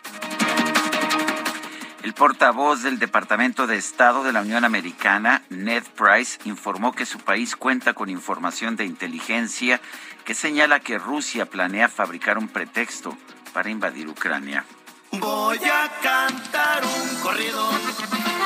[2.05, 7.19] El portavoz del Departamento de Estado de la Unión Americana, Ned Price, informó que su
[7.19, 9.81] país cuenta con información de inteligencia
[10.25, 13.17] que señala que Rusia planea fabricar un pretexto
[13.53, 14.65] para invadir Ucrania.
[15.13, 17.71] Voy a cantar un corrido.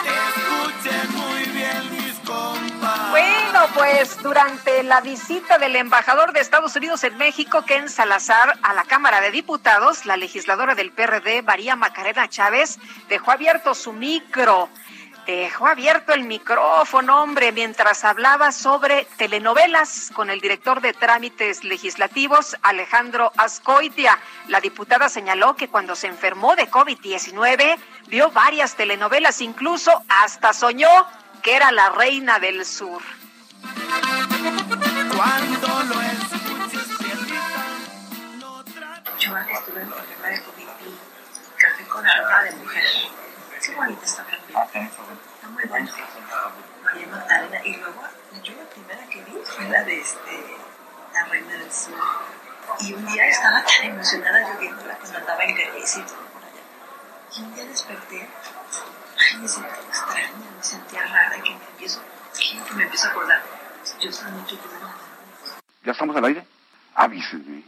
[0.04, 3.10] Escuchen muy bien mis compas.
[3.10, 8.74] Bueno, pues durante la visita del embajador de Estados Unidos en México, Ken Salazar, a
[8.74, 12.78] la Cámara de Diputados, la legisladora del PRD, María Macarena Chávez,
[13.08, 14.68] dejó abierto su micro.
[15.28, 22.56] Dejó abierto el micrófono, hombre, mientras hablaba sobre telenovelas con el director de trámites legislativos,
[22.62, 24.18] Alejandro Ascoitia.
[24.46, 27.76] La diputada señaló que cuando se enfermó de COVID-19,
[28.06, 30.88] vio varias telenovelas, incluso hasta soñó
[31.42, 33.02] que era la reina del sur.
[35.14, 37.42] Cuando lo escuches, piernita,
[39.18, 43.27] Yo antes tuve un problema de COVID y café con aroma de mujer.
[43.68, 44.88] Qué bonito está también.
[44.94, 45.92] Está muy bueno.
[46.84, 47.66] María Magdalena.
[47.66, 48.02] Y luego,
[48.42, 50.56] yo la primera que vi fue la de este,
[51.12, 51.94] La Reina del Sur.
[52.80, 56.42] Y un día estaba tan emocionada yo viéndola cuando andaba en Grecia y todo por
[56.42, 56.62] allá.
[57.36, 58.28] Y un día desperté,
[59.18, 62.02] ay, me sentía extraña, me sentía rara y que me empiezo,
[62.38, 63.42] que me empiezo a acordar.
[64.00, 64.94] Yo noche tuve una
[65.84, 66.46] ¿Ya estamos al aire?
[66.94, 67.64] Avísenme.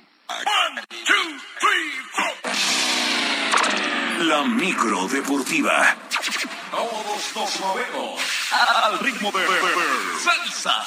[4.21, 5.97] La micro deportiva.
[6.71, 8.21] Todos nos movemos
[8.53, 9.47] al ritmo de
[10.23, 10.85] salsa.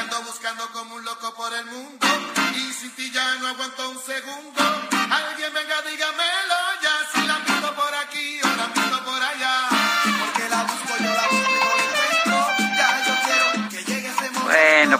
[0.00, 2.06] Ando buscando como un loco por el mundo
[2.54, 4.95] y sin ti ya no aguanto un segundo.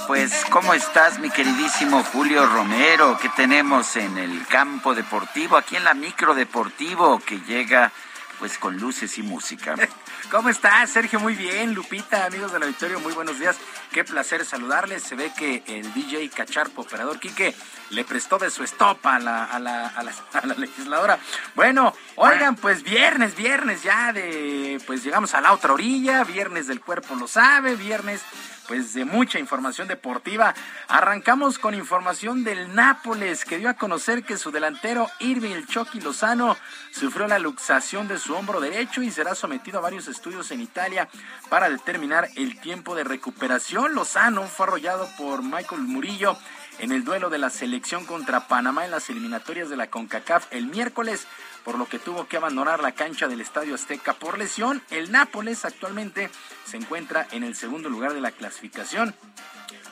[0.06, 3.18] Pues, ¿cómo estás, mi queridísimo Julio Romero?
[3.20, 7.92] ¿Qué tenemos en el campo deportivo, aquí en la micro deportivo, que llega
[8.38, 9.74] pues con luces y música?
[10.30, 11.18] ¿Cómo estás, Sergio?
[11.18, 13.56] Muy bien, Lupita, amigos del auditorio, muy buenos días.
[13.96, 15.02] Qué placer saludarles.
[15.02, 17.54] Se ve que el DJ Cacharpo, operador Quique,
[17.88, 19.86] le prestó de su estopa a la, a la,
[20.34, 21.18] a la, legisladora.
[21.54, 26.82] Bueno, oigan, pues viernes, viernes ya de, pues llegamos a la otra orilla, viernes del
[26.82, 28.20] cuerpo lo sabe, viernes
[28.66, 30.54] pues de mucha información deportiva.
[30.88, 36.00] Arrancamos con información del Nápoles, que dio a conocer que su delantero Irving el Chucky
[36.00, 36.56] Lozano
[36.90, 41.08] sufrió la luxación de su hombro derecho y será sometido a varios estudios en Italia
[41.48, 43.85] para determinar el tiempo de recuperación.
[43.92, 46.36] Lozano fue arrollado por Michael Murillo
[46.78, 50.66] en el duelo de la selección contra Panamá en las eliminatorias de la CONCACAF el
[50.66, 51.26] miércoles,
[51.64, 54.82] por lo que tuvo que abandonar la cancha del Estadio Azteca por lesión.
[54.90, 56.30] El Nápoles actualmente
[56.64, 59.14] se encuentra en el segundo lugar de la clasificación.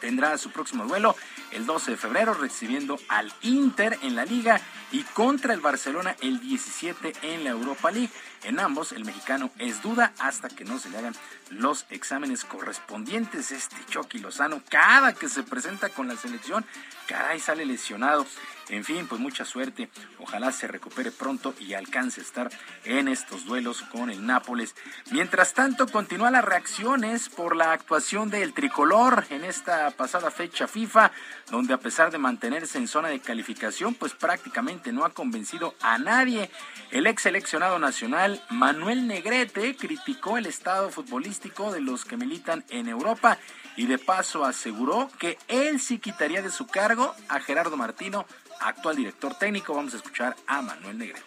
[0.00, 1.16] Tendrá su próximo duelo
[1.50, 4.60] el 12 de febrero recibiendo al Inter en la liga
[4.92, 8.10] y contra el Barcelona el 17 en la Europa League.
[8.42, 11.14] En ambos el mexicano es duda hasta que no se le hagan
[11.50, 13.52] los exámenes correspondientes.
[13.52, 16.64] Este Chucky Lozano cada que se presenta con la selección,
[17.06, 18.26] caray, sale lesionado.
[18.68, 19.90] En fin, pues mucha suerte.
[20.18, 22.50] Ojalá se recupere pronto y alcance a estar
[22.84, 24.74] en estos duelos con el Nápoles.
[25.10, 31.12] Mientras tanto, continúan las reacciones por la actuación del tricolor en esta pasada fecha FIFA,
[31.50, 35.98] donde a pesar de mantenerse en zona de calificación, pues prácticamente no ha convencido a
[35.98, 36.50] nadie.
[36.90, 42.88] El ex seleccionado nacional Manuel Negrete criticó el estado futbolístico de los que militan en
[42.88, 43.38] Europa
[43.76, 48.26] y de paso aseguró que él sí quitaría de su cargo a Gerardo Martino,
[48.64, 49.74] actual director técnico.
[49.74, 51.22] Vamos a escuchar a Manuel Negrete.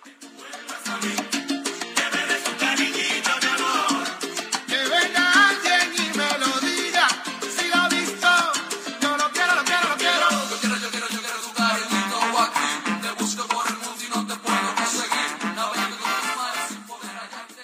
[4.67, 7.07] Que venga alguien y me lo diga.
[7.55, 8.27] Si lo ha visto,
[9.01, 10.29] yo lo quiero, lo quiero, lo quiero.
[10.49, 12.69] Yo quiero, yo quiero, yo quiero jugar el mundo aquí.
[13.01, 15.29] Te busco por el mundo y no te puedo conseguir.
[15.55, 17.61] Navegando con tus mares sin poder hallarte.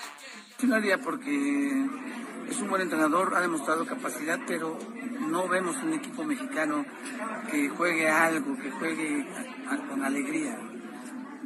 [0.57, 1.89] Finalia porque
[2.63, 4.77] un buen entrenador, ha demostrado capacidad, pero
[5.19, 6.85] no vemos un equipo mexicano
[7.51, 9.27] que juegue algo, que juegue
[9.89, 10.57] con alegría.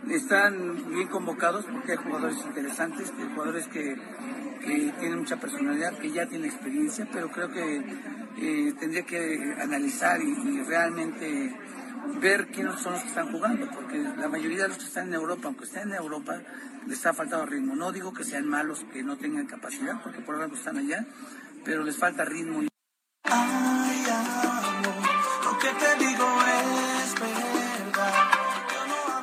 [0.10, 3.96] Están bien convocados porque hay jugadores interesantes, jugadores que,
[5.00, 7.78] tienen mucha personalidad, que ya tienen experiencia, pero creo que
[8.38, 11.56] eh, tendría que analizar y realmente
[12.20, 15.16] ver quiénes son los que están jugando, porque la mayoría de los que están en
[15.16, 16.42] Europa, aunque estén en Europa,
[16.88, 17.76] les ha faltado ritmo.
[17.76, 21.06] No digo que sean malos, que no tengan capacidad, porque por algo están allá,
[21.64, 22.64] pero les falta ritmo.
[23.24, 24.96] Ay, amor,
[25.44, 26.26] lo que te digo
[27.04, 28.48] es verdad.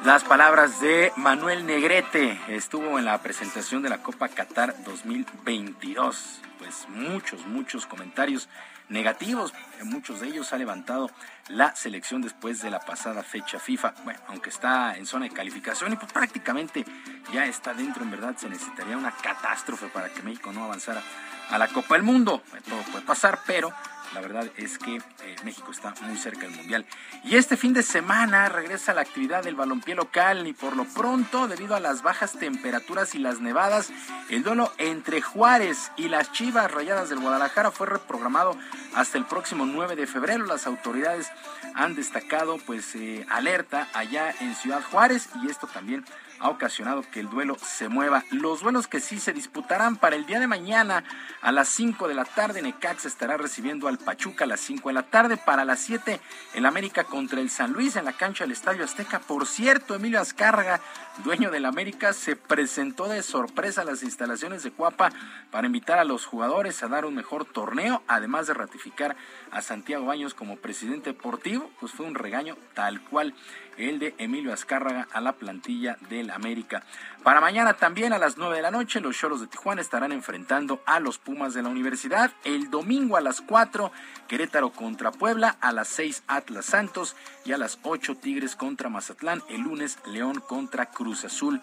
[0.05, 6.43] Las palabras de Manuel Negrete estuvo en la presentación de la Copa Qatar 2022.
[6.59, 8.51] Pues muchos, muchos comentarios
[8.89, 9.53] negativos.
[9.83, 11.11] Muchos de ellos ha levantado
[11.49, 13.95] la selección después de la pasada fecha FIFA.
[14.05, 16.85] Bueno, aunque está en zona de calificación y pues prácticamente
[17.33, 21.03] ya está dentro, en verdad se necesitaría una catástrofe para que México no avanzara
[21.51, 22.43] a la Copa del Mundo.
[22.69, 23.73] Todo puede pasar, pero
[24.13, 26.85] la verdad es que eh, México está muy cerca del Mundial.
[27.25, 31.49] Y este fin de semana regresa la actividad del balompié local y por lo pronto,
[31.49, 33.91] debido a las bajas temperaturas y las nevadas,
[34.29, 38.57] el duelo entre Juárez y las Chivas Rayadas del Guadalajara fue reprogramado
[38.95, 40.45] hasta el próximo 9 de febrero.
[40.45, 41.29] Las autoridades
[41.75, 46.05] han destacado pues eh, alerta allá en Ciudad Juárez y esto también
[46.41, 48.25] ha ocasionado que el duelo se mueva.
[48.31, 51.05] Los duelos que sí se disputarán para el día de mañana
[51.41, 54.93] a las 5 de la tarde, Necaxa estará recibiendo al Pachuca a las 5 de
[54.93, 55.37] la tarde.
[55.37, 56.21] Para las 7,
[56.55, 59.21] el América contra el San Luis en la cancha del Estadio Azteca.
[59.21, 60.81] Por cierto, Emilio Azcárraga,
[61.25, 65.13] dueño del América, se presentó de sorpresa a las instalaciones de Cuapa
[65.51, 69.17] para invitar a los jugadores a dar un mejor torneo, además de ratificar
[69.55, 71.71] a Santiago Baños como presidente deportivo.
[71.81, 73.35] Pues fue un regaño tal cual
[73.79, 76.83] el de Emilio Azcárraga a la plantilla del América.
[77.23, 80.83] Para mañana también a las 9 de la noche los Choros de Tijuana estarán enfrentando
[80.87, 82.33] a los Pumas de la Universidad.
[82.45, 83.91] El domingo a las 4
[84.29, 89.43] Querétaro contra Puebla, a las 6 Atlas Santos y a las 8 Tigres contra Mazatlán.
[89.49, 91.61] El lunes León contra Cruz Azul.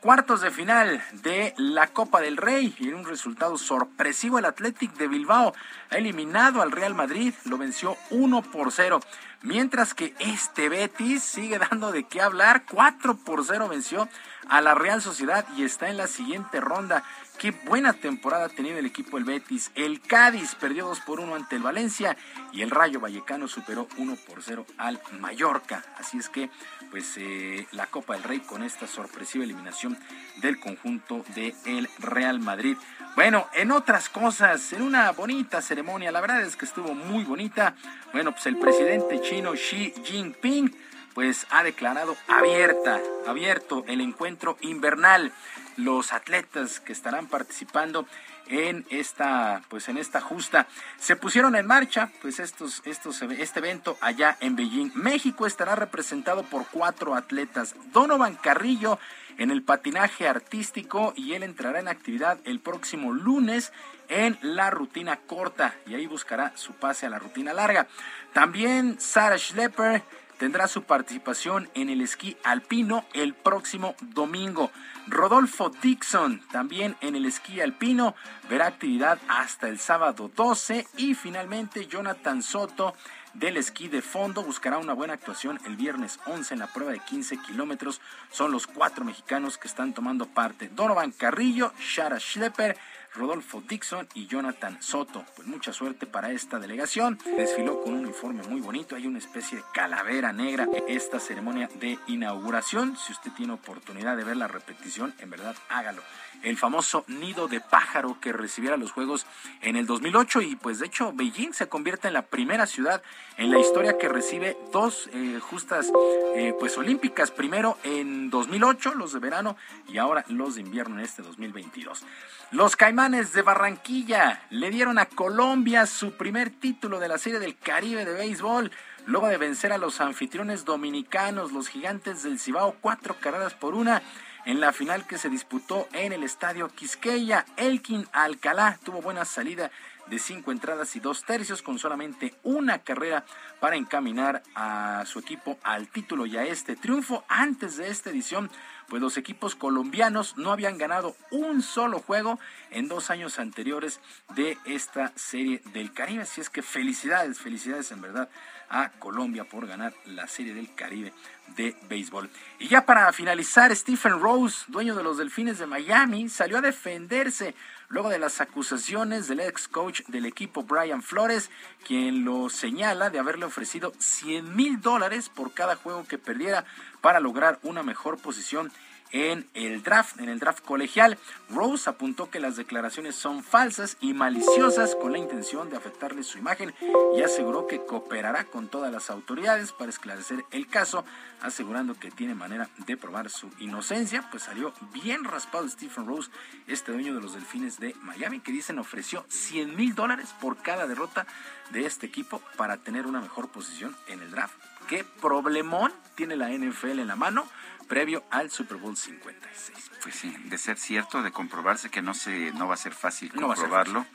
[0.00, 4.92] Cuartos de final de la Copa del Rey y en un resultado sorpresivo el Athletic
[4.94, 5.52] de Bilbao
[5.90, 9.00] ha eliminado al Real Madrid, lo venció 1 por 0,
[9.42, 14.08] mientras que este Betis sigue dando de qué hablar, 4 por 0 venció
[14.48, 17.02] a la Real Sociedad y está en la siguiente ronda.
[17.38, 19.70] Qué buena temporada ha tenido el equipo del Betis.
[19.76, 22.16] El Cádiz perdió 2 por 1 ante el Valencia
[22.52, 25.84] y el Rayo Vallecano superó 1 por 0 al Mallorca.
[25.98, 26.50] Así es que,
[26.90, 29.96] pues, eh, la Copa del Rey con esta sorpresiva eliminación
[30.38, 32.76] del conjunto del el Real Madrid.
[33.14, 37.76] Bueno, en otras cosas, en una bonita ceremonia, la verdad es que estuvo muy bonita.
[38.12, 40.74] Bueno, pues el presidente chino Xi Jinping
[41.14, 45.32] pues ha declarado abierta, abierto el encuentro invernal.
[45.78, 48.06] Los atletas que estarán participando
[48.48, 50.66] en esta, pues en esta justa,
[50.98, 54.90] se pusieron en marcha, pues estos, estos, este evento allá en Beijing.
[54.94, 57.74] México estará representado por cuatro atletas.
[57.92, 58.98] Donovan Carrillo
[59.38, 63.72] en el patinaje artístico y él entrará en actividad el próximo lunes
[64.08, 67.86] en la rutina corta y ahí buscará su pase a la rutina larga.
[68.32, 70.02] También Sarah Schlepper
[70.38, 74.70] tendrá su participación en el esquí alpino el próximo domingo.
[75.06, 78.14] Rodolfo Dixon también en el esquí alpino
[78.48, 82.94] verá actividad hasta el sábado 12 y finalmente Jonathan Soto
[83.34, 87.00] del esquí de fondo buscará una buena actuación el viernes 11 en la prueba de
[87.00, 88.00] 15 kilómetros.
[88.30, 90.68] Son los cuatro mexicanos que están tomando parte.
[90.68, 92.76] Donovan Carrillo, Shara Schlepper,
[93.18, 95.24] Rodolfo Dixon y Jonathan Soto.
[95.34, 97.18] Pues mucha suerte para esta delegación.
[97.36, 98.94] Desfiló con un uniforme muy bonito.
[98.94, 102.96] Hay una especie de calavera negra esta ceremonia de inauguración.
[102.96, 106.02] Si usted tiene oportunidad de ver la repetición, en verdad hágalo
[106.42, 109.26] el famoso nido de pájaro que recibiera los Juegos
[109.62, 113.02] en el 2008 y pues de hecho Beijing se convierte en la primera ciudad
[113.36, 115.90] en la historia que recibe dos eh, justas
[116.36, 119.56] eh, pues olímpicas, primero en 2008 los de verano
[119.88, 122.04] y ahora los de invierno en este 2022.
[122.50, 127.58] Los Caimanes de Barranquilla le dieron a Colombia su primer título de la Serie del
[127.58, 128.70] Caribe de béisbol.
[129.04, 134.02] Luego de vencer a los anfitriones dominicanos, los gigantes del Cibao, cuatro carreras por una,
[134.48, 137.44] en la final que se disputó en el estadio Quisqueya.
[137.58, 139.70] Elkin Alcalá tuvo buena salida
[140.06, 143.26] de cinco entradas y dos tercios con solamente una carrera
[143.60, 147.24] para encaminar a su equipo al título y a este triunfo.
[147.28, 148.50] Antes de esta edición,
[148.88, 152.38] pues los equipos colombianos no habían ganado un solo juego
[152.70, 154.00] en dos años anteriores
[154.34, 156.22] de esta serie del Caribe.
[156.22, 158.30] Así es que felicidades, felicidades en verdad
[158.70, 161.12] a Colombia por ganar la serie del Caribe
[161.56, 162.28] de béisbol.
[162.58, 167.54] Y ya para finalizar, Stephen Rose, dueño de los Delfines de Miami, salió a defenderse
[167.88, 171.50] luego de las acusaciones del ex coach del equipo Brian Flores,
[171.86, 176.64] quien lo señala de haberle ofrecido 100 mil dólares por cada juego que perdiera
[177.00, 178.70] para lograr una mejor posición
[179.12, 181.18] en el draft, en el draft colegial.
[181.50, 186.38] Rose apuntó que las declaraciones son falsas y maliciosas con la intención de afectarle su
[186.38, 186.74] imagen
[187.16, 191.04] y aseguró que cooperará con todas las autoridades para esclarecer el caso,
[191.40, 194.28] asegurando que tiene manera de probar su inocencia.
[194.30, 196.30] Pues salió bien raspado Stephen Rose,
[196.66, 200.86] este dueño de los Delfines de Miami, que dicen ofreció 100 mil dólares por cada
[200.86, 201.26] derrota
[201.70, 204.54] de este equipo para tener una mejor posición en el draft.
[204.88, 207.46] ¿Qué problemón tiene la NFL en la mano?
[207.88, 209.90] Previo al Super Bowl 56.
[210.02, 213.32] Pues sí, de ser cierto, de comprobarse que no se no va a ser fácil
[213.32, 214.06] comprobarlo,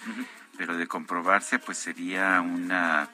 [0.58, 3.10] pero de comprobarse pues sería una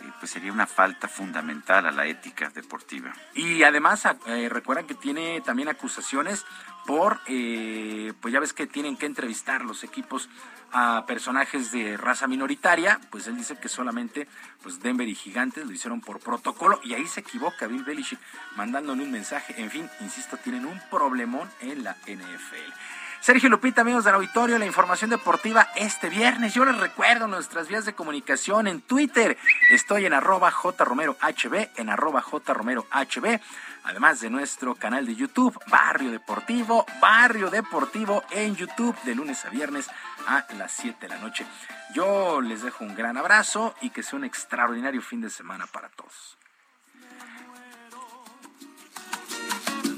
[0.00, 3.12] eh, pues sería una falta fundamental a la ética deportiva.
[3.34, 6.46] Y además eh, recuerdan que tiene también acusaciones
[6.86, 10.28] por, eh, pues ya ves que tienen que entrevistar los equipos
[10.72, 14.28] a personajes de raza minoritaria, pues él dice que solamente
[14.62, 18.18] pues Denver y Gigantes lo hicieron por protocolo y ahí se equivoca Bill Belichick
[18.56, 19.54] mandándole un mensaje.
[19.58, 22.72] En fin, insisto, tienen un problemón en la NFL.
[23.20, 26.54] Sergio Lupita, amigos del auditorio, la información deportiva este viernes.
[26.54, 29.36] Yo les recuerdo nuestras vías de comunicación en Twitter.
[29.70, 33.40] Estoy en arroba jromerohb, en arroba jromerohb
[33.84, 39.50] además de nuestro canal de YouTube, Barrio Deportivo, Barrio Deportivo en YouTube, de lunes a
[39.50, 39.88] viernes
[40.26, 41.46] a las 7 de la noche.
[41.94, 45.88] Yo les dejo un gran abrazo y que sea un extraordinario fin de semana para
[45.88, 46.36] todos.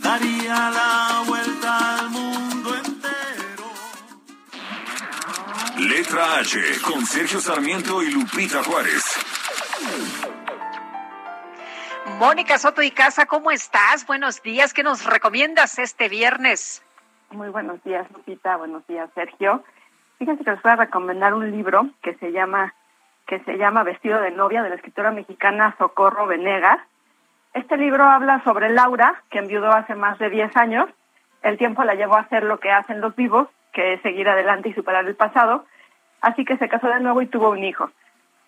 [0.01, 3.71] Daría la vuelta al mundo entero.
[5.79, 9.03] Letra H con Sergio Sarmiento y Lupita Juárez.
[12.07, 14.07] Mónica Soto y Casa, ¿cómo estás?
[14.07, 14.75] Buenos días.
[14.75, 16.85] ¿Qué nos recomiendas este viernes?
[17.31, 18.57] Muy buenos días, Lupita.
[18.57, 19.63] Buenos días, Sergio.
[20.19, 22.75] Fíjense que les voy a recomendar un libro que se llama
[23.27, 26.81] que se llama Vestido de novia de la escritora mexicana Socorro Venegas.
[27.55, 30.91] Este libro habla sobre Laura, que enviudó hace más de 10 años.
[31.43, 34.69] El tiempo la llevó a hacer lo que hacen los vivos, que es seguir adelante
[34.69, 35.65] y superar el pasado.
[36.21, 37.91] Así que se casó de nuevo y tuvo un hijo.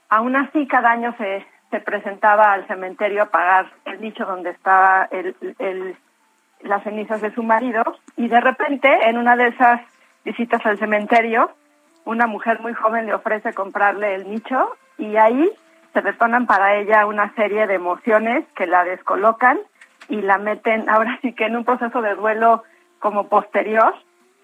[0.09, 5.09] Aún así, cada año se se presentaba al cementerio a pagar el nicho donde estaba
[5.11, 5.97] el,
[6.61, 7.83] las cenizas de su marido
[8.15, 9.81] y de repente en una de esas
[10.23, 11.51] visitas al cementerio,
[12.05, 15.51] una mujer muy joven le ofrece comprarle el nicho y ahí
[15.95, 19.59] se detonan para ella una serie de emociones que la descolocan
[20.11, 22.65] y la meten ahora sí que en un proceso de duelo
[22.99, 23.95] como posterior.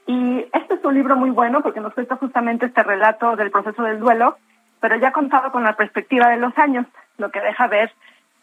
[0.06, 3.82] Y este es un libro muy bueno porque nos cuenta justamente este relato del proceso
[3.82, 4.38] del duelo,
[4.80, 6.86] pero ya contado con la perspectiva de los años,
[7.18, 7.92] lo que deja ver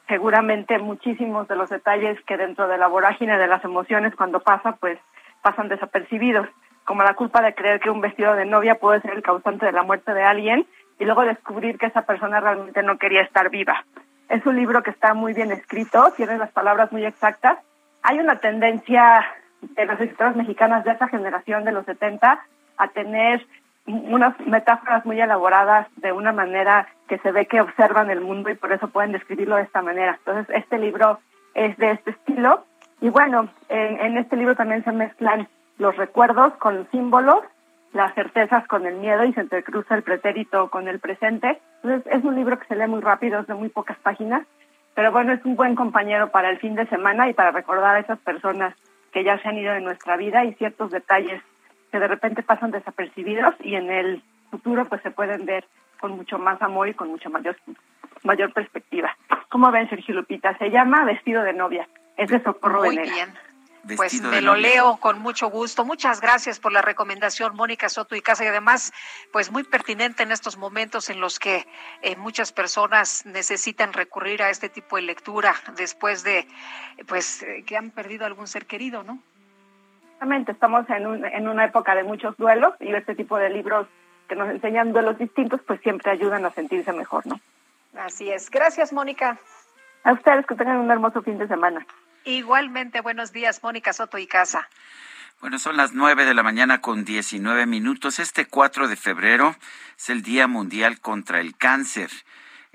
[0.08, 4.74] seguramente muchísimos de los detalles que dentro de la vorágine de las emociones cuando pasa,
[4.74, 5.00] pues
[5.42, 6.48] pasan desapercibidos,
[6.84, 9.72] como la culpa de creer que un vestido de novia puede ser el causante de
[9.72, 10.68] la muerte de alguien
[11.00, 13.84] y luego descubrir que esa persona realmente no quería estar viva.
[14.30, 17.60] Es un libro que está muy bien escrito, tiene las palabras muy exactas.
[18.04, 19.26] Hay una tendencia
[19.62, 22.40] de las escritoras mexicanas de esa generación de los 70
[22.78, 23.46] a tener
[23.88, 28.56] unas metáforas muy elaboradas de una manera que se ve que observan el mundo y
[28.56, 30.18] por eso pueden describirlo de esta manera.
[30.18, 31.20] Entonces, este libro
[31.54, 32.66] es de este estilo.
[33.02, 35.48] Y bueno, en, en este libro también se mezclan
[35.78, 37.44] los recuerdos con los símbolos,
[37.94, 41.62] las certezas con el miedo y se entrecruza el pretérito con el presente.
[41.84, 44.46] Entonces, es un libro que se lee muy rápido, es de muy pocas páginas,
[44.96, 48.00] pero bueno, es un buen compañero para el fin de semana y para recordar a
[48.00, 48.74] esas personas
[49.12, 51.42] que ya se han ido de nuestra vida y ciertos detalles
[51.96, 55.66] que de repente pasan desapercibidos y en el futuro pues se pueden ver
[56.02, 57.56] con mucho más amor y con mucha mayor
[58.24, 59.16] mayor perspectiva.
[59.48, 60.58] ¿Cómo ven, Sergio Lupita?
[60.58, 61.88] Se llama Vestido de novia.
[62.18, 63.34] Es de Socorro Muy bien.
[63.96, 65.86] Pues me lo leo con mucho gusto.
[65.86, 68.92] Muchas gracias por la recomendación, Mónica Soto y Casa, y además,
[69.32, 71.66] pues muy pertinente en estos momentos en los que
[72.02, 76.46] eh, muchas personas necesitan recurrir a este tipo de lectura después de,
[77.08, 79.22] pues, eh, que han perdido algún ser querido, ¿no?
[80.16, 83.86] Exactamente, estamos en, un, en una época de muchos duelos y este tipo de libros
[84.30, 87.40] que nos enseñan duelos distintos, pues siempre ayudan a sentirse mejor, ¿no?
[87.98, 88.50] Así es.
[88.50, 89.38] Gracias, Mónica.
[90.06, 91.86] A ustedes que tengan un hermoso fin de semana.
[92.24, 94.70] Igualmente, buenos días, Mónica Soto y Casa.
[95.42, 98.20] Bueno, son las nueve de la mañana con diecinueve minutos.
[98.20, 99.54] Este 4 de febrero
[99.98, 102.10] es el Día Mundial contra el Cáncer.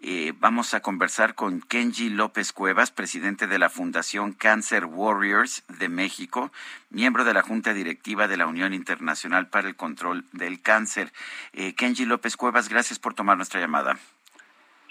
[0.02, 5.90] Eh, vamos a conversar con Kenji López Cuevas, presidente de la Fundación Cancer Warriors de
[5.90, 6.51] México,
[6.89, 11.12] miembro de la Junta Directiva de la Unión Internacional para el Control del Cáncer.
[11.52, 13.98] Eh, Kenji López Cuevas, gracias por tomar nuestra llamada.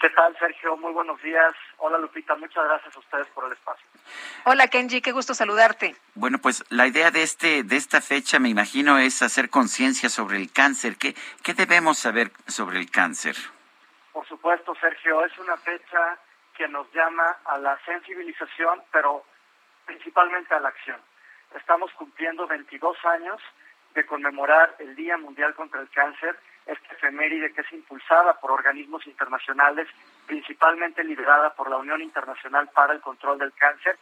[0.00, 0.76] ¿Qué tal, Sergio?
[0.76, 1.54] Muy buenos días.
[1.78, 2.36] Hola, Lupita.
[2.36, 3.84] Muchas gracias a ustedes por el espacio.
[4.44, 5.00] Hola, Kenji.
[5.02, 5.96] Qué gusto saludarte.
[6.14, 10.36] Bueno, pues la idea de este de esta fecha, me imagino, es hacer conciencia sobre
[10.36, 10.96] el cáncer.
[10.96, 13.36] ¿Qué, ¿Qué debemos saber sobre el cáncer?
[14.12, 16.18] Por supuesto, Sergio, es una fecha
[16.56, 19.24] que nos llama a la sensibilización, pero
[19.86, 21.00] principalmente a la acción.
[21.54, 23.40] Estamos cumpliendo 22 años
[23.94, 29.06] de conmemorar el Día Mundial contra el Cáncer, esta efeméride que es impulsada por organismos
[29.06, 29.88] internacionales,
[30.26, 33.98] principalmente liderada por la Unión Internacional para el Control del Cáncer.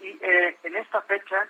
[0.00, 1.46] Y eh, en esta fecha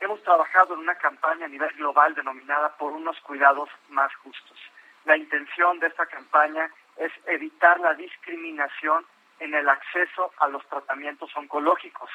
[0.00, 4.58] hemos trabajado en una campaña a nivel global denominada por unos cuidados más justos.
[5.04, 9.04] La intención de esta campaña es evitar la discriminación
[9.40, 12.10] en el acceso a los tratamientos oncológicos.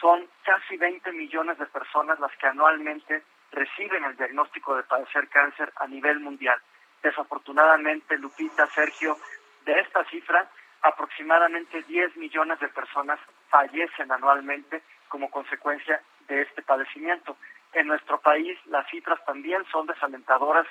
[0.00, 3.22] Son casi 20 millones de personas las que anualmente
[3.52, 6.60] reciben el diagnóstico de padecer cáncer a nivel mundial.
[7.02, 9.16] Desafortunadamente, Lupita, Sergio,
[9.64, 10.50] de esta cifra,
[10.82, 17.36] aproximadamente 10 millones de personas fallecen anualmente como consecuencia de este padecimiento.
[17.72, 20.66] En nuestro país las cifras también son desalentadoras,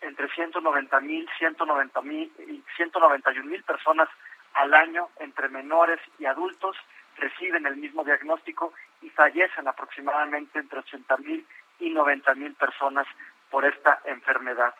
[0.00, 4.08] entre 190 mil, 190 mil y 191 mil personas
[4.54, 6.76] al año entre menores y adultos
[7.16, 8.72] reciben el mismo diagnóstico
[9.02, 11.46] y fallecen aproximadamente entre 80 mil
[11.80, 13.06] y 90 mil personas
[13.50, 14.74] por esta enfermedad.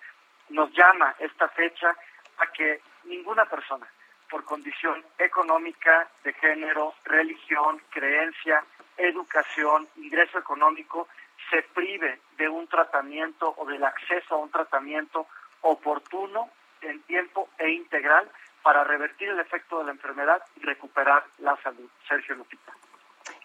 [0.50, 1.94] Nos llama esta fecha
[2.38, 3.86] a que ninguna persona,
[4.30, 8.62] por condición económica, de género, religión, creencia,
[8.96, 11.08] educación, ingreso económico,
[11.50, 15.26] se prive de un tratamiento o del acceso a un tratamiento
[15.62, 16.50] oportuno,
[16.82, 18.30] en tiempo e integral
[18.62, 21.88] para revertir el efecto de la enfermedad y recuperar la salud.
[22.06, 22.72] Sergio Lupita.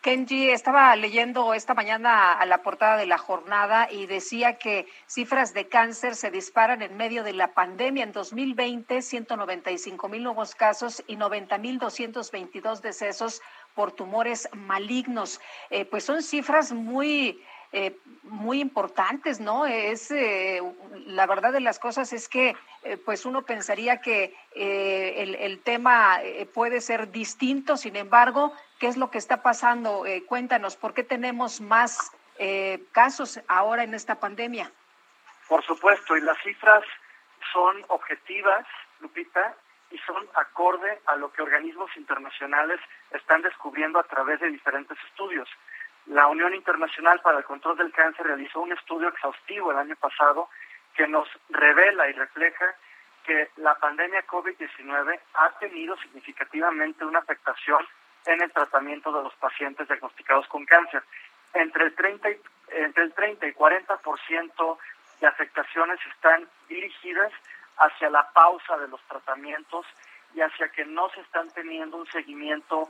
[0.02, 5.54] Kenji, estaba leyendo esta mañana a la portada de la jornada y decía que cifras
[5.54, 8.04] de cáncer se disparan en medio de la pandemia.
[8.04, 13.42] En 2020, 195 mil nuevos casos y 90 mil 222 decesos
[13.76, 15.40] por tumores malignos.
[15.70, 17.42] Eh, pues son cifras muy
[17.74, 19.66] eh, muy importantes, ¿no?
[19.66, 20.62] Es eh,
[21.08, 25.60] la verdad de las cosas es que, eh, pues uno pensaría que eh, el, el,
[25.60, 26.20] tema
[26.54, 27.76] puede ser distinto.
[27.76, 30.06] Sin embargo, ¿qué es lo que está pasando?
[30.28, 32.12] Cuéntanos, ¿por qué tenemos más
[32.92, 34.72] casos ahora en esta pandemia?
[35.48, 36.84] Por supuesto, y las cifras
[37.52, 38.66] son objetivas,
[39.00, 39.56] Lupita,
[39.92, 42.80] y son acorde a lo que organismos internacionales
[43.12, 45.48] están descubriendo a través de diferentes estudios.
[46.08, 50.50] La Unión Internacional para el Control del Cáncer realizó un estudio exhaustivo el año pasado
[50.96, 52.76] que nos revela y refleja
[53.24, 57.88] que la pandemia COVID-19 ha tenido significativamente una afectación
[58.26, 61.04] en el tratamiento de los pacientes diagnosticados con cáncer.
[61.54, 64.78] Entre el 30 y, entre el 30 y 40%
[65.22, 67.32] de afectaciones están dirigidas
[67.78, 69.86] hacia la pausa de los tratamientos
[70.36, 72.90] y hacia que no se están teniendo un seguimiento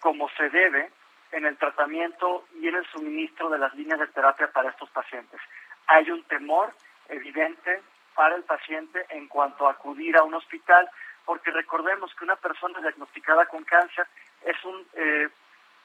[0.00, 0.90] como se debe
[1.32, 5.40] en el tratamiento y en el suministro de las líneas de terapia para estos pacientes.
[5.86, 6.72] Hay un temor
[7.08, 7.82] evidente
[8.14, 10.88] para el paciente en cuanto a acudir a un hospital,
[11.24, 14.06] porque recordemos que una persona diagnosticada con cáncer
[14.44, 15.28] es un eh,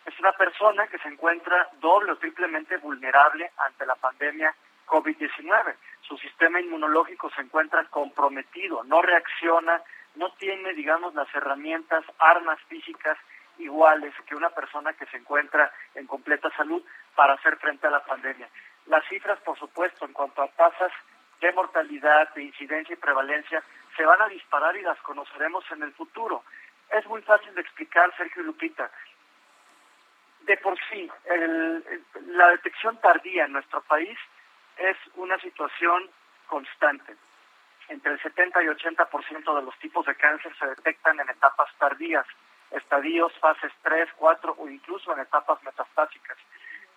[0.08, 4.56] es una persona que se encuentra doble o triplemente vulnerable ante la pandemia
[4.86, 5.76] COVID-19.
[6.02, 9.82] Su sistema inmunológico se encuentra comprometido, no reacciona,
[10.16, 13.18] no tiene, digamos, las herramientas, armas físicas
[13.60, 16.84] iguales que una persona que se encuentra en completa salud
[17.16, 18.50] para hacer frente a la pandemia.
[18.88, 20.92] Las cifras, por supuesto, en cuanto a tasas
[21.42, 23.64] de mortalidad, de incidencia y prevalencia,
[23.96, 26.44] se van a disparar y las conoceremos en el futuro.
[26.90, 28.90] Es muy fácil de explicar, Sergio y Lupita.
[30.42, 31.84] De por sí, el,
[32.28, 34.18] la detección tardía en nuestro país
[34.78, 36.10] es una situación
[36.48, 37.16] constante.
[37.90, 42.26] Entre el 70 y 80% de los tipos de cáncer se detectan en etapas tardías,
[42.72, 46.38] estadios, fases 3, 4 o incluso en etapas metastásicas.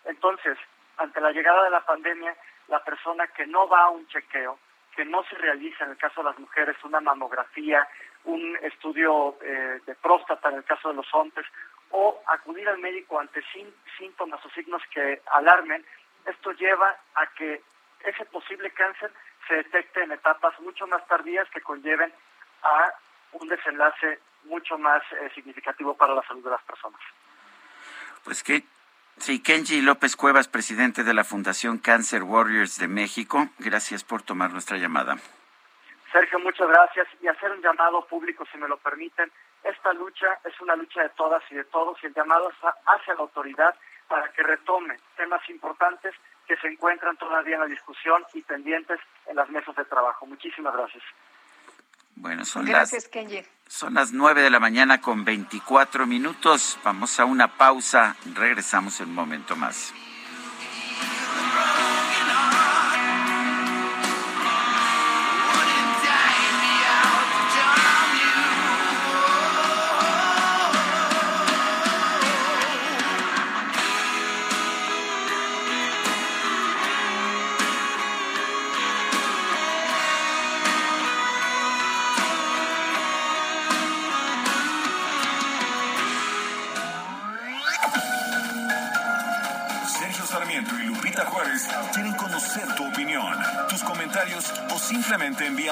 [0.04, 0.58] Entonces,
[0.96, 2.36] ante la llegada de la pandemia,
[2.68, 4.58] la persona que no va a un chequeo,
[4.94, 7.86] que no se realiza en el caso de las mujeres una mamografía,
[8.24, 11.46] un estudio eh, de próstata en el caso de los hombres,
[11.90, 13.42] o acudir al médico ante
[13.98, 15.84] síntomas o signos que alarmen,
[16.26, 17.62] esto lleva a que
[18.04, 19.10] ese posible cáncer
[19.48, 22.12] se detecte en etapas mucho más tardías que conlleven
[22.62, 22.92] a
[23.32, 27.00] un desenlace mucho más eh, significativo para la salud de las personas.
[28.24, 28.64] Pues que
[29.18, 34.52] sí, Kenji López Cuevas, presidente de la Fundación Cancer Warriors de México, gracias por tomar
[34.52, 35.16] nuestra llamada.
[36.12, 39.30] Sergio, muchas gracias y hacer un llamado público, si me lo permiten.
[39.62, 42.50] Esta lucha es una lucha de todas y de todos y el llamado
[42.86, 43.74] hacia la autoridad
[44.08, 46.14] para que retome temas importantes
[46.48, 50.26] que se encuentran todavía en la discusión y pendientes en las mesas de trabajo.
[50.26, 51.04] Muchísimas gracias.
[52.16, 53.42] Bueno, son Gracias, las Kenji.
[53.68, 56.78] son las nueve de la mañana con 24 minutos.
[56.84, 58.16] Vamos a una pausa.
[58.34, 59.92] Regresamos en un momento más.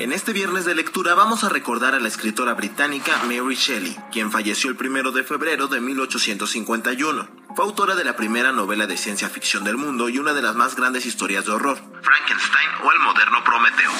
[0.00, 4.32] En este viernes de lectura vamos a recordar a la escritora británica Mary Shelley, quien
[4.32, 7.28] falleció el primero de febrero de 1851.
[7.54, 10.56] Fue autora de la primera novela de ciencia ficción del mundo y una de las
[10.56, 13.90] más grandes historias de horror, Frankenstein o el moderno Prometeo.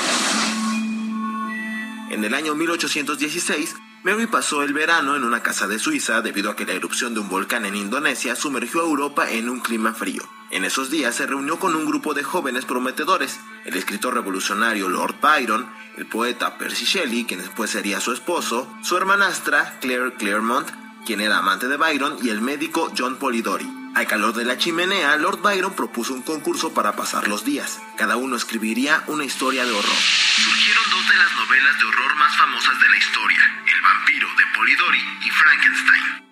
[2.09, 6.57] En el año 1816, Mary pasó el verano en una casa de Suiza debido a
[6.57, 10.23] que la erupción de un volcán en Indonesia sumergió a Europa en un clima frío.
[10.51, 15.17] En esos días se reunió con un grupo de jóvenes prometedores, el escritor revolucionario Lord
[15.21, 15.69] Byron,
[15.99, 20.69] el poeta Percy Shelley, quien después sería su esposo, su hermanastra Claire Claremont,
[21.05, 23.80] quien era amante de Byron, y el médico John Polidori.
[23.95, 27.81] Al calor de la chimenea, Lord Byron propuso un concurso para pasar los días.
[27.97, 29.85] Cada uno escribiría una historia de horror.
[29.85, 34.45] Surgieron dos de las novelas de horror más famosas de la historia, El vampiro de
[34.55, 36.30] Polidori y Frankenstein.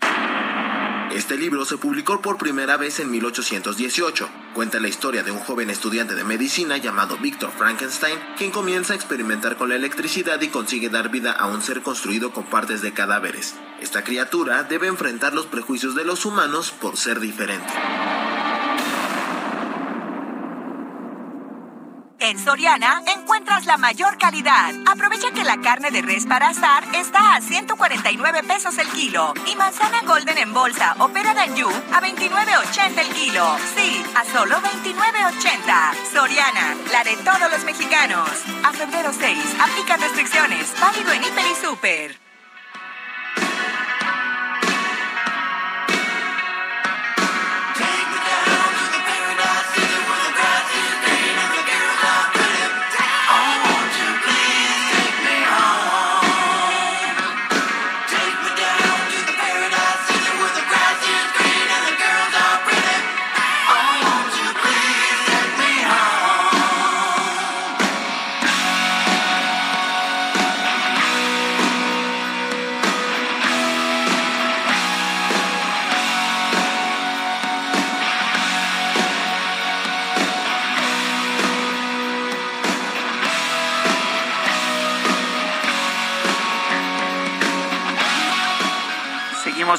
[1.18, 4.28] Este libro se publicó por primera vez en 1818.
[4.54, 8.96] Cuenta la historia de un joven estudiante de medicina llamado Victor Frankenstein, quien comienza a
[8.96, 12.92] experimentar con la electricidad y consigue dar vida a un ser construido con partes de
[12.92, 13.56] cadáveres.
[13.80, 17.72] Esta criatura debe enfrentar los prejuicios de los humanos por ser diferente.
[22.28, 24.74] En Soriana encuentras la mayor calidad.
[24.86, 29.56] Aprovecha que la carne de res para asar está a 149 pesos el kilo y
[29.56, 33.46] manzana golden en bolsa o pera d'anjou a 29.80 el kilo.
[33.74, 36.12] Sí, a solo 29.80.
[36.12, 38.28] Soriana, la de todos los mexicanos.
[38.62, 40.78] A febrero 6, aplica restricciones.
[40.78, 42.27] Válido en Hiper y Super.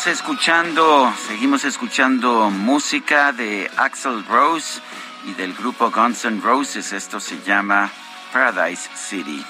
[0.07, 4.79] Escuchando, seguimos escuchando música de Axel Rose
[5.25, 6.93] y del grupo Guns N' Roses.
[6.93, 7.91] Esto se llama
[8.31, 9.45] Paradise City.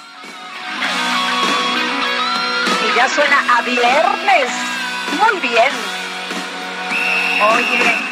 [2.84, 4.50] Y ya suena a viernes.
[5.18, 5.70] Muy bien.
[7.54, 8.09] Oye,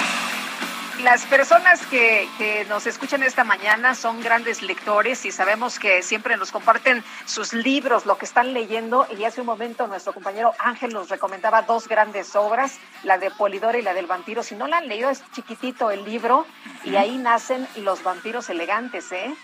[1.02, 6.36] las personas que, que, nos escuchan esta mañana son grandes lectores y sabemos que siempre
[6.36, 9.06] nos comparten sus libros, lo que están leyendo.
[9.16, 13.78] Y hace un momento nuestro compañero Ángel nos recomendaba dos grandes obras, la de Polidora
[13.78, 14.42] y la del vampiro.
[14.42, 16.46] Si no la han leído, es chiquitito el libro
[16.84, 19.34] y ahí nacen los vampiros elegantes, ¿eh?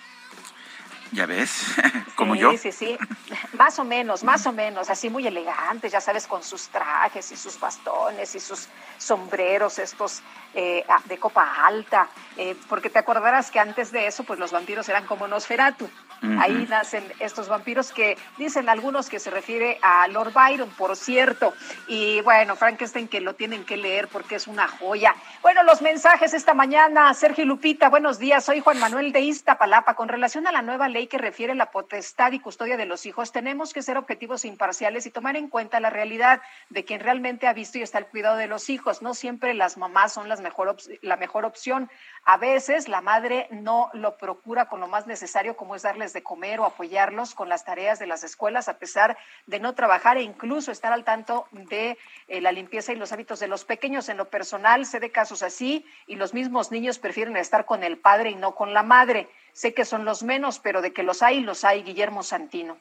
[1.14, 1.66] Ya ves,
[2.16, 2.58] como sí, yo.
[2.58, 2.98] Sí, sí,
[3.52, 7.36] más o menos, más o menos, así muy elegantes, ya sabes, con sus trajes y
[7.36, 8.68] sus bastones y sus
[8.98, 10.22] sombreros estos
[10.54, 14.88] eh, de copa alta, eh, porque te acordarás que antes de eso, pues los vampiros
[14.88, 15.88] eran como Nosferatu.
[16.22, 16.42] Uh -huh.
[16.42, 21.54] Ahí nacen estos vampiros que dicen algunos que se refiere a Lord Byron, por cierto.
[21.86, 25.14] Y bueno, Frankenstein que lo tienen que leer porque es una joya.
[25.42, 28.44] Bueno, los mensajes esta mañana, Sergio Lupita, buenos días.
[28.44, 29.94] Soy Juan Manuel de Iztapalapa.
[29.94, 33.32] Con relación a la nueva ley que refiere la potestad y custodia de los hijos,
[33.32, 37.46] tenemos que ser objetivos e imparciales y tomar en cuenta la realidad de quien realmente
[37.46, 39.02] ha visto y está al cuidado de los hijos.
[39.02, 41.90] No siempre las mamás son las mejor la mejor opción.
[42.24, 46.60] A veces la madre no lo procura con lo más necesario, como es de comer
[46.60, 49.16] o apoyarlos con las tareas de las escuelas, a pesar
[49.46, 51.98] de no trabajar e incluso estar al tanto de
[52.28, 54.08] eh, la limpieza y los hábitos de los pequeños.
[54.08, 57.98] En lo personal, sé de casos así y los mismos niños prefieren estar con el
[57.98, 59.28] padre y no con la madre.
[59.52, 62.76] Sé que son los menos, pero de que los hay, los hay, Guillermo Santino.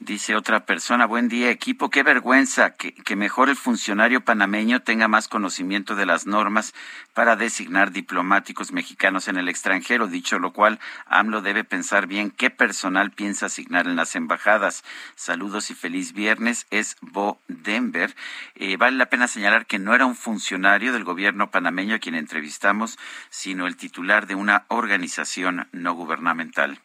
[0.00, 5.08] Dice otra persona, buen día equipo, qué vergüenza que, que, mejor el funcionario panameño tenga
[5.08, 6.72] más conocimiento de las normas
[7.14, 12.48] para designar diplomáticos mexicanos en el extranjero, dicho lo cual, AMLO debe pensar bien qué
[12.48, 14.84] personal piensa asignar en las embajadas.
[15.16, 18.14] Saludos y feliz viernes, es Bo Denver.
[18.54, 22.14] Eh, vale la pena señalar que no era un funcionario del gobierno panameño a quien
[22.14, 23.00] entrevistamos,
[23.30, 26.80] sino el titular de una organización no gubernamental.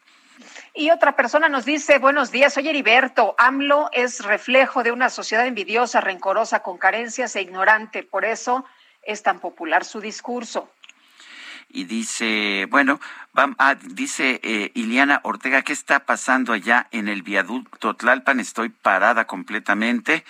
[0.76, 3.36] Y otra persona nos dice, buenos días, soy Heriberto.
[3.38, 8.02] AMLO es reflejo de una sociedad envidiosa, rencorosa, con carencias e ignorante.
[8.02, 8.66] Por eso
[9.04, 10.72] es tan popular su discurso.
[11.70, 13.00] Y dice, bueno,
[13.38, 18.40] va, ah, dice eh, Iliana Ortega, ¿qué está pasando allá en el viaducto Tlalpan?
[18.40, 20.26] Estoy parada completamente.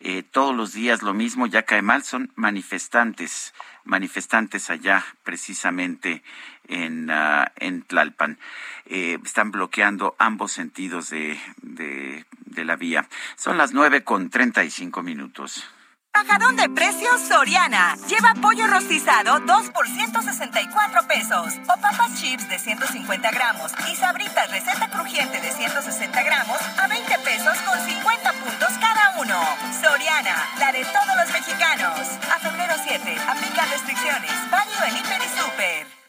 [0.00, 3.52] Eh, todos los días lo mismo, ya cae mal, son manifestantes,
[3.84, 6.22] manifestantes allá precisamente
[6.68, 8.38] en, uh, en Tlalpan.
[8.86, 13.08] Eh, están bloqueando ambos sentidos de, de, de la vía.
[13.36, 15.68] Son las nueve con treinta y cinco minutos.
[16.14, 17.96] Bajadón de precios Soriana.
[18.06, 21.54] Lleva pollo rostizado 2 por 164 pesos.
[21.64, 23.72] O papas chips de 150 gramos.
[23.90, 29.40] Y sabritas receta crujiente de 160 gramos a 20 pesos con 50 puntos cada uno.
[29.80, 31.98] Soriana, la de todos los mexicanos.
[32.30, 34.50] A febrero 7, aplica restricciones.
[34.50, 36.01] Válido en Hiper y Super.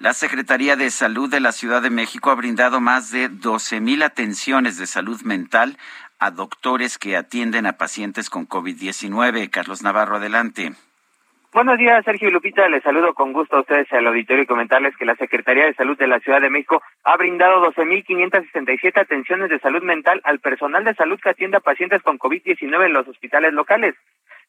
[0.00, 4.04] La Secretaría de Salud de la Ciudad de México ha brindado más de 12 mil
[4.04, 5.76] atenciones de salud mental
[6.20, 9.50] a doctores que atienden a pacientes con COVID-19.
[9.50, 10.70] Carlos Navarro, adelante.
[11.52, 12.68] Buenos días, Sergio Lupita.
[12.68, 15.98] Les saludo con gusto a ustedes al auditorio y comentarles que la Secretaría de Salud
[15.98, 20.94] de la Ciudad de México ha brindado 12.567 atenciones de salud mental al personal de
[20.94, 23.96] salud que atiende a pacientes con COVID-19 en los hospitales locales.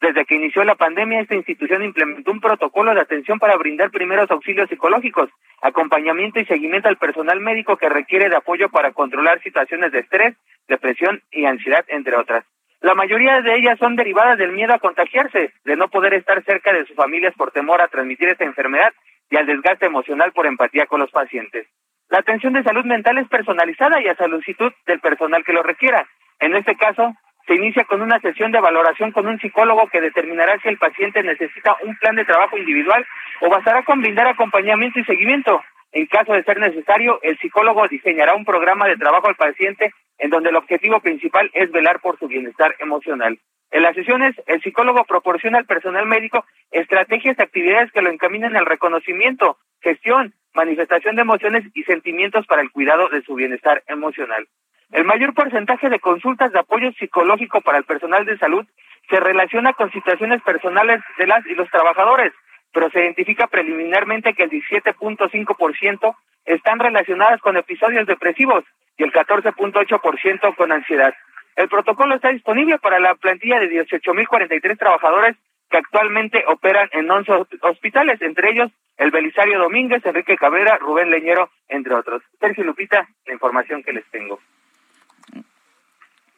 [0.02, 4.32] Desde que inició la pandemia, esta institución implementó un protocolo de atención para brindar primeros
[4.32, 5.30] auxilios psicológicos,
[5.62, 10.38] acompañamiento y seguimiento al personal médico que requiere de apoyo para controlar situaciones de estrés,
[10.70, 12.46] depresión y ansiedad, entre otras.
[12.80, 16.72] La mayoría de ellas son derivadas del miedo a contagiarse, de no poder estar cerca
[16.72, 18.94] de sus familias por temor a transmitir esta enfermedad
[19.30, 21.68] y al desgaste emocional por empatía con los pacientes.
[22.08, 26.08] La atención de salud mental es personalizada y a solicitud del personal que lo requiera.
[26.40, 27.14] En este caso,
[27.50, 31.24] se inicia con una sesión de valoración con un psicólogo que determinará si el paciente
[31.24, 33.04] necesita un plan de trabajo individual
[33.42, 35.60] o bastará con brindar acompañamiento y seguimiento.
[35.92, 40.30] En caso de ser necesario, el psicólogo diseñará un programa de trabajo al paciente en
[40.30, 43.40] donde el objetivo principal es velar por su bienestar emocional.
[43.72, 48.58] En las sesiones, el psicólogo proporciona al personal médico estrategias y actividades que lo encaminen
[48.58, 54.48] al reconocimiento, gestión, manifestación de emociones y sentimientos para el cuidado de su bienestar emocional.
[54.91, 58.66] El mayor porcentaje de consultas de apoyo psicológico para el personal de salud
[59.10, 62.34] se relaciona con situaciones personales de las y los trabajadores,
[62.74, 68.64] pero se identifica preliminarmente que el 17.5% están relacionadas con episodios depresivos
[68.98, 71.14] y el 14.8% con ansiedad.
[71.56, 75.36] El protocolo está disponible para la plantilla de 18.043 trabajadores
[75.70, 81.49] que actualmente operan en 11 hospitales, entre ellos el Belisario Domínguez, Enrique Cabrera, Rubén Leñero,
[81.68, 82.24] entre otros.
[82.40, 84.40] Sergio Lupita, la información que les tengo.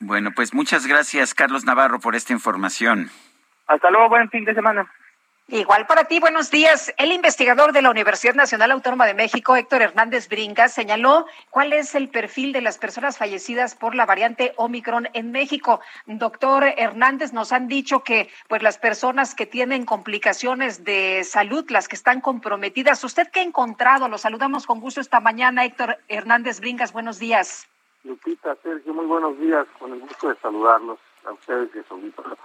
[0.02, 3.11] Bueno, pues muchas gracias, Carlos Navarro, por esta información.
[3.68, 4.91] Hasta luego, buen fin de semana.
[5.48, 6.91] Igual para ti, buenos días.
[6.98, 11.94] El investigador de la Universidad Nacional Autónoma de México, Héctor Hernández Bringas, señaló cuál es
[11.94, 15.82] el perfil de las personas fallecidas por la variante Omicron en México.
[16.07, 21.88] Doctor Hernández, nos han dicho que pues las personas que tienen complicaciones de salud, las
[21.88, 24.07] que están comprometidas, ¿usted qué ha encontrado?
[24.07, 27.68] Lo saludamos con gusto esta mañana, Héctor Hernández Bringas, buenos días.
[28.03, 31.94] Lupita, Sergio, muy buenos días, con el gusto de saludarlos a ustedes y a su
[31.94, 32.38] auditorio.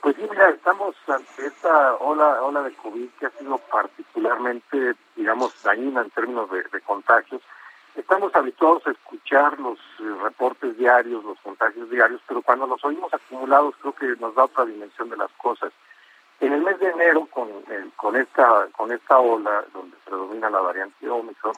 [0.00, 5.62] Pues sí, mira, estamos ante esta ola, ola de COVID que ha sido particularmente, digamos,
[5.62, 7.42] dañina en términos de, contagios.
[7.94, 13.12] Estamos habituados a escuchar los eh, reportes diarios, los contagios diarios, pero cuando los oímos
[13.12, 15.72] acumulados creo que nos da otra dimensión de las cosas.
[16.40, 17.48] En el mes de enero, con,
[17.96, 21.54] con, esta, con esta ola donde predomina la variante Omicron,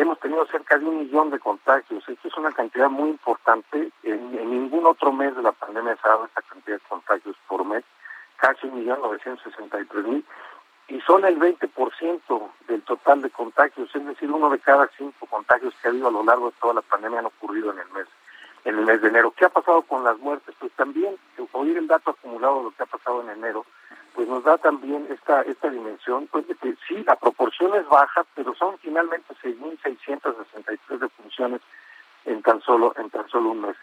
[0.00, 2.08] hemos tenido cerca de un millón de contagios.
[2.08, 3.90] Esto es una cantidad muy importante.
[4.02, 7.64] En, ningún otro mes de la pandemia se ha dado esta cantidad de contagios por
[7.64, 7.84] mes,
[8.36, 9.52] casi un millón novecientos
[10.04, 10.24] mil.
[10.88, 15.74] Y son el 20% del total de contagios, es decir, uno de cada cinco contagios
[15.80, 18.06] que ha habido a lo largo de toda la pandemia han ocurrido en el mes
[18.64, 19.32] en el mes de enero.
[19.36, 20.54] ¿Qué ha pasado con las muertes?
[20.58, 21.16] Pues también,
[21.52, 23.64] oír el dato acumulado de lo que ha pasado en enero,
[24.20, 28.22] pues nos da también esta esta dimensión, pues de que sí, la proporción es baja,
[28.34, 31.62] pero son finalmente 6.663 defunciones
[32.26, 33.76] en tan solo en tan solo un mes.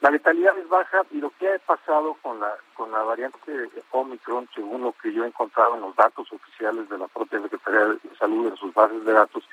[0.00, 4.48] La letalidad es baja y lo que ha pasado con la con la variante Omicron,
[4.52, 8.16] según lo que yo he encontrado en los datos oficiales de la propia Secretaría de
[8.18, 9.48] Salud en sus bases de datos,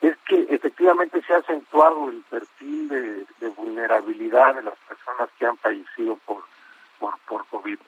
[0.00, 5.58] es que efectivamente se ha acentuado el perfil de, vulnerabilidad de las personas que han
[5.58, 6.44] fallecido por
[6.98, 7.78] por, por COVID.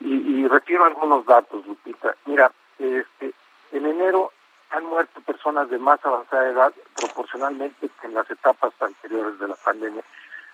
[0.00, 2.14] Y, y retiro algunos datos, Lupita.
[2.26, 3.32] Mira, este,
[3.72, 4.32] en enero
[4.70, 9.54] han muerto personas de más avanzada edad proporcionalmente que en las etapas anteriores de la
[9.56, 10.02] pandemia.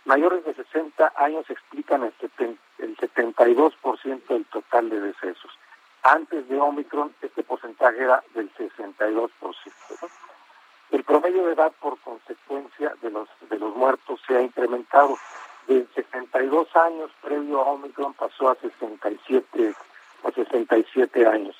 [0.04, 2.12] Mayores de 60 años explican el,
[2.78, 5.50] el 72% del total de decesos.
[6.02, 9.30] Antes de Omicron, este porcentaje era del 62%.
[10.90, 15.16] El promedio de edad, por consecuencia de los, de los muertos, se ha incrementado
[15.66, 19.74] de 62 años previo a Omicron pasó a 67
[20.24, 21.56] a 67 años.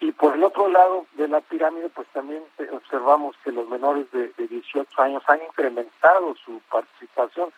[0.00, 2.42] Y por el otro lado de la pirámide, pues también
[2.72, 7.50] observamos que los menores de, 18 años han incrementado su participación.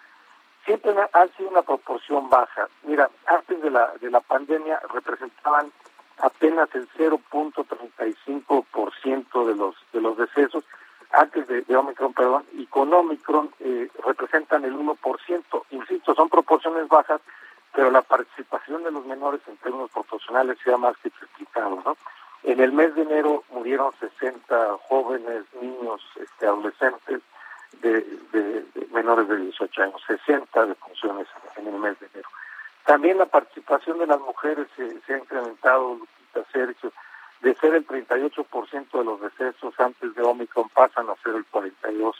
[0.64, 2.68] Siempre ha sido una proporción baja.
[2.84, 5.72] Mira, antes de la, de la pandemia representaban
[6.18, 10.64] apenas el 0.35% de los, de los decesos
[11.16, 15.62] antes de, Omicron, perdón, y con Omicron eh, representan el 1%.
[15.70, 17.22] Insisto, son proporciones bajas,
[17.72, 21.96] pero la participación de los menores en términos proporcionales sea más que triplicado, ¿no?
[22.42, 27.22] En el mes de enero murieron 60 jóvenes, niños, este, adolescentes
[27.80, 32.28] de, menores de 18 años, 60 defunciones en el mes de enero.
[32.84, 36.92] También la participación de las mujeres se, se ha incrementado, Lupita Sergio,
[37.46, 42.16] de ser el 38% de los decesos antes de Omicron pasan a ser el 42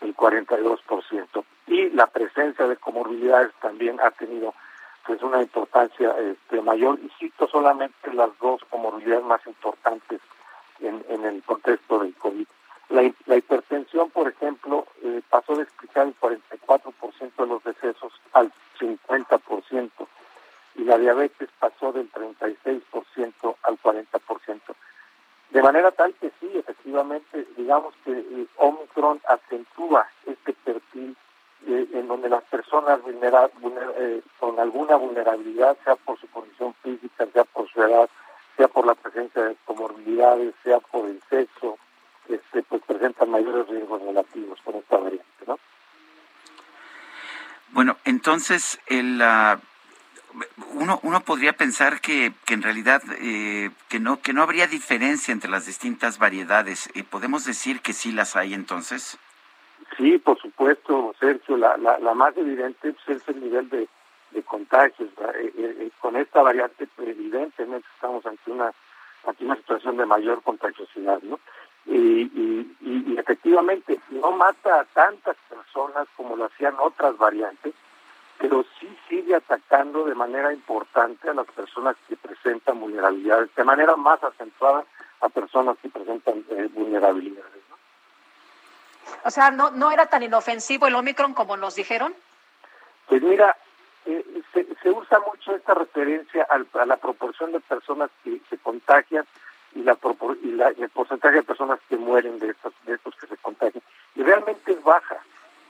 [0.00, 4.54] el 42% y la presencia de comorbilidades también ha tenido
[5.06, 6.98] pues una importancia este, mayor.
[6.98, 10.20] Y cito solamente las dos comorbilidades más importantes
[10.80, 12.46] en, en el contexto del COVID.
[12.88, 18.52] La, la hipertensión, por ejemplo, eh, pasó de explicar el 44% de los decesos al
[18.80, 19.90] 50%
[20.76, 24.60] y la diabetes pasó del 36% al 40%.
[25.50, 31.16] De manera tal que sí, efectivamente, digamos que eh, Omicron acentúa este perfil
[31.66, 36.72] eh, en donde las personas vulnera, vulner, eh, con alguna vulnerabilidad, sea por su condición
[36.84, 38.08] física, sea por su edad,
[38.56, 41.78] sea por la presencia de comorbilidades, sea por el sexo,
[42.28, 45.58] este, pues presentan mayores riesgos relativos con esta variante, ¿no?
[47.72, 49.58] Bueno, entonces el uh,
[50.74, 55.50] uno, uno podría pensar que en realidad eh, que no que no habría diferencia entre
[55.50, 56.88] las distintas variedades.
[56.94, 59.18] Eh, ¿Podemos decir que sí las hay entonces?
[59.96, 61.56] Sí, por supuesto, Sergio.
[61.58, 63.88] La, la, la más evidente pues, es el nivel de,
[64.30, 65.10] de contagios.
[65.34, 68.72] Eh, eh, con esta variante, evidentemente estamos ante una
[69.26, 71.38] ante una situación de mayor contagiosidad, ¿no?
[71.84, 77.74] Y, y, y, efectivamente no mata a tantas personas como lo hacían otras variantes,
[78.38, 78.64] pero
[79.26, 84.84] sigue atacando de manera importante a las personas que presentan vulnerabilidades, de manera más acentuada
[85.20, 87.62] a personas que presentan eh, vulnerabilidades.
[87.68, 87.76] ¿no?
[89.24, 92.14] O sea, ¿no, ¿no era tan inofensivo el Omicron como nos dijeron?
[93.08, 93.56] Pues mira,
[94.04, 98.58] eh, se, se, usa mucho esta referencia al, a la proporción de personas que se
[98.58, 99.26] contagian
[99.74, 99.98] y, la,
[100.42, 103.36] y, la, y el porcentaje de personas que mueren de estos, de estos que se
[103.38, 103.82] contagian.
[104.14, 105.16] Y realmente es baja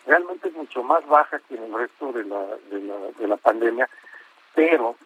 [0.07, 3.37] realmente es mucho más baja que en el resto de la, de la, de la
[3.37, 3.89] pandemia,
[4.55, 4.97] pero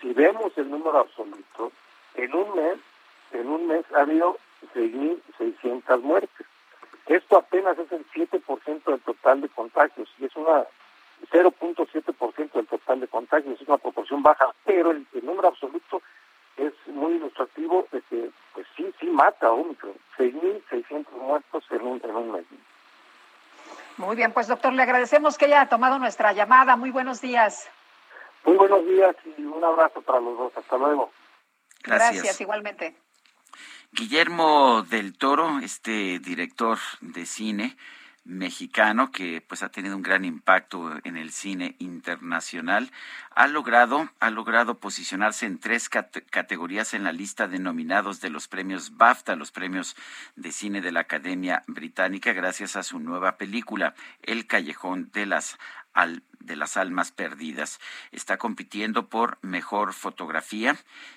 [0.00, 1.72] si vemos el número absoluto,
[2.14, 2.78] en un mes,
[3.32, 4.38] en un mes ha habido
[4.74, 6.46] 6.600 muertes.
[7.06, 10.64] Esto apenas es el 7% del total de contagios y es una
[11.30, 16.02] 0.7% del total de contagios, es una proporción baja, pero el, número absoluto
[16.56, 22.00] es muy ilustrativo de que pues sí, sí mata a Omicron, 6.600 muertos en un,
[22.04, 22.44] en un mes.
[23.96, 26.76] Muy bien, pues doctor, le agradecemos que haya tomado nuestra llamada.
[26.76, 27.68] Muy buenos días.
[28.44, 30.52] Muy buenos días y un abrazo para los dos.
[30.56, 31.10] Hasta luego.
[31.82, 32.96] Gracias, Gracias igualmente.
[33.92, 37.76] Guillermo del Toro, este director de cine
[38.24, 42.90] mexicano que pues ha tenido un gran impacto en el cine internacional,
[43.34, 48.30] ha logrado ha logrado posicionarse en tres cate categorías en la lista de nominados de
[48.30, 49.96] los premios BAFTA, los premios
[50.36, 55.58] de cine de la Academia Británica gracias a su nueva película El callejón de las
[55.94, 57.80] al, de las almas perdidas.
[58.12, 60.76] Está compitiendo por mejor fotografía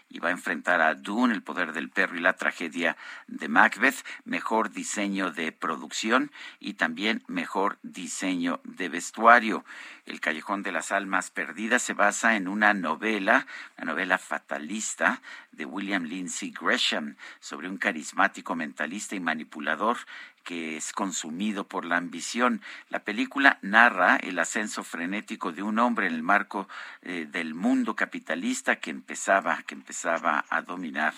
[0.10, 2.98] y va a enfrentar a Dune, El poder del perro y la tragedia
[3.28, 9.66] de Macbeth, mejor diseño de producción y también mejor diseño de vestuario.
[10.08, 13.46] El Callejón de las Almas Perdidas se basa en una novela,
[13.78, 15.22] una novela fatalista
[15.52, 19.98] de William Lindsay Gresham sobre un carismático mentalista y manipulador
[20.46, 22.62] que es consumido por la ambición.
[22.88, 26.70] La película narra el ascenso frenético de un hombre en el marco
[27.02, 31.14] eh, del mundo capitalista que empezaba, que empezaba a dominar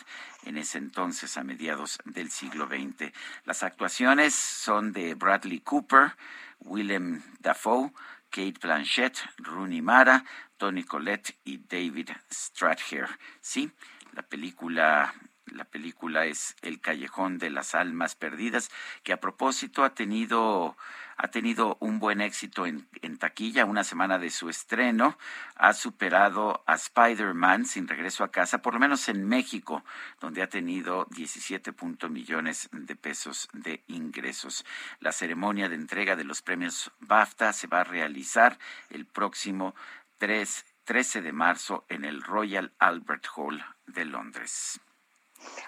[0.46, 3.14] en ese entonces a mediados del siglo XX.
[3.46, 6.16] Las actuaciones son de Bradley Cooper,
[6.62, 7.92] Willem Dafoe,
[8.30, 10.24] Kate Blanchett, Rooney Mara,
[10.58, 13.08] Tony Collette y David Strathair.
[13.42, 13.72] Sí,
[14.14, 15.14] la película
[15.52, 18.70] la película es El callejón de las almas perdidas,
[19.04, 20.78] que a propósito ha tenido
[21.22, 25.18] ha tenido un buen éxito en, taquilla, una semana de su estreno,
[25.58, 29.84] ha superado a Spider-Man sin regreso a casa, por lo menos en México,
[30.22, 31.74] donde ha tenido 17
[32.10, 34.66] millones de pesos de ingresos.
[35.02, 38.58] La ceremonia de entrega de los premios BAFTA se va a realizar
[38.90, 39.76] el próximo
[40.20, 44.80] 3, 13 de marzo en el Royal Albert Hall de Londres.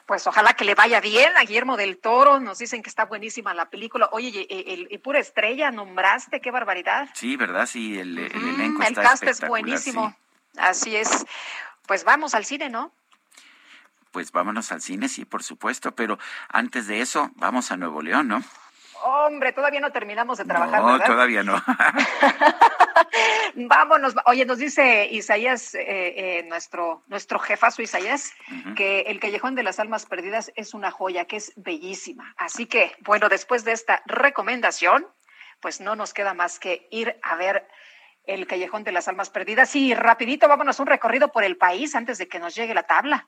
[0.06, 2.40] Pues ojalá que le vaya bien a Guillermo del Toro.
[2.40, 4.10] Nos dicen que está buenísima la película.
[4.12, 7.10] Oye, el, el, el pura estrella nombraste, qué barbaridad.
[7.14, 7.66] Sí, ¿verdad?
[7.66, 10.10] Sí, el, el mm, elenco está El cast es buenísimo.
[10.10, 10.60] Sí.
[10.60, 11.26] Así es.
[11.88, 12.92] Pues vamos al cine, ¿no?
[14.12, 16.20] Pues vámonos al cine, sí, por supuesto, pero
[16.50, 18.44] antes de eso, vamos a Nuevo León, ¿no?
[19.04, 20.82] Hombre, todavía no terminamos de trabajar.
[20.82, 21.06] No, ¿verdad?
[21.06, 21.56] todavía no.
[23.56, 24.16] Vámonos.
[24.26, 28.76] Oye, nos dice Isaías, eh, eh, nuestro, nuestro jefazo Isaías, uh -huh.
[28.76, 32.34] que el Callejón de las Almas Perdidas es una joya, que es bellísima.
[32.38, 35.08] Así que, bueno, después de esta recomendación,
[35.60, 37.68] pues no nos queda más que ir a ver
[38.26, 39.76] el Callejón de las Almas Perdidas.
[39.76, 43.28] Y rapidito, vámonos un recorrido por el país antes de que nos llegue la tabla.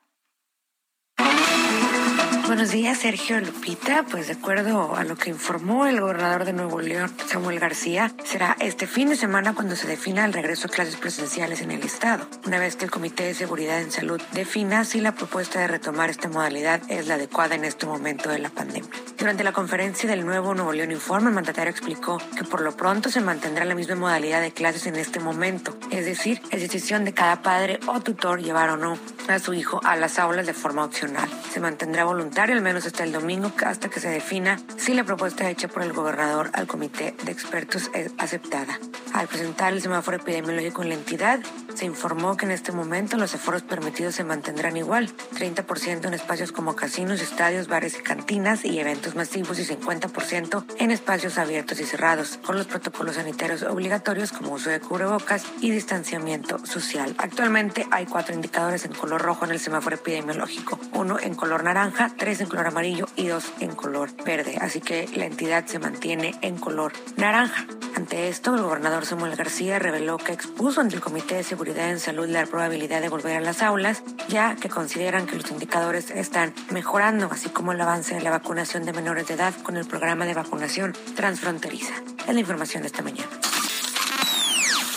[2.46, 4.04] Buenos días, Sergio Lupita.
[4.12, 8.58] Pues de acuerdo a lo que informó el gobernador de Nuevo León, Samuel García, será
[8.60, 12.28] este fin de semana cuando se defina el regreso a clases presenciales en el estado,
[12.46, 16.10] una vez que el Comité de Seguridad en Salud defina si la propuesta de retomar
[16.10, 18.92] esta modalidad es la adecuada en este momento de la pandemia.
[19.18, 23.10] Durante la conferencia del nuevo Nuevo León Informe, el mandatario explicó que por lo pronto
[23.10, 27.14] se mantendrá la misma modalidad de clases en este momento, es decir, es decisión de
[27.14, 28.98] cada padre o tutor llevar o no
[29.30, 31.30] a su hijo a las aulas de forma opcional.
[31.54, 35.50] Se mantendrá voluntario al menos hasta el domingo hasta que se defina si la propuesta
[35.50, 38.80] hecha por el gobernador al comité de expertos es aceptada.
[39.14, 41.40] Al presentar el semáforo epidemiológico en la entidad,
[41.76, 46.52] se informó que en este momento los aforos permitidos se mantendrán igual, 30% en espacios
[46.52, 51.86] como casinos, estadios, bares y cantinas y eventos masivos y 50% en espacios abiertos y
[51.86, 57.14] cerrados, con los protocolos sanitarios obligatorios como uso de cubrebocas y distanciamiento social.
[57.18, 62.10] Actualmente hay cuatro indicadores en color rojo en el semáforo epidemiológico, uno en color naranja,
[62.24, 66.34] tres en color amarillo y dos en color verde, así que la entidad se mantiene
[66.40, 67.68] en color naranja.
[67.98, 72.00] Ante esto, el gobernador Samuel García reveló que expuso ante el Comité de Seguridad en
[72.00, 76.54] Salud la probabilidad de volver a las aulas, ya que consideran que los indicadores están
[76.70, 80.26] mejorando, así como el avance de la vacunación de menores de edad con el programa
[80.26, 81.94] de vacunación transfronteriza.
[82.26, 83.28] Es la información de esta mañana.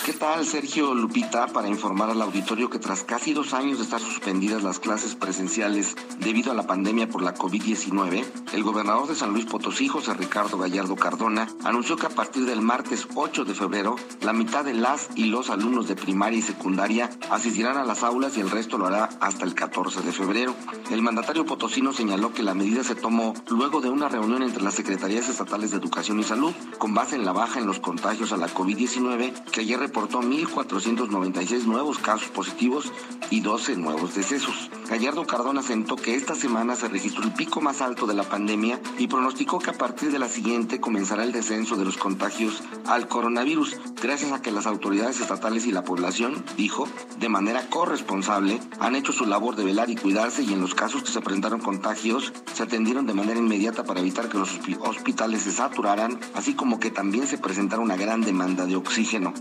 [0.07, 1.49] ¿Qué tal, Sergio Lupita?
[1.49, 5.97] Para informar al auditorio que tras casi dos años de estar suspendidas las clases presenciales
[6.21, 10.59] debido a la pandemia por la COVID-19, el gobernador de San Luis Potosí, José Ricardo
[10.59, 15.09] Gallardo Cardona, anunció que a partir del martes 8 de febrero, la mitad de las
[15.17, 18.87] y los alumnos de primaria y secundaria asistirán a las aulas y el resto lo
[18.87, 20.55] hará hasta el 14 de febrero.
[20.89, 24.75] El mandatario potosino señaló que la medida se tomó luego de una reunión entre las
[24.75, 28.37] Secretarías Estatales de Educación y Salud, con base en la baja en los contagios a
[28.37, 32.93] la COVID-19 que ayer reportó 1.496 nuevos casos positivos
[33.31, 34.71] y 12 nuevos decesos.
[34.91, 38.79] Gallardo Cardona asentó que esta semana se registró el pico más alto de la pandemia
[38.99, 43.09] y pronosticó que a partir de la siguiente comenzará el descenso de los contagios al
[43.09, 46.87] coronavirus, gracias a que las autoridades estatales y la población, dijo,
[47.19, 51.03] de manera corresponsable, han hecho su labor de velar y cuidarse y en los casos
[51.03, 55.53] que se presentaron contagios se atendieron de manera inmediata para evitar que los hospitales se
[55.53, 59.33] saturaran, así como que también se presentara una gran demanda de oxígeno.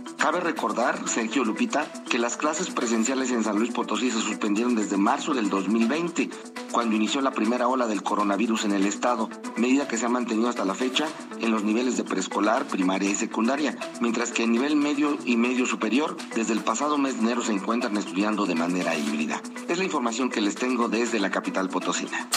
[0.46, 5.34] Recordar, Sergio Lupita, que las clases presenciales en San Luis Potosí se suspendieron desde marzo
[5.34, 6.30] del 2020,
[6.72, 10.48] cuando inició la primera ola del coronavirus en el estado, medida que se ha mantenido
[10.48, 11.08] hasta la fecha
[11.42, 15.66] en los niveles de preescolar, primaria y secundaria, mientras que en nivel medio y medio
[15.66, 19.42] superior, desde el pasado mes de enero se encuentran estudiando de manera híbrida.
[19.68, 22.30] Es la información que les tengo desde la capital potosina.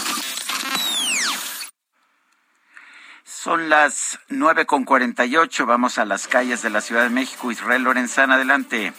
[3.49, 5.65] Son las nueve con cuarenta y ocho.
[5.65, 7.51] Vamos a las calles de la Ciudad de México.
[7.51, 8.93] Israel Lorenzana, adelante.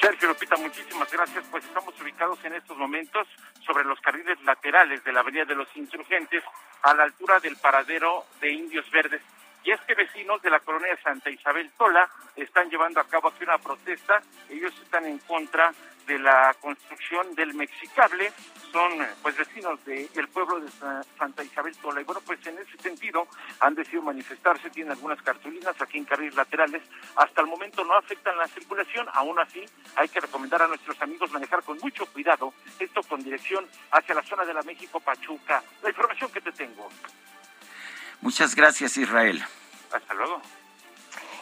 [0.00, 1.44] Sergio Lupita, muchísimas gracias.
[1.50, 3.26] Pues estamos ubicados en estos momentos
[3.66, 6.44] sobre los carriles laterales de la Avenida de los Insurgentes,
[6.82, 9.20] a la altura del paradero de Indios Verdes.
[9.64, 13.42] Y es que vecinos de la colonia Santa Isabel Tola están llevando a cabo aquí
[13.42, 14.22] una protesta.
[14.48, 15.74] Ellos están en contra
[16.06, 18.32] de la construcción del Mexicable.
[18.72, 18.92] Son
[19.22, 20.70] pues vecinos del pueblo de
[21.18, 22.00] Santa Isabel Tola.
[22.00, 23.26] Y bueno, pues en ese sentido
[23.58, 24.70] han decidido manifestarse.
[24.70, 26.82] Tienen algunas cartulinas aquí en carriles laterales.
[27.16, 29.08] Hasta el momento no afectan la circulación.
[29.12, 29.64] Aún así,
[29.96, 32.54] hay que recomendar a nuestros amigos manejar con mucho cuidado.
[32.78, 35.62] Esto con dirección hacia la zona de la México Pachuca.
[35.82, 36.88] La información que te tengo.
[38.20, 39.44] Muchas gracias, Israel.
[39.92, 40.40] Hasta luego.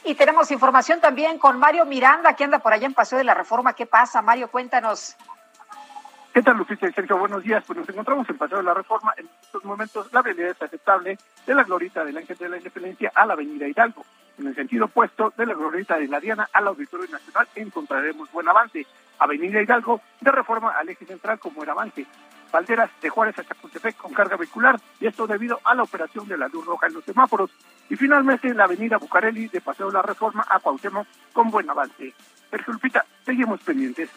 [0.04, 3.34] Y tenemos información también con Mario Miranda, que anda por allá en Paseo de la
[3.34, 3.74] Reforma.
[3.74, 4.50] ¿Qué pasa, Mario?
[4.50, 5.16] Cuéntanos.
[6.38, 7.18] ¿Qué tal, Lupita y Sergio?
[7.18, 7.64] Buenos días.
[7.66, 9.12] Pues nos encontramos en Paseo de la Reforma.
[9.16, 13.10] En estos momentos, la avenida es aceptable de la glorita del Ángel de la Independencia
[13.12, 14.04] a la avenida Hidalgo.
[14.38, 18.48] En el sentido opuesto, de la glorita de la Diana al Auditorio Nacional, encontraremos buen
[18.48, 18.86] avance.
[19.18, 22.06] Avenida Hidalgo, de Reforma al eje central como el avance.
[22.52, 26.38] Valderas de Juárez a Chapultepec con carga vehicular, y esto debido a la operación de
[26.38, 27.50] la luz roja en los semáforos.
[27.90, 32.14] Y finalmente la avenida Bucareli de Paseo de la Reforma a Cuauhtémoc con buen avance.
[32.48, 34.08] Sergio Lupita, seguimos pendientes.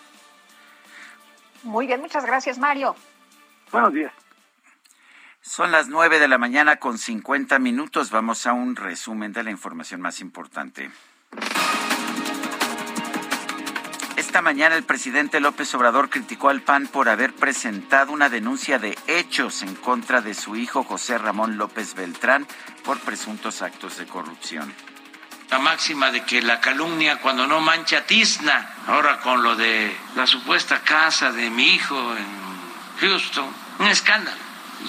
[1.64, 2.96] Muy bien, muchas gracias, Mario.
[3.72, 4.14] Buenos días.
[5.42, 8.12] Son las nueve de la mañana con 50 minutos.
[8.12, 10.92] Vamos a un resumen de la información más importante.
[14.18, 18.98] Esta mañana el presidente López Obrador criticó al PAN por haber presentado una denuncia de
[19.08, 22.46] hechos en contra de su hijo José Ramón López Beltrán
[22.86, 24.72] por presuntos actos de corrupción.
[25.52, 30.26] La máxima de que la calumnia cuando no mancha tizna, ahora con lo de la
[30.26, 32.26] supuesta casa de mi hijo en
[33.02, 33.48] Houston,
[33.80, 34.38] un escándalo.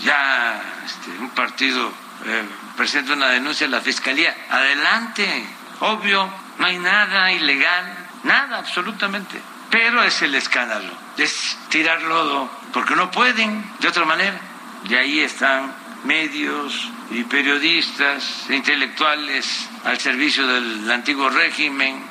[0.04, 1.92] Ya este, un partido
[2.24, 2.44] eh,
[2.76, 4.34] presenta una denuncia a la fiscalía.
[4.48, 5.46] Adelante,
[5.80, 9.40] obvio, no hay nada ilegal Nada, absolutamente.
[9.70, 14.38] Pero es el escándalo, es tirar lodo, porque no pueden de otra manera.
[14.84, 15.72] y ahí están
[16.04, 22.04] medios y periodistas, e intelectuales al servicio del antiguo régimen.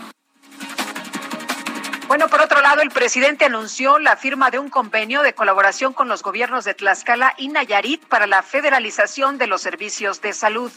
[2.08, 6.10] Bueno, por otro lado, el presidente anunció la firma de un convenio de colaboración con
[6.10, 10.72] los gobiernos de Tlaxcala y Nayarit para la federalización de los servicios de salud.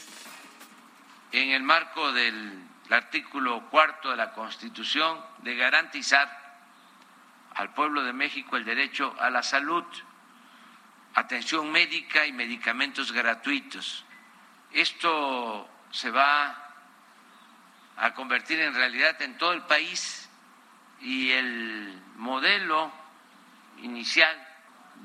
[1.32, 6.28] En el marco del artículo cuarto de la Constitución de garantizar
[7.54, 9.84] al pueblo de México el derecho a la salud,
[11.14, 14.04] atención médica y medicamentos gratuitos.
[14.72, 16.56] Esto se va
[17.96, 20.28] a convertir en realidad en todo el país
[21.00, 22.90] y el modelo
[23.82, 24.36] inicial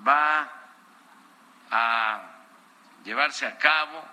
[0.07, 0.49] va
[1.69, 2.21] a
[3.03, 4.03] llevarse a cabo.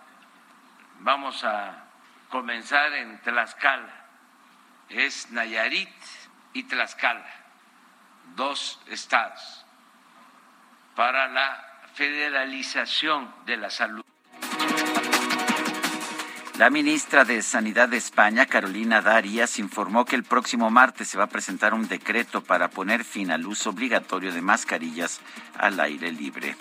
[1.00, 1.84] Vamos a
[2.28, 4.04] comenzar en Tlaxcala.
[4.88, 5.88] Es Nayarit
[6.52, 7.26] y Tlaxcala,
[8.34, 9.64] dos estados,
[10.94, 14.04] para la federalización de la salud.
[16.58, 21.24] La ministra de Sanidad de España, Carolina Darias, informó que el próximo martes se va
[21.24, 25.20] a presentar un decreto para poner fin al uso obligatorio de mascarillas
[25.58, 26.54] al aire libre.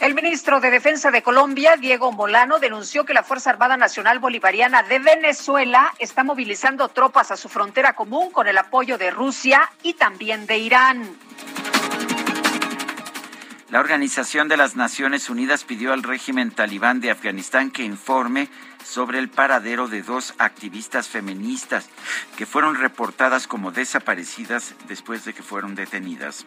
[0.00, 4.82] El ministro de Defensa de Colombia, Diego Molano, denunció que la Fuerza Armada Nacional Bolivariana
[4.82, 9.94] de Venezuela está movilizando tropas a su frontera común con el apoyo de Rusia y
[9.94, 11.16] también de Irán.
[13.68, 18.48] La Organización de las Naciones Unidas pidió al régimen talibán de Afganistán que informe
[18.84, 21.88] sobre el paradero de dos activistas feministas
[22.36, 26.46] que fueron reportadas como desaparecidas después de que fueron detenidas.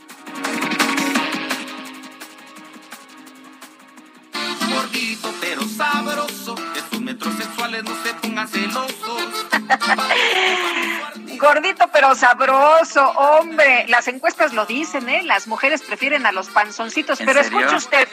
[4.69, 6.55] Gordito pero sabroso,
[6.89, 9.47] sus metrosexuales no se pongan celosos.
[11.39, 13.85] Gordito pero sabroso, hombre.
[13.87, 15.23] Las encuestas lo dicen, ¿eh?
[15.23, 17.59] Las mujeres prefieren a los panzoncitos, ¿En pero serio?
[17.59, 18.07] escuche usted.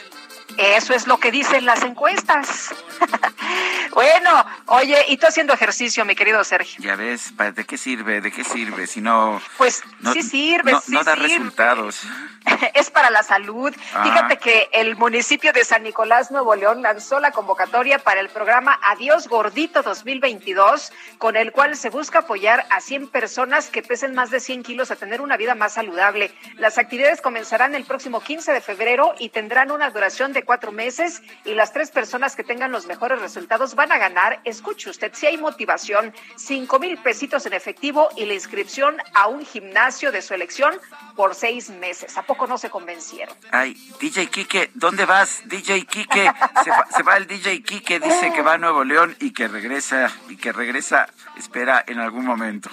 [0.57, 2.73] Eso es lo que dicen las encuestas.
[3.93, 6.83] bueno, oye, y tú haciendo ejercicio, mi querido Sergio.
[6.83, 8.21] Ya ves, ¿pa- ¿de qué sirve?
[8.21, 8.87] ¿De qué sirve?
[8.87, 9.41] Si no...
[9.57, 11.27] Pues no- sí sirve, no, sí no da sirve.
[11.27, 12.01] resultados.
[12.73, 13.73] es para la salud.
[14.03, 18.79] Fíjate que el municipio de San Nicolás, Nuevo León, lanzó la convocatoria para el programa
[18.83, 24.29] Adiós Gordito 2022, con el cual se busca apoyar a 100 personas que pesen más
[24.31, 26.31] de 100 kilos a tener una vida más saludable.
[26.55, 31.21] Las actividades comenzarán el próximo 15 de febrero y tendrán una duración de cuatro meses
[31.45, 35.27] y las tres personas que tengan los mejores resultados van a ganar, escuche usted, si
[35.27, 40.33] hay motivación, 5 mil pesitos en efectivo y la inscripción a un gimnasio de su
[40.33, 40.73] elección
[41.15, 42.17] por seis meses.
[42.17, 43.35] ¿A poco no se convencieron?
[43.51, 45.41] Ay, DJ Quique, ¿dónde vas?
[45.45, 46.31] DJ Quique,
[46.63, 49.47] se va, se va el DJ Quique, dice que va a Nuevo León y que
[49.47, 51.07] regresa, y que regresa,
[51.37, 52.69] espera, en algún momento.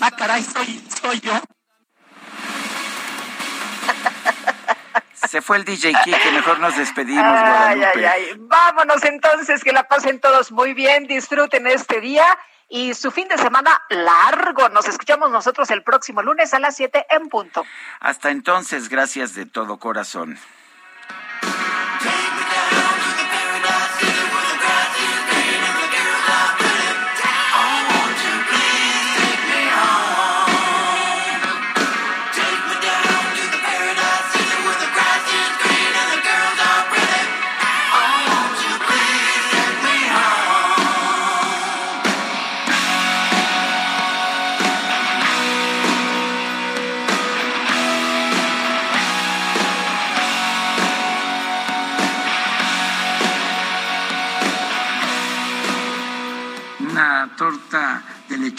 [0.00, 1.40] Ah, caray, soy, soy yo.
[5.28, 8.08] Se fue el DJ Quique, mejor nos despedimos, Ay, Guadalupe.
[8.08, 8.34] ay, ay.
[8.38, 12.24] Vámonos entonces, que la pasen todos muy bien, disfruten este día
[12.68, 14.68] y su fin de semana largo.
[14.70, 17.64] Nos escuchamos nosotros el próximo lunes a las 7 en punto.
[18.00, 20.38] Hasta entonces, gracias de todo corazón.